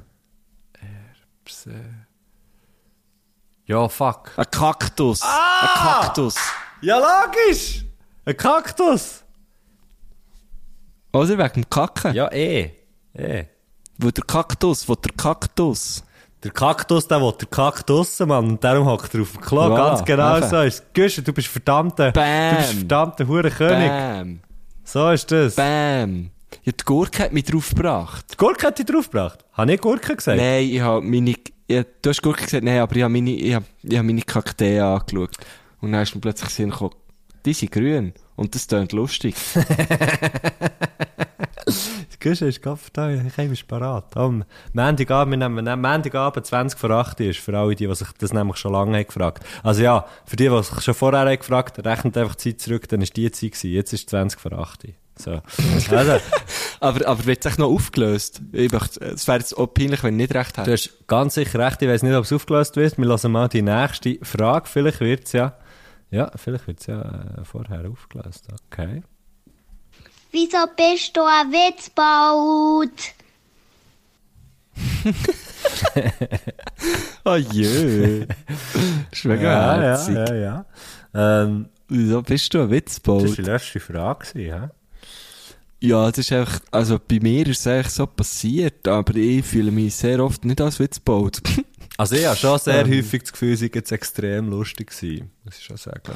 Ja, 3.67 3.89
fuck. 3.89 4.33
Ein 4.39 4.51
Kaktus. 4.51 5.23
Ein 5.23 5.69
Kaktus. 5.75 6.37
Ja, 6.81 6.99
logisch! 6.99 7.85
Ein 8.25 8.37
Kaktus! 8.37 9.25
Oder 11.17 11.39
wegen 11.39 11.53
dem 11.55 11.71
Kacken. 11.71 12.15
Ja, 12.15 12.31
eh. 12.33 12.71
Eh. 13.15 13.45
Wo 13.99 14.11
der 14.11 14.25
Kaktus, 14.25 14.89
wo 14.89 14.95
der 14.95 15.13
Kaktus. 15.17 16.05
Der 16.45 16.51
Kaktus, 16.51 17.09
der 17.09 17.21
will 17.21 17.33
der 17.41 17.49
Kaktus, 17.49 18.21
Mann. 18.21 18.51
Und 18.51 18.63
darum 18.65 18.87
hockt 18.87 19.15
er 19.15 19.23
auf 19.23 19.33
dem 19.33 19.41
Klo. 19.41 19.63
Voilà, 19.63 19.77
Ganz 19.77 20.05
genau 20.05 20.37
eben. 20.37 20.49
so 20.49 20.61
ist 20.63 20.85
es. 20.95 21.25
Du 21.25 21.33
bist 21.33 21.49
verdammter, 21.49 22.13
Bam. 22.13 22.51
du 22.51 22.57
bist 22.59 22.73
verdammter 22.75 23.27
Hurenkönig. 23.27 23.89
Bam. 23.89 24.41
So 24.85 25.11
ist 25.11 25.31
das. 25.33 25.55
Bam. 25.57 26.31
Ja, 26.63 26.73
die 26.73 26.85
Gurke 26.85 27.25
hat 27.25 27.33
mich 27.33 27.45
draufgebracht. 27.45 28.33
Die 28.33 28.37
Gurke 28.37 28.67
hat 28.67 28.79
dich 28.79 28.87
draufgebracht. 28.87 29.45
Habe 29.55 29.73
ich 29.75 29.81
Gurke 29.81 30.15
gesagt? 30.15 30.39
Nein, 30.39 30.69
ich 30.69 30.81
habe 30.81 31.01
meine, 31.01 31.35
ja, 31.69 31.83
du 32.03 32.11
hast 32.11 32.23
Gurke 32.23 32.45
gesagt, 32.45 32.65
nein, 32.65 32.81
aber 32.81 32.95
ich 32.97 33.03
habe 33.03 33.13
meine, 33.13 33.31
ich 33.31 33.55
habe, 33.55 33.65
ich 33.83 33.97
habe 33.97 34.07
meine 34.07 34.23
Kakteen 34.23 34.83
angeschaut. 34.83 35.37
Und 35.81 35.93
dann 35.93 36.03
ist 36.03 36.15
mir 36.15 36.21
plötzlich 36.21 36.51
Sinn 36.51 36.71
gekommen, 36.71 36.95
die 37.47 37.53
sind 37.53 37.73
grün. 37.73 38.13
Und 38.35 38.55
das 38.55 38.69
klingt 38.69 38.93
lustig. 38.93 39.35
Gehst 42.21 42.41
du, 42.41 42.47
ist 42.47 42.61
gerade 42.61 42.81
da, 42.93 43.11
ich 43.11 43.39
habe 43.39 43.55
parat. 43.69 44.17
Am 44.17 44.45
Montagabend, 44.73 45.33
wir 45.33 45.37
nehmen, 45.49 45.65
nehmen 45.65 45.81
Montagabend 45.81 46.45
20 46.45 46.77
vor 46.79 46.91
8 46.91 47.21
ist, 47.21 47.39
für 47.39 47.57
alle 47.57 47.77
die, 47.77 47.87
die 47.87 47.95
sich 47.95 48.09
das 48.19 48.33
nämlich 48.33 48.57
schon 48.57 48.73
lange 48.73 48.99
haben 48.99 49.07
gefragt. 49.07 49.47
Also 49.63 49.83
ja, 49.83 50.07
für 50.25 50.35
die, 50.35 50.49
die 50.49 50.63
sich 50.63 50.81
schon 50.81 50.95
vorher 50.95 51.21
haben 51.21 51.39
gefragt, 51.39 51.79
rechnet 51.87 52.19
einfach 52.19 52.35
die 52.35 52.57
Zeit 52.57 52.61
zurück, 52.61 52.89
dann 52.89 53.01
ist 53.01 53.17
die 53.17 53.31
Zeit 53.31 53.53
gewesen. 53.53 53.71
Jetzt 53.71 53.93
ist 53.93 54.11
20 54.11 54.41
vor 54.41 54.53
8 54.53 54.89
So. 55.17 55.41
Also, 55.91 56.19
Aber, 56.81 57.07
aber 57.07 57.27
wird 57.27 57.45
es 57.45 57.51
echt 57.51 57.59
noch 57.59 57.71
aufgelöst? 57.71 58.43
Ich 58.53 58.73
möchte, 58.73 59.01
es 59.05 59.27
wäre 59.27 59.39
jetzt 59.39 59.57
auch 59.57 59.67
peinlich, 59.69 60.03
wenn 60.03 60.15
ich 60.15 60.29
nicht 60.29 60.35
recht 60.35 60.57
du 60.57 60.63
hätte. 60.63 60.73
hast 60.73 61.07
ganz 61.07 61.35
sicher 61.35 61.59
recht, 61.59 61.81
ich 61.81 61.89
weiß 61.89 62.03
nicht, 62.03 62.15
ob 62.15 62.25
es 62.25 62.33
aufgelöst 62.33 62.77
wird. 62.77 62.99
Wir 62.99 63.07
lassen 63.07 63.33
mal 63.33 63.49
die 63.49 63.63
nächste 63.63 64.19
Frage. 64.23 64.69
Vielleicht 64.69 65.01
wird 65.01 65.25
es 65.25 65.33
ja, 65.33 65.55
ja, 66.11 66.31
vielleicht 66.37 66.67
wird 66.67 66.81
es 66.81 66.87
ja 66.87 67.03
äh, 67.39 67.45
vorher 67.45 67.89
aufgelöst. 67.91 68.47
Okay. 68.71 69.03
Wieso 70.33 70.59
bist 70.77 71.17
du 71.17 71.23
ein 71.25 71.51
Witzbold? 71.53 73.15
Oh 77.25 77.37
je. 77.37 78.27
Ist 79.11 79.25
mega 79.25 79.77
herzig. 79.81 80.15
ja, 80.15 80.35
ja. 80.35 80.65
Ähm, 81.15 81.69
Wieso 81.89 82.23
bist 82.23 82.53
du 82.55 82.59
ein 82.59 82.63
das 82.63 82.71
war 82.71 82.77
Witzbold? 82.77 83.39
die 83.39 83.43
letzte 83.43 83.81
Frage, 83.81 84.27
hä? 84.35 84.69
Ja, 85.81 86.09
das 86.11 86.19
ist 86.19 86.33
einfach, 86.33 86.61
also 86.71 86.99
bei 86.99 87.19
mir 87.21 87.47
ist 87.47 87.61
es 87.61 87.67
eigentlich 87.67 87.93
so 87.93 88.07
passiert, 88.07 88.89
aber 88.89 89.15
ich 89.17 89.45
fühle 89.45 89.71
mich 89.71 89.95
sehr 89.95 90.23
oft 90.25 90.45
nicht 90.45 90.61
als 90.61 90.79
Witzbold. 90.79 91.41
Also 91.97 92.17
ich 92.17 92.27
habe 92.27 92.37
schon 92.37 92.59
sehr 92.59 92.87
häufig 92.87 93.23
das 93.23 93.33
Gefühl, 93.33 93.57
sie 93.57 93.71
jetzt 93.75 93.91
extrem 93.93 94.51
lustig 94.51 94.91
gewesen, 94.91 95.31
muss 95.45 95.59
ich 95.59 95.65
schon 95.65 95.77
sagen. 95.79 96.13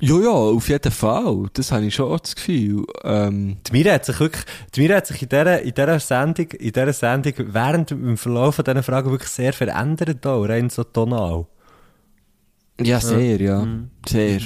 ja, 0.00 0.20
ja, 0.20 0.30
auf 0.30 0.68
jeden 0.68 0.92
Fall. 0.92 1.46
Das 1.54 1.72
habe 1.72 1.86
ich 1.86 1.94
schon 1.94 2.12
auch 2.12 2.20
das 2.20 2.36
Gefühl. 2.36 2.84
Ähm, 3.02 3.56
Die 3.66 3.72
Mira 3.72 3.94
hat 3.94 4.04
sich 4.04 4.20
wirklich, 4.20 4.44
die 4.74 4.80
Mira 4.82 4.96
hat 4.96 5.06
sich 5.08 5.20
in 5.22 5.28
dieser, 5.28 5.60
in 5.62 5.74
dieser 5.74 5.98
Sendung, 6.00 6.50
in 6.52 6.72
dieser 6.72 6.92
Sendung 6.92 7.32
während 7.38 7.90
dem 7.90 8.16
Verlauf 8.16 8.54
von 8.54 8.64
diesen 8.64 8.82
Fragen 8.84 9.10
wirklich 9.10 9.30
sehr 9.30 9.52
verändert 9.52 10.24
auch, 10.26 10.44
rein 10.44 10.70
so 10.70 10.84
tonal. 10.84 11.46
ja, 12.80 13.00
sehr, 13.00 13.40
ja. 13.40 13.66
Sehr. 14.08 14.40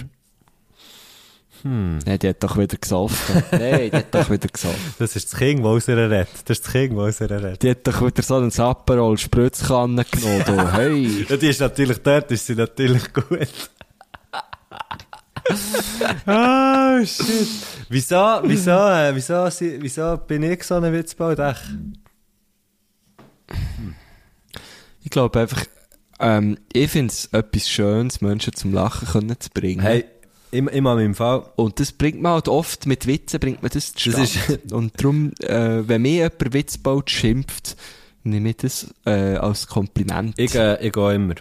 Hm. 1.63 1.99
Nein, 2.05 2.19
die 2.19 2.29
hat 2.29 2.43
doch 2.43 2.57
wieder 2.59 2.77
gesoffen. 2.77 3.43
Nein, 3.53 3.91
die 3.91 3.97
hat 3.97 4.15
doch 4.15 4.29
wieder 4.31 4.49
gesoffen. 4.49 4.95
Das 4.99 5.15
ist 5.15 5.33
das 5.33 5.39
Kind, 5.39 5.61
das 5.61 5.67
aus 5.67 5.89
ihr 5.89 5.97
redet. 5.97 6.29
Das 6.47 6.59
ist 6.59 6.67
das 6.67 6.73
Kind, 6.73 6.99
aus 6.99 7.21
ihr 7.21 7.31
redet. 7.31 7.63
Die 7.63 7.71
hat 7.71 7.87
doch 7.87 8.05
wieder 8.05 8.23
so 8.23 8.37
einen 8.37 8.51
Sapperol 8.51 9.17
Spritzkanne 9.19 10.05
genommen. 10.11 10.43
Du. 10.47 10.73
Hey. 10.73 11.27
Ja, 11.29 11.37
die 11.37 11.47
ist 11.49 11.61
natürlich 11.61 11.99
dort, 11.99 12.31
ist 12.33 12.47
sie 12.47 12.55
natürlich 12.57 13.13
gut. 13.13 13.71
oh, 16.27 17.05
shit. 17.05 17.49
Wieso, 17.89 18.41
wieso, 18.45 18.71
äh, 18.71 19.15
wieso, 19.15 19.51
sie- 19.51 19.79
wieso 19.81 20.17
bin 20.17 20.43
ich 20.45 20.65
so 20.65 20.77
ein 20.77 20.93
Witzbold? 20.93 21.39
Echt? 21.39 21.63
Ich 25.05 25.11
glaube 25.11 25.41
einfach, 25.41 25.65
ähm, 26.21 26.57
ich 26.73 26.91
finde 26.91 27.13
es 27.13 27.27
etwas 27.33 27.69
Schönes, 27.69 28.21
Menschen 28.21 28.55
zum 28.55 28.73
Lachen 28.73 29.09
können 29.09 29.39
zu 29.39 29.51
bringen. 29.51 29.81
Hey, 29.83 30.05
immer, 30.53 30.71
immer 30.73 30.99
im 31.01 31.15
Fall. 31.15 31.45
Und 31.57 31.81
das 31.81 31.93
bringt 31.93 32.23
man 32.23 32.33
halt 32.33 32.49
oft, 32.49 32.87
mit 32.87 33.07
Witzen 33.07 33.41
bringt 33.41 33.63
man 33.63 33.71
das 33.73 33.93
zustande. 33.93 34.61
Und 34.75 34.93
darum, 35.01 35.33
äh, 35.41 35.87
wenn 35.89 36.03
mir 36.03 36.13
jemand 36.13 36.53
Witzbold 36.53 37.11
schimpft, 37.11 37.77
nehme 38.23 38.51
ich 38.51 38.57
das 38.59 38.95
äh, 39.05 39.37
als 39.37 39.67
Kompliment. 39.67 40.39
Ich, 40.39 40.55
äh, 40.55 40.87
ich 40.87 40.93
gehe 40.93 41.15
immer. 41.15 41.35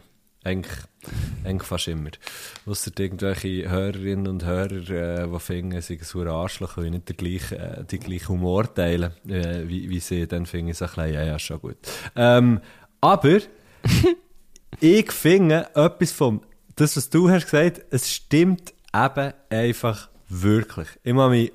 Eigentlich, 0.43 0.77
eigentlich 1.43 1.67
fast 1.67 1.87
immer. 1.87 2.09
Ausser 2.65 2.91
irgendwelche 2.97 3.69
Hörerinnen 3.69 4.27
und 4.27 4.45
Hörer, 4.45 4.89
äh, 4.89 5.27
die 5.27 5.39
finden, 5.39 5.81
sie 5.81 5.99
sind 6.01 6.21
ein 6.21 6.27
Arschloch, 6.29 6.77
weil 6.77 6.85
ich 6.85 6.91
nicht 6.91 7.09
den 7.09 7.17
gleichen, 7.17 7.57
äh, 7.57 7.83
die 7.83 7.99
gleichen 7.99 8.29
Humor 8.29 8.73
teilen, 8.73 9.11
äh, 9.27 9.67
wie, 9.67 9.89
wie 9.89 9.99
sie, 9.99 10.25
dann 10.27 10.47
finde 10.47 10.71
ich 10.71 10.77
es 10.77 10.81
ein 10.81 10.87
bisschen, 10.95 11.13
ja, 11.13 11.23
ja, 11.23 11.37
schon 11.37 11.59
gut. 11.61 11.77
Ähm, 12.15 12.59
aber, 13.01 13.39
ich 14.79 15.11
finde 15.11 15.67
etwas 15.75 16.11
vom, 16.11 16.41
das, 16.75 16.97
was 16.97 17.09
du 17.09 17.29
hast 17.29 17.45
gesagt, 17.45 17.85
es 17.91 18.11
stimmt 18.11 18.73
eben 18.93 19.33
einfach 19.49 20.09
wirklich. 20.27 20.87
Ich 21.03 21.13
muss 21.13 21.29
mich 21.29 21.51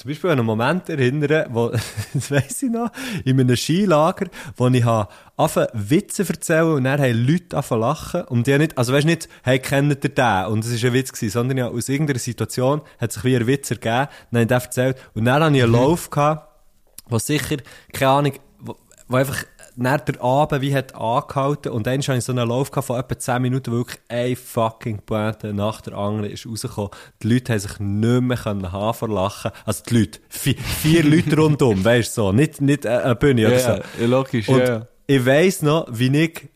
zum 0.00 0.08
Beispiel 0.08 0.30
an 0.30 0.38
einen 0.38 0.46
Moment 0.46 0.88
erinnern, 0.88 1.46
wo, 1.50 1.68
das 2.14 2.30
weiss 2.30 2.62
ich 2.62 2.70
noch, 2.70 2.90
in 3.24 3.38
einem 3.38 3.54
Skilager, 3.54 4.28
wo 4.56 4.68
ich 4.68 4.82
habe 4.82 5.12
angefangen 5.36 5.68
Witze 5.74 6.26
erzählen 6.26 6.72
und 6.72 6.84
dann 6.84 7.00
haben 7.00 7.26
Leute 7.26 7.56
angefangen 7.56 7.80
lachen 7.82 8.24
und 8.24 8.46
die 8.46 8.56
nicht, 8.56 8.78
also 8.78 8.94
weißt 8.94 9.04
nicht, 9.04 9.28
hey, 9.42 9.58
kennt 9.58 10.02
ihr 10.02 10.10
den? 10.10 10.46
Und 10.46 10.64
es 10.64 10.82
war 10.82 10.90
ein 10.90 10.94
Witz 10.94 11.12
gewesen, 11.12 11.32
sondern 11.32 11.58
ja, 11.58 11.68
aus 11.68 11.90
irgendeiner 11.90 12.18
Situation 12.18 12.80
hat 12.98 13.12
sich 13.12 13.24
wie 13.24 13.36
ein 13.36 13.46
Witz 13.46 13.70
ergeben, 13.70 14.08
dann 14.30 14.40
habe 14.40 14.44
ich 14.44 14.50
erzählt 14.50 14.96
und 15.12 15.26
dann 15.26 15.42
hatte 15.42 15.56
ich 15.56 15.62
einen 15.62 15.72
Lauf 15.72 16.08
gehabt, 16.08 16.48
wo 17.10 17.18
sicher, 17.18 17.56
keine 17.92 18.10
Ahnung, 18.10 18.32
wo, 18.58 18.76
wo 19.06 19.16
einfach 19.16 19.44
nach 19.80 20.00
der 20.00 20.22
Abend 20.22 20.60
wie 20.60 20.74
hat 20.74 20.94
angehalten 20.94 21.72
und 21.72 21.86
dann 21.86 22.00
hatte 22.00 22.18
ich 22.18 22.24
so 22.24 22.32
einen 22.32 22.48
Lauf 22.48 22.68
von 22.68 23.00
etwa 23.00 23.18
10 23.18 23.42
Minuten, 23.42 23.72
wo 23.72 23.78
wirklich 23.78 24.00
ein 24.08 24.36
fucking 24.36 25.00
Pointe 25.06 25.54
nach 25.54 25.80
der 25.80 25.94
anderen 25.94 26.30
ist 26.30 26.46
rausgekommen. 26.46 26.90
Die 27.22 27.32
Leute 27.32 27.52
haben 27.52 27.60
sich 27.60 27.78
nicht 27.78 28.20
mehr 28.20 28.36
können 28.36 28.72
haben 28.72 28.94
vor 28.94 29.08
Lachen. 29.08 29.52
Also 29.64 29.82
die 29.88 29.98
Leute, 29.98 30.20
vier, 30.28 30.56
vier 30.56 31.04
Leute 31.04 31.34
rundum, 31.34 31.82
weißt 31.84 32.16
du 32.16 32.22
so, 32.22 32.32
nicht, 32.32 32.60
nicht 32.60 32.84
äh, 32.84 32.90
eine 32.90 33.16
Bühne 33.16 33.46
oder 33.46 33.58
so. 33.58 33.68
ja, 34.00 34.06
logisch, 34.06 34.48
Und 34.48 34.60
ja. 34.60 34.86
ich 35.06 35.24
weiss 35.24 35.62
noch, 35.62 35.86
wie 35.90 36.14
ich 36.14 36.48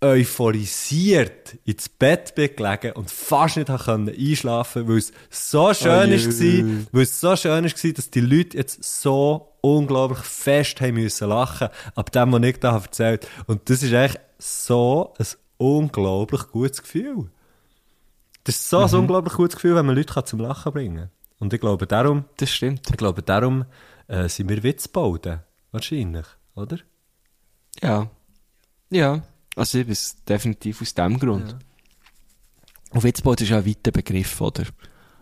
euphorisiert 0.00 1.56
ins 1.64 1.88
Bett 1.88 2.34
bin 2.34 2.50
gelegen 2.54 2.92
und 2.92 3.10
fast 3.10 3.56
nicht 3.56 3.68
konnte 3.68 4.12
einschlafen, 4.12 4.88
weil 4.88 4.98
es 4.98 5.12
so 5.30 5.72
schön 5.72 6.12
Oh 6.12 6.16
war, 6.16 6.86
weil 6.92 7.02
es 7.02 7.20
so 7.20 7.36
schön 7.36 7.64
war, 7.64 7.92
dass 7.92 8.10
die 8.10 8.20
Leute 8.20 8.58
jetzt 8.58 8.82
so 8.82 9.55
unglaublich 9.74 10.18
fest 10.20 10.80
haben 10.80 10.94
müssen 10.94 11.28
lachen, 11.28 11.68
ab 11.94 12.12
dem, 12.12 12.32
was 12.32 12.42
ich 12.42 12.60
da 12.60 12.72
habe 12.72 12.84
erzählt. 12.84 13.28
Und 13.46 13.68
das 13.68 13.82
ist 13.82 13.92
echt 13.92 14.20
so 14.38 15.14
ein 15.18 15.26
unglaublich 15.58 16.42
gutes 16.52 16.82
Gefühl. 16.82 17.30
Das 18.44 18.56
ist 18.56 18.68
so 18.70 18.78
ein 18.78 18.90
Mhm. 18.90 18.98
unglaublich 19.00 19.34
gutes 19.34 19.56
Gefühl, 19.56 19.74
wenn 19.74 19.86
man 19.86 19.96
Leute 19.96 20.24
zum 20.24 20.40
Lachen 20.40 20.72
bringen 20.72 20.96
kann. 20.96 21.10
Und 21.38 21.52
ich 21.52 21.60
glaube, 21.60 21.86
darum, 21.86 22.24
Das 22.36 22.50
stimmt. 22.50 22.88
ich 22.88 22.96
glaube, 22.96 23.22
darum 23.22 23.64
äh, 24.08 24.28
sind 24.28 24.48
wir 24.48 24.62
Witzbauten. 24.62 25.40
Wahrscheinlich, 25.72 26.26
oder? 26.54 26.78
Ja. 27.82 28.08
Ja. 28.90 29.22
Also 29.56 29.78
ich 29.78 29.86
bin 29.86 29.96
definitiv 30.28 30.80
aus 30.82 30.94
dem 30.94 31.18
Grund. 31.18 31.56
Und 32.90 33.02
Witzbold 33.02 33.40
ist 33.40 33.48
ja 33.48 33.58
ein 33.58 33.66
weiter 33.66 33.90
Begriff, 33.90 34.40
oder? 34.40 34.64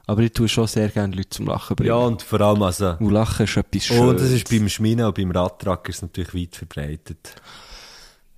Aber 0.06 0.22
ich 0.22 0.32
tue 0.32 0.48
schon 0.48 0.66
sehr 0.66 0.88
gerne 0.88 1.14
Leute 1.14 1.30
zum 1.30 1.46
Lachen 1.46 1.76
bringen. 1.76 1.88
Ja, 1.88 1.96
und 1.96 2.22
vor 2.22 2.40
allem 2.40 2.62
also... 2.62 2.96
Und 2.98 3.10
Lachen 3.10 3.44
ist 3.44 3.56
etwas 3.56 3.84
Schönes. 3.84 4.02
Und 4.02 4.20
es 4.20 4.32
ist 4.32 4.50
beim 4.50 4.68
Schminen 4.68 5.06
und 5.06 5.14
beim 5.14 5.30
Radtrack 5.30 5.88
ist 5.88 5.96
es 5.96 6.02
natürlich 6.02 6.34
weit 6.34 6.56
verbreitet. 6.56 7.34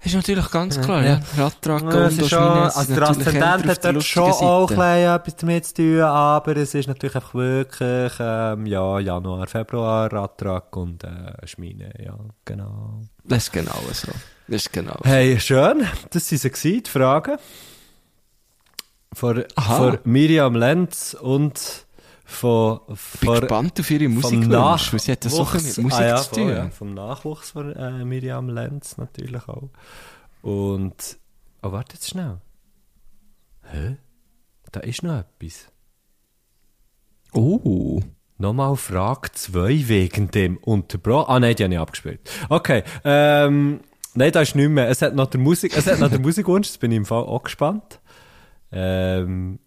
Ist 0.07 0.15
natürlich 0.15 0.49
ganz 0.53 0.81
klar, 0.81 1.03
ja. 1.05 1.21
Ja, 1.37 1.49
es 1.49 1.69
und 1.69 2.21
ist 2.21 2.31
schon, 2.31 2.39
also 2.39 2.95
der 2.95 3.09
Aszendent 3.09 3.67
hat 3.67 3.85
dort 3.85 4.05
schon 4.05 4.31
auch 4.31 4.71
Seite. 4.71 4.81
ein 4.81 5.23
bisschen 5.25 5.25
etwas 5.25 5.37
damit 5.37 5.67
zu 5.67 5.75
tun, 5.75 6.01
aber 6.03 6.57
es 6.59 6.75
ist 6.75 6.87
natürlich 6.87 7.17
einfach 7.17 7.35
wirklich, 7.35 8.13
ähm, 8.21 8.67
ja, 8.67 9.01
Januar, 9.01 9.49
Februar, 9.49 10.13
Radtrack 10.13 10.77
und 10.77 11.03
äh, 11.03 11.45
Schmine, 11.45 11.93
ja, 11.99 12.17
genau. 12.45 13.01
Das 13.25 13.45
ist 13.45 13.53
genau 13.53 13.81
so. 13.93 14.13
Das 14.47 14.57
ist 14.63 14.73
genau 14.73 14.95
so. 15.03 15.11
Hey, 15.11 15.41
schön, 15.41 15.85
das 16.11 16.31
waren 16.31 16.55
sie, 16.55 16.83
die 16.83 16.91
Fragen. 16.91 17.39
Von, 19.17 19.45
von 19.59 19.99
Miriam 20.05 20.55
Lenz 20.55 21.17
und 21.19 21.87
von, 22.27 22.81
Ich 22.83 23.21
bin 23.21 23.31
von 23.31 23.41
gespannt 23.41 23.81
auf 23.81 23.91
ihre 23.91 24.05
vom 24.05 24.15
Musikwunsch, 24.15 24.93
weil 24.93 25.01
sie 25.01 25.13
hat 25.13 25.25
das 25.25 25.35
so 25.35 25.45
mit 25.45 25.79
Musik 25.79 25.93
ah, 25.93 26.07
ja, 26.07 26.17
zu 26.19 26.35
tun. 26.35 26.49
ja. 26.51 26.69
Vom 26.69 26.93
Nachwuchs 26.93 27.53
von 27.53 27.75
äh, 27.75 28.05
Miriam 28.05 28.51
Lenz 28.51 28.99
natürlich 28.99 29.49
auch. 29.49 29.71
Und, 30.43 31.17
oh, 31.63 31.73
warte 31.73 31.95
jetzt 31.95 32.11
schnell. 32.11 32.43
Hä? 33.63 33.97
Da 34.71 34.81
ist 34.81 35.03
noch 35.03 35.21
etwas. 35.21 35.69
Oh. 37.33 38.03
Nochmal 38.37 38.77
Frage 38.77 39.33
2 39.33 39.89
wegen 39.89 40.31
dem 40.31 40.59
Unterbrochen. 40.59 41.31
Ah, 41.31 41.41
nein, 41.41 41.57
die 41.57 41.65
habe 41.65 41.73
ich 41.73 41.81
abgespielt. 41.81 42.21
Okay, 42.51 42.83
ähm, 43.03 43.81
nein, 44.13 44.33
da 44.33 44.43
ist 44.43 44.57
nicht 44.57 44.69
mehr. 44.69 44.91
Es 44.91 45.01
hat 45.01 45.15
noch 45.15 45.31
der 45.31 45.41
Musik, 45.41 45.75
es 45.75 45.87
hat 45.87 46.01
noch 46.01 46.11
der 46.11 46.21
Musikwunsch, 46.21 46.69
das 46.69 46.77
bin 46.77 46.91
ich 46.91 46.99
im 46.99 47.07
Fall 47.07 47.23
auch 47.23 47.45
gespannt. 47.45 47.99
Ähm, 48.73 49.59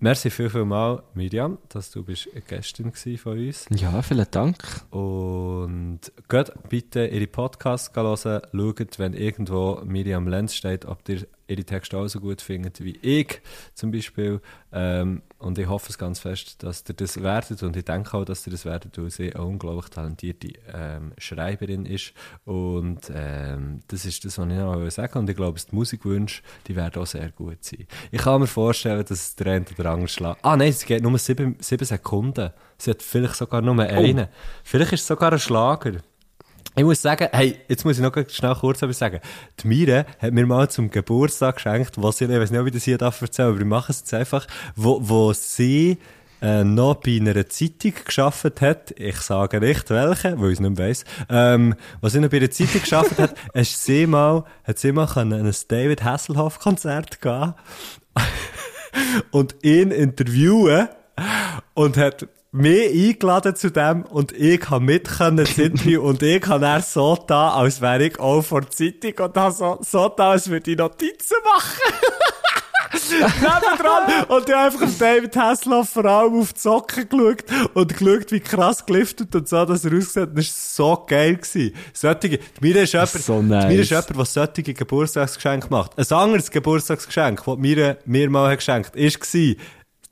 merci 0.00 0.30
viel, 0.30 0.50
viel 0.50 0.64
mal, 0.64 1.02
Miriam, 1.14 1.58
dass 1.68 1.90
du 1.90 2.04
bist 2.04 2.28
Gästin 2.48 2.92
von 2.92 3.38
uns. 3.38 3.66
Ja, 3.70 4.02
vielen 4.02 4.26
Dank. 4.30 4.56
Und 4.90 6.00
geht 6.28 6.52
bitte 6.68 7.06
ihre 7.06 7.26
Podcasts 7.26 7.94
hören, 7.94 8.42
schaut, 8.52 8.98
wenn 8.98 9.14
irgendwo 9.14 9.80
Miriam 9.84 10.28
Lenz 10.28 10.54
steht, 10.54 10.84
ob 10.84 11.08
ihr 11.08 11.26
ihre 11.46 11.64
Texte 11.64 11.96
auch 11.96 12.08
so 12.08 12.20
gut 12.20 12.40
findet 12.40 12.82
wie 12.82 12.96
ich 13.02 13.40
zum 13.74 13.90
Beispiel. 13.90 14.40
Ähm, 14.72 15.22
und 15.38 15.58
ich 15.58 15.68
hoffe 15.68 15.90
es 15.90 15.98
ganz 15.98 16.18
fest, 16.20 16.62
dass 16.62 16.84
ihr 16.88 16.94
das 16.94 17.22
werdet 17.22 17.62
und 17.62 17.76
ich 17.76 17.84
denke 17.84 18.16
auch, 18.16 18.24
dass 18.24 18.46
ihr 18.46 18.50
das 18.50 18.64
werdet, 18.64 18.96
weil 18.98 19.10
sie 19.10 19.34
eine 19.34 19.44
unglaublich 19.44 19.90
talentierte 19.90 20.52
ähm, 20.72 21.12
Schreiberin 21.18 21.86
ist. 21.86 22.14
Und 22.44 23.00
ähm, 23.14 23.80
das 23.88 24.04
ist 24.04 24.24
das, 24.24 24.38
was 24.38 24.48
ich 24.48 24.54
noch 24.54 24.90
sagen. 24.90 25.18
Und 25.18 25.30
ich 25.30 25.36
glaube, 25.36 25.60
die 25.60 25.74
Musikwünsche, 25.74 26.42
die 26.66 26.74
werden 26.74 27.02
auch 27.02 27.06
sehr 27.06 27.30
gut 27.30 27.62
sein. 27.62 27.86
Ich 28.10 28.22
kann 28.22 28.40
mir 28.40 28.46
vorstellen, 28.46 29.04
dass 29.04 29.10
es 29.10 29.36
der 29.36 29.54
eine 29.54 29.66
oder 29.78 29.90
andere 29.90 30.08
Schlag... 30.08 30.38
Ah 30.42 30.56
nein, 30.56 30.70
es 30.70 30.84
geht 30.84 31.02
nur 31.02 31.18
sieben, 31.18 31.56
sieben 31.60 31.84
Sekunden. 31.84 32.50
Sie 32.78 32.90
hat 32.90 33.02
vielleicht 33.02 33.36
sogar 33.36 33.60
nur 33.60 33.78
einen. 33.80 34.28
Vielleicht 34.62 34.94
ist 34.94 35.02
es 35.02 35.06
sogar 35.06 35.32
ein 35.32 35.38
Schlager. 35.38 36.00
Ich 36.76 36.82
muss 36.82 37.00
sagen, 37.00 37.28
hey, 37.30 37.56
jetzt 37.68 37.84
muss 37.84 37.98
ich 37.98 38.02
noch 38.02 38.12
schnell 38.28 38.54
kurz 38.56 38.82
etwas 38.82 38.98
sagen. 38.98 39.20
Die 39.60 39.68
Mire 39.68 40.06
hat 40.18 40.32
mir 40.32 40.44
mal 40.44 40.68
zum 40.68 40.90
Geburtstag 40.90 41.54
geschenkt, 41.54 42.02
was 42.02 42.20
ich, 42.20 42.28
ich 42.28 42.36
weiß 42.36 42.50
nicht, 42.50 42.60
ob 42.60 42.66
ich 42.66 42.72
das 42.72 42.82
hier 42.82 42.98
darf 42.98 43.20
erzählen, 43.20 43.50
aber 43.50 43.60
ich 43.60 43.64
mache 43.64 43.92
es 43.92 44.00
jetzt 44.00 44.12
einfach, 44.12 44.44
wo, 44.74 44.98
wo 45.00 45.32
sie 45.32 45.98
äh, 46.42 46.64
noch 46.64 46.96
bei 46.96 47.18
einer 47.18 47.48
Zeitung 47.48 47.92
geschafft 48.04 48.60
hat, 48.60 48.92
ich 48.98 49.18
sage 49.18 49.60
nicht 49.60 49.88
welche, 49.88 50.40
weil 50.40 50.48
ich 50.48 50.54
es 50.54 50.60
nicht 50.60 50.76
weiss, 50.76 51.04
ähm, 51.28 51.76
was 52.00 52.14
sie 52.14 52.18
noch 52.18 52.28
bei 52.28 52.38
einer 52.38 52.50
Zeitung 52.50 52.80
geschafft 52.80 53.20
hat, 53.20 53.36
ist 53.54 53.84
sie 53.84 54.08
mal, 54.08 54.44
hat 54.64 54.80
sie 54.80 54.90
mal 54.90 55.06
an 55.14 55.32
ein 55.32 55.54
David 55.68 56.02
Hasselhoff 56.02 56.58
Konzert 56.58 57.20
gehen 57.20 57.54
und 59.30 59.54
ihn 59.62 59.92
interviewen 59.92 60.88
und 61.74 61.96
hat 61.96 62.26
mich 62.54 63.08
eingeladen 63.10 63.56
zu 63.56 63.70
dem 63.70 64.04
und 64.04 64.30
ich 64.30 64.60
kann 64.60 64.84
mit 64.84 65.08
können 65.08 65.44
Interview 65.56 66.02
und 66.02 66.22
ich 66.22 66.40
kann 66.40 66.62
er 66.62 66.82
so 66.82 67.18
da, 67.26 67.50
als 67.54 67.80
wäre 67.80 68.06
ich 68.06 68.20
auch 68.20 68.42
vor 68.42 68.60
der 68.60 68.70
Zeitung 68.70 69.26
und 69.26 69.36
habe 69.36 69.54
so, 69.54 69.78
so 69.80 70.08
da, 70.08 70.30
als 70.30 70.48
würde 70.48 70.70
ich 70.70 70.78
Notizen 70.78 71.36
machen. 71.44 71.80
Nebendran. 73.10 74.24
Und 74.28 74.48
ich 74.48 74.54
habe 74.54 74.72
einfach 74.72 74.88
David 74.98 75.36
Hasselhoff 75.36 75.88
vor 75.88 76.04
allem 76.04 76.38
auf 76.38 76.52
die 76.52 76.60
Socken 76.60 77.08
geschaut 77.08 77.44
und 77.74 77.98
geschaut, 77.98 78.30
wie 78.30 78.38
krass 78.38 78.86
geliftet 78.86 79.34
und 79.34 79.48
so, 79.48 79.64
dass 79.64 79.84
er 79.84 79.92
ausgesehen 79.92 80.28
hat. 80.28 80.38
Das 80.38 80.78
war 80.78 80.96
so 80.96 81.04
geil 81.08 81.34
gewesen. 81.34 81.74
Solche, 81.92 82.38
mir 82.60 82.76
ist 82.76 82.92
jemand, 82.92 83.10
so 83.10 83.42
nice. 83.42 83.66
mir 83.66 83.80
ist 83.80 83.90
jemand, 83.90 84.16
der 84.16 84.24
solche 84.24 84.74
Geburtstagsgeschenke 84.74 85.66
macht. 85.70 85.98
Ein 85.98 86.16
anderes 86.16 86.50
Geburtstagsgeschenk, 86.52 87.42
das 87.44 87.56
mir, 87.58 87.98
mir 88.04 88.30
mal 88.30 88.50
hat 88.50 88.58
geschenkt, 88.58 88.94
war, 88.94 89.54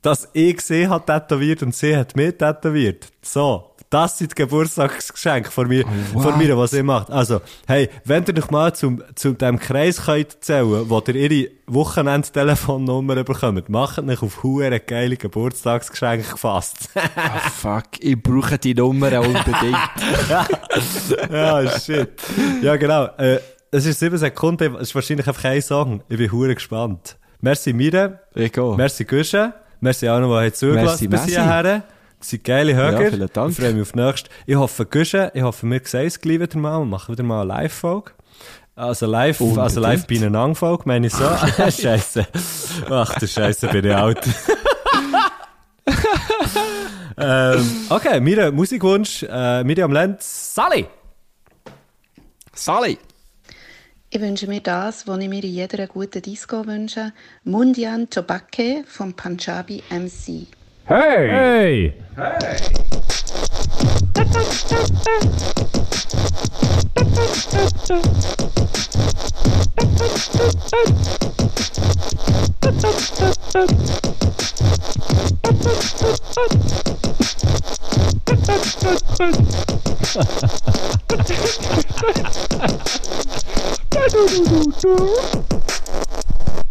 dass 0.03 0.29
ich 0.33 0.61
sie 0.61 0.87
hat 0.87 1.07
tätowiert 1.07 1.63
und 1.63 1.73
sie 1.73 1.97
hat 1.97 2.15
mich 2.15 2.37
tätowiert. 2.37 3.07
So. 3.23 3.69
Das 3.89 4.17
sind 4.17 4.35
Geburtstagsgeschenke 4.35 5.51
von 5.51 5.67
mir, 5.67 5.85
von 6.13 6.35
mir, 6.39 6.57
was 6.57 6.73
ihr 6.73 6.83
macht. 6.83 7.11
Also, 7.11 7.41
hey, 7.67 7.91
wenn 8.05 8.25
ihr 8.25 8.33
noch 8.33 8.49
mal 8.49 8.73
zum, 8.73 9.03
zu 9.13 9.33
dem 9.33 9.59
Kreis 9.59 10.05
könnt 10.05 10.43
zählen, 10.43 10.89
wo 10.89 10.99
ihr 11.07 11.13
ihre 11.13 11.51
Wochenendtelefonnummer 11.67 13.23
bekommt, 13.23 13.69
macht 13.69 13.99
euch 13.99 14.23
auf 14.23 14.41
hure 14.41 14.79
geile 14.79 15.15
Geburtstagsgeschenke 15.15 16.31
gefasst. 16.31 16.89
Ah, 17.15 17.37
fuck, 17.37 17.99
ich 17.99 18.21
brauche 18.21 18.57
die 18.57 18.73
Nummer 18.73 19.19
unbedingt. 19.19 19.77
ja, 21.31 21.79
shit. 21.79 22.09
Ja, 22.61 22.75
genau. 22.75 23.05
Äh, 23.17 23.39
es 23.69 23.85
ist 23.85 23.99
sieben 23.99 24.17
Sekunden, 24.17 24.75
es 24.75 24.89
ist 24.89 24.95
wahrscheinlich 24.95 25.27
einfach 25.27 25.45
ein 25.45 25.61
Song. 25.61 26.01
Ich 26.09 26.17
bin 26.17 26.31
hure 26.31 26.55
gespannt. 26.55 27.17
Merci 27.41 27.73
Mire. 27.73 28.21
Ich 28.33 28.51
gehe. 28.51 28.75
Merci 28.75 29.05
Gusche. 29.05 29.53
Merci 29.83 30.07
auch 30.07 30.21
noch, 30.21 30.41
die 30.41 30.53
zugelassen 30.53 31.09
bis 31.09 31.25
hierher. 31.25 31.83
Das 32.17 32.29
sind 32.29 32.45
geile 32.45 32.73
Hörer. 32.73 33.01
Ja, 33.01 33.09
vielen 33.09 33.29
Dank. 33.33 33.51
Ich 33.51 33.57
freue 33.57 33.73
mich 33.73 33.81
auf 33.81 33.93
nächstes. 33.95 34.31
Ich 34.45 34.55
hoffe, 34.55 34.85
Gusche, 34.85 35.29
ich 35.33 35.41
hoffe, 35.41 35.69
wir 35.69 35.81
sehen 35.83 36.07
es 36.07 36.21
gleich 36.21 36.39
wieder 36.39 36.57
mal 36.57 36.77
und 36.77 36.89
machen 36.89 37.11
wieder 37.11 37.23
mal 37.25 37.41
eine 37.41 37.49
Live-Folge. 37.49 38.13
Also 38.77 39.07
live, 39.07 39.41
also 39.41 39.59
Unbedingt. 39.59 39.81
live 39.81 40.07
bei 40.07 40.25
einer 40.25 40.39
Angfolge, 40.39 40.83
meine 40.85 41.07
ich 41.07 41.13
so. 41.13 41.25
Scheiße. 41.57 42.25
Ach 42.89 43.19
du 43.19 43.27
Scheiße, 43.27 43.67
bin 43.67 43.83
ich 43.83 43.93
alt. 43.93 44.25
ähm, 47.17 47.71
okay, 47.89 48.21
mein 48.21 48.55
Musikwunsch, 48.55 49.23
äh, 49.29 49.65
Miriam 49.65 49.91
Lenz, 49.91 50.55
Sally! 50.55 50.87
Sally! 52.53 52.97
Ich 54.15 54.21
wünsche 54.21 54.45
mir 54.45 54.61
das, 54.61 55.07
was 55.07 55.17
ich 55.17 55.27
mir 55.27 55.43
in 55.43 55.49
jeder 55.49 55.87
guten 55.87 56.21
Disco 56.21 56.67
wünsche. 56.67 57.11
Mundian 57.45 58.07
Chobake 58.13 58.83
vom 58.85 59.15
Punjabi 59.15 59.81
MC. 59.89 60.45
Hey! 60.85 61.93
Do 83.93 83.99
do 84.09 84.27
do 84.27 84.43
do 84.49 84.97
do. 84.97 86.62